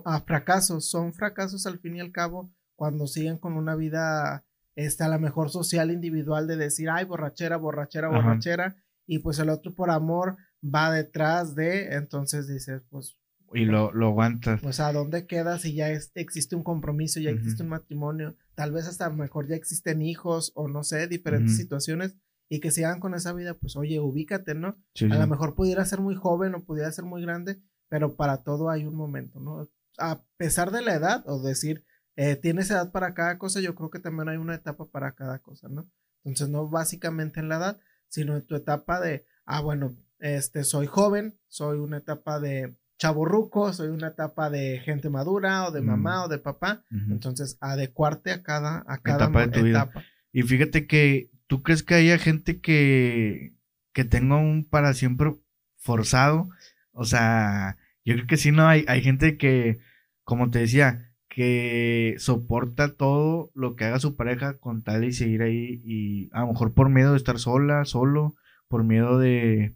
a 0.06 0.22
fracasos, 0.22 0.90
son 0.90 1.14
fracasos 1.14 1.66
al 1.66 1.80
fin 1.80 1.96
y 1.96 2.02
al 2.02 2.12
cabo 2.12 2.52
cuando 2.80 3.08
siguen 3.08 3.38
con 3.38 3.58
una 3.58 3.76
vida, 3.76 4.46
este, 4.78 5.04
a 5.04 5.10
la 5.10 5.20
mejor 5.20 5.50
social, 5.50 5.92
individual, 5.92 6.48
de 6.48 6.56
decir, 6.56 6.90
ay, 6.90 7.04
borrachera, 7.04 7.58
borrachera, 7.58 8.08
borrachera, 8.08 8.78
y 9.06 9.20
pues 9.20 9.38
el 9.40 9.50
otro 9.50 9.76
por 9.76 9.92
amor 9.92 10.38
va 10.64 10.90
detrás 10.90 11.56
de, 11.56 11.94
entonces 11.96 12.48
dices, 12.48 12.82
pues... 12.90 13.18
Y 13.54 13.66
lo, 13.66 13.92
lo 13.92 14.08
aguantas. 14.08 14.64
O 14.64 14.72
sea, 14.72 14.94
¿dónde 14.94 15.28
queda 15.28 15.60
si 15.60 15.74
ya 15.74 15.90
existe 15.90 16.56
un 16.56 16.64
compromiso, 16.64 17.20
ya 17.20 17.32
existe 17.32 17.64
un 17.64 17.70
matrimonio? 17.70 18.38
Tal 18.56 18.72
vez 18.72 18.88
hasta 18.88 19.10
mejor 19.10 19.50
ya 19.50 19.58
existen 19.58 20.02
hijos 20.02 20.54
o 20.56 20.70
no 20.70 20.84
sé, 20.84 21.08
diferentes 21.08 21.58
situaciones 21.58 22.16
y 22.48 22.62
que 22.62 22.72
sigan 22.72 23.02
con 23.02 23.14
esa 23.14 23.34
vida, 23.34 23.56
pues 23.56 23.76
oye, 23.76 24.00
ubícate, 24.00 24.56
¿no? 24.56 24.78
a 25.02 25.18
lo 25.18 25.28
mejor 25.28 25.54
pudiera 25.54 25.84
ser 25.84 26.00
muy 26.00 26.16
joven 26.16 26.56
o 26.56 26.64
pudiera 26.64 26.90
ser 26.94 27.04
muy 27.04 27.22
grande, 27.24 27.60
pero 27.90 28.16
para 28.16 28.44
todo 28.44 28.70
hay 28.70 28.86
un 28.86 28.96
momento, 28.96 29.42
¿no? 29.42 29.68
A 29.98 30.24
pesar 30.38 30.72
de 30.72 30.82
la 30.82 30.94
edad 30.94 31.24
o 31.28 31.42
decir, 31.42 31.84
eh, 32.16 32.36
tienes 32.36 32.70
edad 32.70 32.92
para 32.92 33.14
cada 33.14 33.38
cosa, 33.38 33.62
yo 33.62 33.76
creo 33.76 33.90
que 33.90 34.00
también 34.00 34.30
hay 34.30 34.38
una 34.38 34.56
etapa 34.56 34.86
para 34.90 35.14
cada 35.14 35.40
cosa, 35.40 35.68
¿no? 35.70 35.90
Entonces, 36.24 36.50
no 36.50 36.68
básicamente 36.68 37.40
en 37.40 37.50
la 37.50 37.58
edad, 37.58 37.80
sino 38.08 38.36
en 38.36 38.46
tu 38.46 38.56
etapa 38.56 39.00
de, 39.00 39.26
ah, 39.46 39.62
bueno, 39.62 39.96
este, 40.20 40.64
soy 40.64 40.86
joven, 40.86 41.40
soy 41.48 41.80
una 41.80 41.98
etapa 41.98 42.40
de 42.40 42.76
chaburruco, 42.98 43.72
soy 43.72 43.88
una 43.88 44.10
etapa 44.10 44.50
de 44.50 44.80
gente 44.80 45.10
madura 45.10 45.68
o 45.68 45.72
de 45.72 45.82
mamá 45.82 46.26
o 46.26 46.28
de 46.28 46.40
papá. 46.40 46.84
Entonces, 47.10 47.58
adecuarte 47.62 48.32
a 48.32 48.44
cada, 48.44 48.84
a 48.88 48.98
cada 48.98 49.26
etapa 49.26 49.48
de 49.48 49.48
tu 49.48 49.64
vida. 49.64 49.90
Y 50.34 50.42
fíjate 50.44 50.86
que 50.86 51.32
¿tú 51.50 51.64
crees 51.64 51.82
que 51.84 51.96
haya 51.96 52.18
gente 52.20 52.62
que, 52.62 53.56
que 53.92 54.06
tenga 54.06 54.38
un 54.38 54.64
para 54.64 54.94
siempre 54.94 55.36
forzado? 55.78 56.50
O 56.92 57.04
sea, 57.04 57.78
yo 58.06 58.14
creo 58.14 58.28
que 58.28 58.38
sí, 58.38 58.52
no, 58.52 58.68
hay, 58.68 58.86
hay 58.88 59.02
gente 59.02 59.36
que, 59.38 59.80
como 60.24 60.52
te 60.52 60.60
decía, 60.60 61.09
que 61.30 62.16
soporta 62.18 62.96
todo 62.96 63.52
lo 63.54 63.76
que 63.76 63.86
haga 63.86 64.00
su 64.00 64.16
pareja 64.16 64.58
con 64.58 64.84
tal 64.84 65.04
y 65.04 65.14
seguir 65.14 65.44
ahí 65.44 65.82
y 65.86 66.30
a 66.34 66.42
lo 66.42 66.48
mejor 66.48 66.74
por 66.74 66.90
miedo 66.90 67.12
de 67.12 67.18
estar 67.18 67.40
sola, 67.40 67.86
solo, 67.86 68.36
por 68.68 68.84
miedo 68.84 69.20
de, 69.20 69.76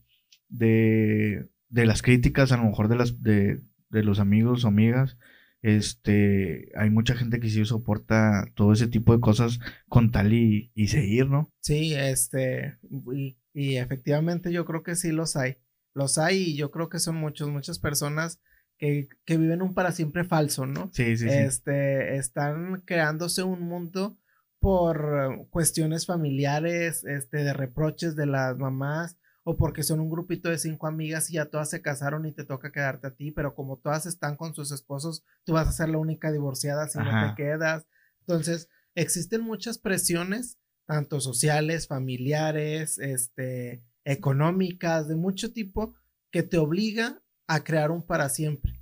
de, 0.49 1.47
de 1.69 1.85
las 1.85 2.01
críticas, 2.01 2.51
a 2.51 2.57
lo 2.57 2.63
mejor 2.63 2.87
de 2.87 2.95
las 2.95 3.21
de, 3.21 3.61
de 3.89 4.03
los 4.03 4.19
amigos 4.19 4.65
o 4.65 4.67
amigas, 4.67 5.17
este, 5.63 6.71
hay 6.75 6.89
mucha 6.89 7.15
gente 7.15 7.39
que 7.39 7.49
sí 7.49 7.63
soporta 7.63 8.45
todo 8.53 8.73
ese 8.73 8.87
tipo 8.87 9.13
de 9.13 9.21
cosas 9.21 9.59
con 9.87 10.11
tal 10.11 10.33
y, 10.33 10.71
y 10.75 10.89
seguir, 10.89 11.27
¿no? 11.27 11.53
Sí, 11.61 11.93
este, 11.95 12.77
y, 13.13 13.37
y, 13.53 13.77
efectivamente 13.77 14.51
yo 14.51 14.65
creo 14.65 14.83
que 14.83 14.95
sí 14.95 15.11
los 15.11 15.37
hay. 15.37 15.57
Los 15.93 16.17
hay 16.17 16.37
y 16.37 16.57
yo 16.57 16.69
creo 16.71 16.89
que 16.89 16.99
son 16.99 17.15
muchos, 17.15 17.49
muchas 17.49 17.79
personas 17.79 18.41
que, 18.83 19.07
que 19.23 19.37
viven 19.37 19.61
un 19.61 19.73
para 19.73 19.93
siempre 19.93 20.25
falso, 20.25 20.65
¿no? 20.65 20.89
Sí, 20.91 21.15
sí, 21.15 21.29
sí. 21.29 21.33
Este, 21.33 22.17
están 22.17 22.81
creándose 22.81 23.41
un 23.41 23.61
mundo 23.61 24.17
por 24.59 25.47
cuestiones 25.51 26.05
familiares, 26.05 27.05
este, 27.05 27.45
de 27.45 27.53
reproches 27.53 28.17
de 28.17 28.25
las 28.25 28.57
mamás, 28.57 29.17
o 29.45 29.55
porque 29.55 29.83
son 29.83 30.01
un 30.01 30.09
grupito 30.09 30.49
de 30.49 30.57
cinco 30.57 30.87
amigas 30.87 31.29
y 31.29 31.35
ya 31.35 31.45
todas 31.45 31.69
se 31.69 31.81
casaron 31.81 32.25
y 32.25 32.33
te 32.33 32.43
toca 32.43 32.73
quedarte 32.73 33.07
a 33.07 33.15
ti, 33.15 33.31
pero 33.31 33.55
como 33.55 33.77
todas 33.77 34.05
están 34.05 34.35
con 34.35 34.53
sus 34.53 34.73
esposos, 34.73 35.23
tú 35.45 35.53
vas 35.53 35.69
a 35.69 35.71
ser 35.71 35.87
la 35.87 35.97
única 35.97 36.33
divorciada 36.33 36.89
si 36.89 36.99
no 36.99 37.05
te 37.05 37.41
quedas. 37.41 37.87
Entonces, 38.19 38.67
existen 38.95 39.43
muchas 39.43 39.77
presiones, 39.77 40.59
tanto 40.85 41.21
sociales, 41.21 41.87
familiares, 41.87 42.99
este, 42.99 43.81
económicas, 44.03 45.07
de 45.07 45.15
mucho 45.15 45.53
tipo, 45.53 45.95
que 46.31 46.43
te 46.43 46.57
obliga 46.57 47.22
a 47.47 47.63
crear 47.63 47.91
un 47.91 48.05
para 48.05 48.29
siempre. 48.29 48.79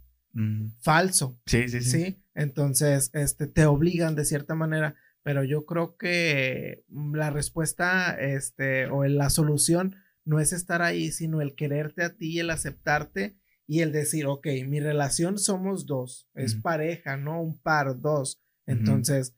Falso. 0.80 1.40
Sí, 1.46 1.68
sí, 1.68 1.82
sí, 1.82 1.90
sí. 1.90 2.24
Entonces, 2.34 3.10
este, 3.14 3.48
te 3.48 3.66
obligan 3.66 4.16
de 4.16 4.26
cierta 4.26 4.56
manera, 4.56 4.96
pero 5.24 5.44
yo 5.44 5.66
creo 5.66 5.98
que 5.98 6.86
la 6.90 7.30
respuesta, 7.30 8.16
este, 8.20 8.88
o 8.88 9.04
la 9.04 9.30
solución 9.30 9.96
no 10.24 10.40
es 10.40 10.54
estar 10.54 10.82
ahí, 10.82 11.12
sino 11.12 11.42
el 11.42 11.56
quererte 11.56 12.04
a 12.04 12.16
ti, 12.16 12.40
el 12.40 12.50
aceptarte 12.50 13.38
y 13.68 13.82
el 13.82 13.92
decir, 13.92 14.26
ok, 14.26 14.48
mi 14.68 14.80
relación 14.80 15.38
somos 15.38 15.86
dos, 15.86 16.30
es 16.34 16.56
pareja, 16.56 17.18
no 17.18 17.42
un 17.42 17.60
par, 17.60 18.00
dos. 18.00 18.42
Entonces, 18.66 19.36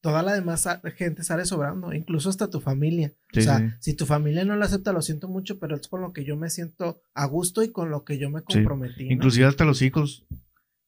toda 0.00 0.22
la 0.22 0.34
demás 0.34 0.68
gente 0.94 1.24
sale 1.24 1.44
sobrando, 1.44 1.92
incluso 1.92 2.30
hasta 2.30 2.48
tu 2.48 2.60
familia. 2.60 3.12
o 3.36 3.40
sea, 3.40 3.76
si 3.80 3.94
tu 3.94 4.06
familia 4.06 4.44
no 4.44 4.56
lo 4.56 4.64
acepta, 4.64 4.92
lo 4.92 5.02
siento 5.02 5.28
mucho, 5.28 5.58
pero 5.58 5.76
es 5.76 5.88
con 5.88 6.00
lo 6.00 6.12
que 6.12 6.24
yo 6.24 6.36
me 6.36 6.50
siento 6.50 7.00
a 7.14 7.26
gusto 7.26 7.62
y 7.62 7.70
con 7.70 7.90
lo 7.90 8.04
que 8.04 8.18
yo 8.18 8.30
me 8.30 8.42
comprometí. 8.42 9.10
Inclusive 9.10 9.46
hasta 9.46 9.64
los 9.64 9.82
hijos. 9.82 10.26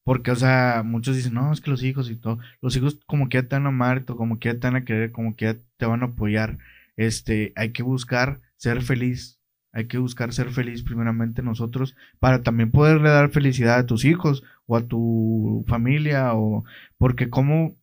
Porque, 0.03 0.31
o 0.31 0.35
sea, 0.35 0.81
muchos 0.83 1.15
dicen, 1.15 1.35
no, 1.35 1.51
es 1.53 1.61
que 1.61 1.69
los 1.69 1.83
hijos 1.83 2.09
y 2.09 2.15
todo, 2.15 2.39
los 2.61 2.75
hijos 2.75 2.99
como 3.05 3.29
que 3.29 3.37
ya 3.37 3.47
te 3.47 3.55
van 3.55 3.65
a 3.65 3.69
amar, 3.69 4.05
como 4.05 4.39
que 4.39 4.49
ya 4.49 4.59
te 4.59 4.65
van 4.65 4.77
a 4.77 4.85
querer, 4.85 5.11
como 5.11 5.35
que 5.35 5.45
ya 5.45 5.57
te 5.77 5.85
van 5.85 6.01
a 6.01 6.07
apoyar. 6.07 6.57
Este, 6.95 7.53
hay 7.55 7.71
que 7.71 7.83
buscar 7.83 8.41
ser 8.57 8.81
feliz. 8.81 9.39
Hay 9.71 9.85
que 9.85 9.99
buscar 9.99 10.33
ser 10.33 10.49
feliz 10.49 10.81
primeramente 10.81 11.43
nosotros 11.43 11.95
para 12.17 12.41
también 12.41 12.71
poderle 12.71 13.09
dar 13.09 13.29
felicidad 13.29 13.77
a 13.77 13.85
tus 13.85 14.03
hijos 14.03 14.43
o 14.65 14.75
a 14.75 14.87
tu 14.87 15.63
familia 15.67 16.33
o 16.33 16.63
porque 16.97 17.29
como 17.29 17.77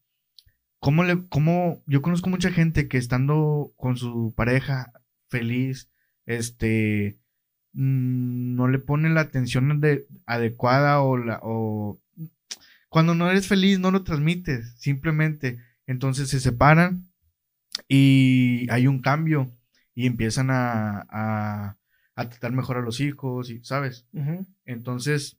cómo 0.81 1.05
le 1.05 1.27
cómo 1.29 1.83
yo 1.87 2.03
conozco 2.03 2.31
mucha 2.31 2.51
gente 2.51 2.89
que 2.89 2.99
estando 2.99 3.72
con 3.77 3.97
su 3.97 4.35
pareja 4.37 4.93
feliz 5.29 5.91
este 6.27 7.18
mm, 7.72 8.55
no 8.55 8.68
le 8.68 8.79
pone 8.79 9.11
la 9.11 9.22
atención 9.22 9.81
adecuada 10.27 11.01
o 11.03 11.16
la 11.16 11.41
o 11.43 12.01
cuando 12.89 13.14
no 13.14 13.31
eres 13.31 13.49
feliz 13.49 13.79
no 13.79 13.91
lo 13.91 14.05
transmites 14.05 14.74
simplemente 14.79 15.59
entonces 15.87 16.29
se 16.29 16.41
separan 16.41 17.09
y 17.89 18.70
hay 18.70 18.87
un 18.87 19.01
cambio 19.01 19.53
y 19.95 20.07
empiezan 20.07 20.51
a, 20.51 21.07
a, 21.11 21.79
tratar 22.14 22.53
mejor 22.53 22.77
a 22.77 22.83
los 22.83 23.01
hijos, 23.01 23.51
y, 23.51 23.64
¿sabes? 23.64 24.07
Entonces, 24.64 25.39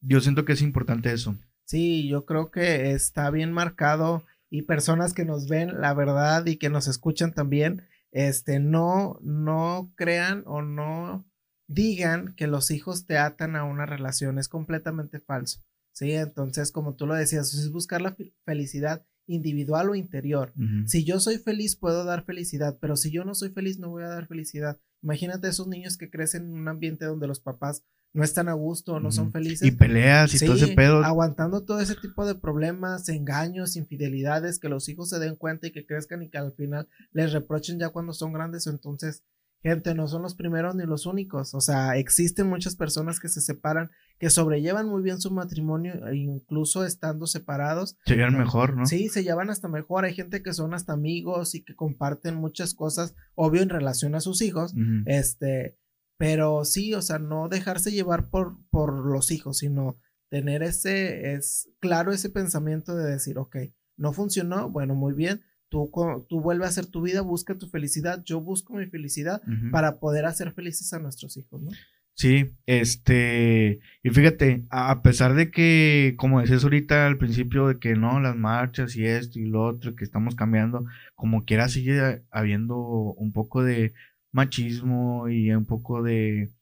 yo 0.00 0.20
siento 0.20 0.44
que 0.44 0.52
es 0.52 0.62
importante 0.62 1.12
eso. 1.12 1.38
Sí, 1.68 2.08
yo 2.08 2.24
creo 2.24 2.50
que 2.50 2.92
está 2.92 3.30
bien 3.30 3.52
marcado 3.52 4.24
y 4.48 4.62
personas 4.62 5.12
que 5.12 5.26
nos 5.26 5.48
ven, 5.48 5.82
la 5.82 5.92
verdad, 5.92 6.46
y 6.46 6.56
que 6.56 6.70
nos 6.70 6.88
escuchan 6.88 7.34
también, 7.34 7.82
este, 8.10 8.58
no, 8.58 9.18
no 9.20 9.92
crean 9.94 10.44
o 10.46 10.62
no 10.62 11.26
digan 11.66 12.34
que 12.36 12.46
los 12.46 12.70
hijos 12.70 13.04
te 13.04 13.18
atan 13.18 13.54
a 13.54 13.64
una 13.64 13.84
relación, 13.84 14.38
es 14.38 14.48
completamente 14.48 15.20
falso. 15.20 15.62
Sí, 15.92 16.12
entonces, 16.12 16.72
como 16.72 16.94
tú 16.94 17.06
lo 17.06 17.14
decías, 17.14 17.52
es 17.52 17.70
buscar 17.70 18.00
la 18.00 18.16
felicidad 18.46 19.04
individual 19.26 19.90
o 19.90 19.94
interior. 19.94 20.54
Si 20.86 21.04
yo 21.04 21.20
soy 21.20 21.36
feliz, 21.36 21.76
puedo 21.76 22.04
dar 22.04 22.24
felicidad, 22.24 22.78
pero 22.80 22.96
si 22.96 23.10
yo 23.10 23.26
no 23.26 23.34
soy 23.34 23.50
feliz, 23.50 23.78
no 23.78 23.90
voy 23.90 24.04
a 24.04 24.08
dar 24.08 24.26
felicidad. 24.26 24.80
Imagínate 25.02 25.48
esos 25.48 25.68
niños 25.68 25.98
que 25.98 26.08
crecen 26.08 26.44
en 26.44 26.54
un 26.54 26.68
ambiente 26.68 27.04
donde 27.04 27.26
los 27.26 27.40
papás 27.40 27.84
no 28.12 28.24
están 28.24 28.48
a 28.48 28.54
gusto 28.54 29.00
no 29.00 29.10
son 29.12 29.32
felices. 29.32 29.66
Y 29.66 29.70
peleas 29.70 30.34
y 30.34 30.44
todo 30.44 30.56
ese 30.56 30.68
pedo. 30.68 31.04
Aguantando 31.04 31.64
todo 31.64 31.80
ese 31.80 31.94
tipo 31.94 32.26
de 32.26 32.34
problemas, 32.34 33.08
engaños, 33.08 33.76
infidelidades, 33.76 34.58
que 34.58 34.68
los 34.68 34.88
hijos 34.88 35.10
se 35.10 35.18
den 35.18 35.36
cuenta 35.36 35.66
y 35.66 35.72
que 35.72 35.86
crezcan 35.86 36.22
y 36.22 36.30
que 36.30 36.38
al 36.38 36.52
final 36.52 36.88
les 37.12 37.32
reprochen 37.32 37.78
ya 37.78 37.90
cuando 37.90 38.12
son 38.12 38.32
grandes. 38.32 38.66
Entonces, 38.66 39.24
gente, 39.62 39.94
no 39.94 40.08
son 40.08 40.22
los 40.22 40.34
primeros 40.34 40.74
ni 40.74 40.84
los 40.84 41.06
únicos. 41.06 41.54
O 41.54 41.60
sea, 41.60 41.96
existen 41.96 42.48
muchas 42.48 42.76
personas 42.76 43.20
que 43.20 43.28
se 43.28 43.40
separan, 43.40 43.90
que 44.18 44.30
sobrellevan 44.30 44.88
muy 44.88 45.02
bien 45.02 45.20
su 45.20 45.30
matrimonio, 45.30 46.06
e 46.06 46.16
incluso 46.16 46.84
estando 46.84 47.26
separados. 47.26 47.96
Se 48.06 48.16
llevan 48.16 48.38
mejor, 48.38 48.76
¿no? 48.76 48.86
Sí, 48.86 49.08
se 49.08 49.22
llevan 49.22 49.50
hasta 49.50 49.68
mejor. 49.68 50.04
Hay 50.04 50.14
gente 50.14 50.42
que 50.42 50.54
son 50.54 50.74
hasta 50.74 50.92
amigos 50.92 51.54
y 51.54 51.62
que 51.62 51.76
comparten 51.76 52.36
muchas 52.36 52.74
cosas, 52.74 53.14
obvio, 53.34 53.62
en 53.62 53.68
relación 53.68 54.14
a 54.14 54.20
sus 54.20 54.40
hijos. 54.42 54.74
Este, 55.06 55.76
pero 56.18 56.64
sí, 56.64 56.92
o 56.92 57.00
sea, 57.00 57.18
no 57.18 57.48
dejarse 57.48 57.90
llevar 57.90 58.28
por, 58.28 58.58
por 58.70 59.06
los 59.06 59.30
hijos, 59.30 59.58
sino 59.58 59.98
tener 60.28 60.62
ese, 60.62 61.32
es 61.32 61.70
claro 61.80 62.12
ese 62.12 62.28
pensamiento 62.28 62.94
de 62.94 63.10
decir, 63.10 63.38
ok, 63.38 63.56
no 63.96 64.12
funcionó, 64.12 64.68
bueno, 64.68 64.94
muy 64.94 65.14
bien, 65.14 65.42
Tú, 65.70 65.90
tú 66.30 66.40
vuelve 66.40 66.64
a 66.64 66.68
hacer 66.68 66.86
tu 66.86 67.02
vida, 67.02 67.20
busca 67.20 67.58
tu 67.58 67.68
felicidad, 67.68 68.22
yo 68.24 68.40
busco 68.40 68.74
mi 68.74 68.86
felicidad 68.86 69.42
para 69.70 70.00
poder 70.00 70.24
hacer 70.24 70.52
felices 70.52 70.94
a 70.94 70.98
nuestros 70.98 71.36
hijos, 71.36 71.60
¿no? 71.60 71.70
Sí, 72.14 72.50
este, 72.66 73.78
y 74.02 74.10
fíjate, 74.10 74.64
a 74.70 75.02
pesar 75.02 75.34
de 75.34 75.50
que, 75.50 76.14
como 76.16 76.40
decías 76.40 76.64
ahorita 76.64 77.06
al 77.06 77.18
principio, 77.18 77.68
de 77.68 77.78
que 77.78 77.94
no, 77.94 78.18
las 78.18 78.34
marchas 78.34 78.96
y 78.96 79.04
esto 79.04 79.38
y 79.38 79.44
lo 79.44 79.62
otro, 79.62 79.94
que 79.94 80.04
estamos 80.04 80.34
cambiando, 80.34 80.84
como 81.14 81.44
quiera 81.44 81.68
sigue 81.68 82.24
habiendo 82.30 82.76
un 82.78 83.32
poco 83.32 83.62
de 83.62 83.92
machismo 84.32 85.28
y 85.28 85.50
un 85.50 85.66
poco 85.66 86.02
de, 86.02 86.52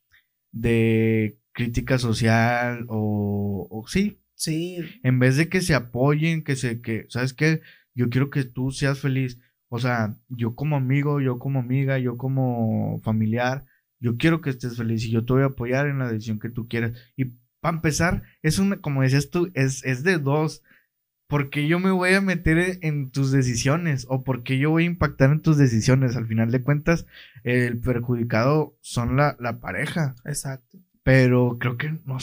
de 0.52 1.38
crítica 1.52 1.98
social 1.98 2.86
o, 2.88 3.66
o 3.70 3.86
sí. 3.88 4.20
Sí. 4.34 4.78
En 5.02 5.18
vez 5.18 5.36
de 5.36 5.48
que 5.48 5.62
se 5.62 5.74
apoyen, 5.74 6.44
que 6.44 6.56
se, 6.56 6.82
que, 6.82 7.06
¿sabes 7.08 7.32
qué? 7.32 7.62
yo 7.96 8.10
quiero 8.10 8.30
que 8.30 8.44
tú 8.44 8.70
seas 8.70 9.00
feliz. 9.00 9.40
O 9.68 9.80
sea, 9.80 10.16
yo 10.28 10.54
como 10.54 10.76
amigo, 10.76 11.20
yo 11.20 11.38
como 11.40 11.58
amiga, 11.58 11.98
yo 11.98 12.16
como 12.16 13.00
familiar, 13.02 13.64
yo 13.98 14.16
quiero 14.18 14.40
que 14.40 14.50
estés 14.50 14.76
feliz 14.76 15.04
y 15.04 15.10
yo 15.10 15.24
te 15.24 15.32
voy 15.32 15.42
a 15.42 15.46
apoyar 15.46 15.88
en 15.88 15.98
la 15.98 16.12
decisión 16.12 16.38
que 16.38 16.50
tú 16.50 16.68
quieras. 16.68 16.92
Y 17.16 17.32
para 17.60 17.76
empezar, 17.76 18.22
es 18.42 18.58
una, 18.58 18.76
como 18.76 19.02
decías 19.02 19.30
tú, 19.30 19.50
es, 19.54 19.82
es 19.84 20.04
de 20.04 20.18
dos. 20.18 20.62
Porque 21.28 21.66
yo 21.66 21.78
me 21.80 21.90
voy 21.90 22.14
a 22.14 22.20
meter 22.20 22.78
en 22.82 23.10
tus 23.10 23.32
decisiones? 23.32 24.06
¿O 24.08 24.22
porque 24.22 24.58
yo 24.58 24.70
voy 24.70 24.84
a 24.84 24.86
impactar 24.86 25.30
en 25.30 25.42
tus 25.42 25.56
decisiones? 25.56 26.16
Al 26.16 26.26
final 26.26 26.50
de 26.50 26.62
cuentas, 26.62 27.06
el 27.42 27.78
perjudicado 27.78 28.76
son 28.80 29.16
la, 29.16 29.36
la 29.40 29.58
pareja. 29.58 30.14
Exacto. 30.24 30.78
Pero 31.02 31.58
creo 31.58 31.76
que 31.76 31.90
no, 32.04 32.18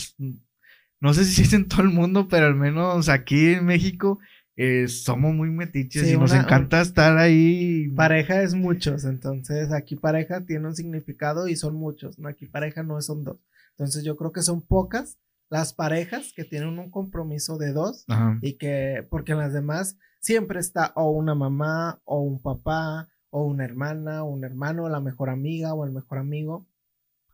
no 0.99 1.13
sé 1.13 1.25
si 1.25 1.41
es 1.43 1.53
en 1.53 1.67
todo 1.67 1.81
el 1.81 1.89
mundo, 1.89 2.27
pero 2.29 2.45
al 2.45 2.55
menos 2.55 3.09
aquí 3.09 3.53
en 3.53 3.65
México 3.65 4.19
eh, 4.55 4.87
somos 4.87 5.33
muy 5.33 5.49
metiches 5.49 6.09
y 6.09 6.17
nos 6.17 6.33
encanta 6.33 6.81
estar 6.81 7.17
ahí. 7.17 7.89
Pareja 7.95 8.41
es 8.43 8.53
muchos, 8.53 9.03
entonces 9.03 9.71
aquí 9.71 9.95
pareja 9.95 10.45
tiene 10.45 10.67
un 10.67 10.75
significado 10.75 11.47
y 11.47 11.55
son 11.55 11.75
muchos, 11.75 12.19
¿no? 12.19 12.29
Aquí 12.29 12.45
pareja 12.45 12.83
no 12.83 13.01
son 13.01 13.23
dos. 13.23 13.37
Entonces 13.71 14.03
yo 14.03 14.15
creo 14.15 14.31
que 14.31 14.43
son 14.43 14.61
pocas 14.61 15.17
las 15.49 15.73
parejas 15.73 16.33
que 16.35 16.45
tienen 16.45 16.79
un 16.79 16.89
compromiso 16.89 17.57
de 17.57 17.73
dos 17.73 18.05
y 18.41 18.53
que, 18.53 19.05
porque 19.09 19.33
en 19.33 19.39
las 19.39 19.53
demás 19.53 19.97
siempre 20.19 20.59
está 20.59 20.93
o 20.95 21.11
una 21.11 21.35
mamá 21.35 22.01
o 22.05 22.21
un 22.21 22.41
papá 22.41 23.09
o 23.29 23.43
una 23.45 23.65
hermana 23.65 24.23
o 24.23 24.27
un 24.27 24.43
hermano, 24.43 24.89
la 24.89 24.99
mejor 24.99 25.29
amiga 25.29 25.73
o 25.73 25.85
el 25.85 25.91
mejor 25.91 26.17
amigo 26.17 26.67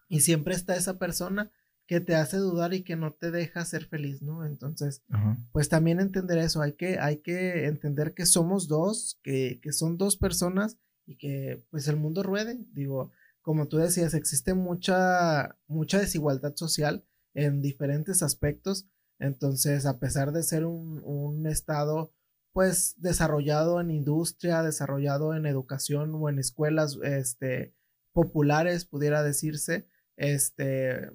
y 0.09 0.21
siempre 0.21 0.55
está 0.55 0.75
esa 0.75 0.97
persona 0.97 1.51
que 1.85 1.99
te 2.01 2.15
hace 2.15 2.37
dudar 2.37 2.73
y 2.73 2.83
que 2.83 2.95
no 2.95 3.13
te 3.13 3.31
deja 3.31 3.65
ser 3.65 3.85
feliz, 3.85 4.21
¿no? 4.21 4.45
Entonces, 4.45 5.03
pues 5.51 5.69
también 5.69 5.99
entender 5.99 6.37
eso, 6.37 6.61
hay 6.61 6.73
que, 6.73 6.99
hay 6.99 7.17
que 7.17 7.65
entender 7.65 8.13
que 8.13 8.27
somos 8.27 8.67
dos, 8.67 9.19
que, 9.23 9.59
que 9.61 9.71
son 9.71 9.97
dos 9.97 10.15
personas 10.15 10.77
y 11.07 11.17
que 11.17 11.65
pues 11.71 11.87
el 11.87 11.95
mundo 11.95 12.21
ruede. 12.21 12.59
Digo, 12.73 13.11
como 13.41 13.67
tú 13.67 13.77
decías, 13.77 14.13
existe 14.13 14.53
mucha, 14.53 15.57
mucha 15.67 15.97
desigualdad 15.97 16.55
social 16.55 17.05
en 17.33 17.61
diferentes 17.61 18.23
aspectos. 18.23 18.87
Entonces, 19.19 19.85
a 19.85 19.99
pesar 19.99 20.31
de 20.31 20.43
ser 20.43 20.65
un, 20.65 21.01
un 21.03 21.45
estado 21.47 22.13
pues 22.53 22.95
desarrollado 22.97 23.79
en 23.79 23.91
industria, 23.91 24.63
desarrollado 24.63 25.35
en 25.35 25.45
educación 25.45 26.15
o 26.15 26.29
en 26.29 26.39
escuelas 26.39 26.97
este, 27.03 27.75
populares, 28.11 28.85
pudiera 28.85 29.23
decirse, 29.23 29.87
este, 30.17 31.11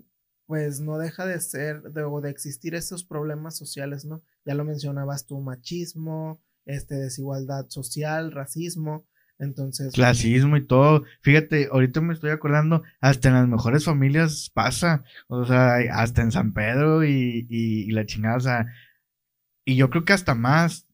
pues 0.46 0.80
no 0.80 0.98
deja 0.98 1.26
de 1.26 1.40
ser 1.40 1.82
de, 1.82 2.04
o 2.04 2.20
de 2.20 2.30
existir 2.30 2.74
estos 2.74 3.04
problemas 3.04 3.56
sociales, 3.56 4.04
¿no? 4.04 4.22
Ya 4.44 4.54
lo 4.54 4.64
mencionabas 4.64 5.26
tú, 5.26 5.40
machismo, 5.40 6.42
este, 6.66 6.94
desigualdad 6.94 7.66
social, 7.68 8.32
racismo, 8.32 9.06
entonces. 9.38 9.92
Clasismo 9.92 10.56
y 10.56 10.66
todo. 10.66 11.04
Fíjate, 11.22 11.68
ahorita 11.70 12.00
me 12.00 12.14
estoy 12.14 12.30
acordando, 12.30 12.82
hasta 13.00 13.28
en 13.28 13.34
las 13.34 13.48
mejores 13.48 13.84
familias 13.84 14.50
pasa, 14.54 15.04
o 15.28 15.44
sea, 15.44 15.76
hasta 15.92 16.22
en 16.22 16.32
San 16.32 16.52
Pedro 16.52 17.04
y, 17.04 17.46
y, 17.48 17.90
la 17.92 18.06
chingada, 18.06 18.66
y 19.64 19.76
yo 19.76 19.90
creo 19.90 20.04
que 20.04 20.12
hasta 20.12 20.34
más, 20.34 20.86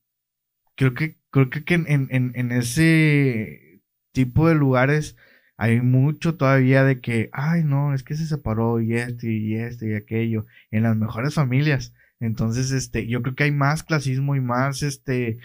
creo 0.77 0.95
que, 0.95 1.19
creo 1.31 1.51
que 1.51 1.75
en, 1.75 1.87
en, 1.89 2.33
en 2.35 2.53
ese 2.53 3.83
tipo 4.13 4.49
de 4.49 4.55
lugares 4.55 5.17
hay 5.61 5.83
mucho 5.83 6.37
todavía 6.37 6.85
de 6.85 7.03
que, 7.03 7.29
ay, 7.33 7.65
no, 7.65 7.93
es 7.93 8.03
que 8.03 8.15
se 8.15 8.25
separó 8.27 8.81
y 8.81 8.95
esto 8.97 9.27
y 9.27 9.57
esto 9.57 9.87
y 9.87 9.93
aquello, 9.93 10.47
en 10.71 10.85
las 10.85 10.97
mejores 10.97 11.35
familias. 11.35 11.93
Entonces, 12.19 12.71
este, 12.71 13.07
yo 13.07 13.21
creo 13.21 13.35
que 13.35 13.45
hay 13.45 13.53
más 13.53 13.83
clasismo 13.83 14.35
y 14.37 14.41
más, 14.41 14.83
este, 14.83 15.37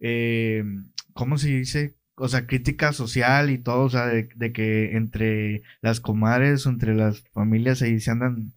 eh, 0.00 0.64
¿cómo 1.12 1.36
se 1.36 1.48
dice? 1.50 1.97
O 2.18 2.28
sea, 2.28 2.46
crítica 2.46 2.92
social 2.92 3.50
y 3.50 3.58
todo, 3.58 3.84
o 3.84 3.90
sea, 3.90 4.06
de, 4.06 4.52
que 4.52 4.96
entre 4.96 5.62
las 5.80 6.00
comadres 6.00 6.66
o 6.66 6.70
entre 6.70 6.94
las 6.94 7.22
familias 7.32 7.82
ahí 7.82 8.00
se 8.00 8.10
andan 8.10 8.54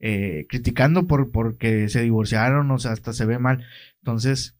eh, 0.00 0.46
criticando 0.48 1.06
por 1.06 1.30
porque 1.30 1.88
se 1.88 2.02
divorciaron, 2.02 2.70
o 2.70 2.78
sea, 2.78 2.92
hasta 2.92 3.12
se 3.12 3.26
ve 3.26 3.38
mal. 3.38 3.64
Entonces, 4.02 4.58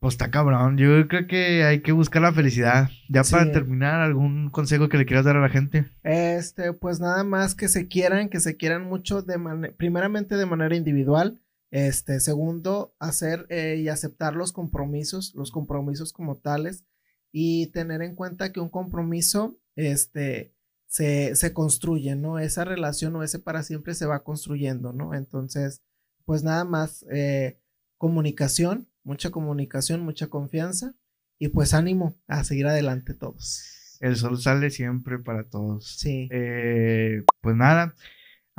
pues 0.00 0.14
está 0.14 0.30
cabrón. 0.30 0.78
Yo 0.78 1.06
creo 1.08 1.26
que 1.26 1.62
hay 1.64 1.82
que 1.82 1.92
buscar 1.92 2.22
la 2.22 2.32
felicidad. 2.32 2.88
Ya 3.10 3.22
para 3.22 3.52
terminar, 3.52 4.00
¿algún 4.00 4.48
consejo 4.48 4.88
que 4.88 4.96
le 4.96 5.04
quieras 5.04 5.26
dar 5.26 5.36
a 5.36 5.42
la 5.42 5.50
gente? 5.50 5.90
Este, 6.02 6.72
pues 6.72 7.00
nada 7.00 7.22
más 7.22 7.54
que 7.54 7.68
se 7.68 7.86
quieran, 7.86 8.30
que 8.30 8.40
se 8.40 8.56
quieran 8.56 8.84
mucho 8.84 9.20
de 9.20 9.38
primeramente 9.76 10.36
de 10.36 10.46
manera 10.46 10.74
individual. 10.74 11.38
Este, 11.70 12.18
segundo, 12.20 12.94
hacer 12.98 13.46
eh, 13.48 13.80
y 13.80 13.88
aceptar 13.88 14.34
los 14.34 14.52
compromisos, 14.52 15.34
los 15.34 15.50
compromisos 15.50 16.12
como 16.12 16.38
tales 16.38 16.84
y 17.32 17.68
tener 17.68 18.02
en 18.02 18.16
cuenta 18.16 18.52
que 18.52 18.60
un 18.60 18.70
compromiso, 18.70 19.58
este, 19.76 20.52
se, 20.86 21.36
se 21.36 21.52
construye, 21.52 22.16
¿no? 22.16 22.40
Esa 22.40 22.64
relación 22.64 23.14
o 23.14 23.22
ese 23.22 23.38
para 23.38 23.62
siempre 23.62 23.94
se 23.94 24.06
va 24.06 24.24
construyendo, 24.24 24.92
¿no? 24.92 25.14
Entonces, 25.14 25.82
pues 26.24 26.42
nada 26.42 26.64
más, 26.64 27.06
eh, 27.12 27.60
comunicación, 27.96 28.88
mucha 29.04 29.30
comunicación, 29.30 30.00
mucha 30.00 30.26
confianza 30.26 30.94
y 31.38 31.48
pues 31.48 31.74
ánimo 31.74 32.18
a 32.26 32.42
seguir 32.44 32.66
adelante 32.66 33.14
todos. 33.14 33.98
El 34.00 34.16
sol 34.16 34.40
sale 34.40 34.70
siempre 34.70 35.18
para 35.18 35.44
todos. 35.44 35.98
Sí. 35.98 36.28
Eh, 36.32 37.22
pues 37.40 37.54
nada, 37.54 37.94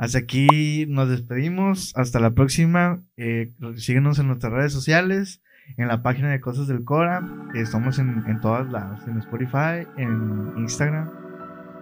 hasta 0.02 0.18
aquí 0.18 0.84
nos 0.88 1.08
despedimos. 1.08 1.92
Hasta 1.94 2.18
la 2.18 2.32
próxima. 2.32 3.04
Eh, 3.16 3.52
síguenos 3.76 4.18
en 4.18 4.26
nuestras 4.26 4.52
redes 4.52 4.72
sociales, 4.72 5.42
en 5.76 5.86
la 5.86 6.02
página 6.02 6.28
de 6.30 6.40
Cosas 6.40 6.66
del 6.66 6.82
Cora. 6.82 7.22
estamos 7.54 8.00
en, 8.00 8.40
todas 8.40 8.68
lados, 8.72 8.98
en 9.06 9.18
Spotify, 9.18 9.86
en 9.96 10.54
Instagram. 10.56 11.08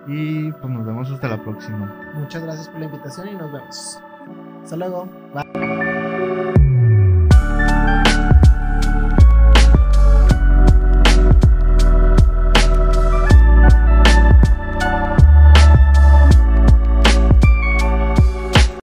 Y 0.07 0.53
pues 0.53 0.71
nos 0.71 0.85
vemos 0.85 1.11
hasta 1.11 1.29
la 1.29 1.43
próxima. 1.43 2.12
Muchas 2.14 2.43
gracias 2.43 2.68
por 2.68 2.81
la 2.81 2.87
invitación 2.87 3.29
y 3.29 3.33
nos 3.37 3.53
vemos. 3.55 4.01
Hasta 4.64 4.77
luego. 4.77 5.09
Bye. 5.33 6.80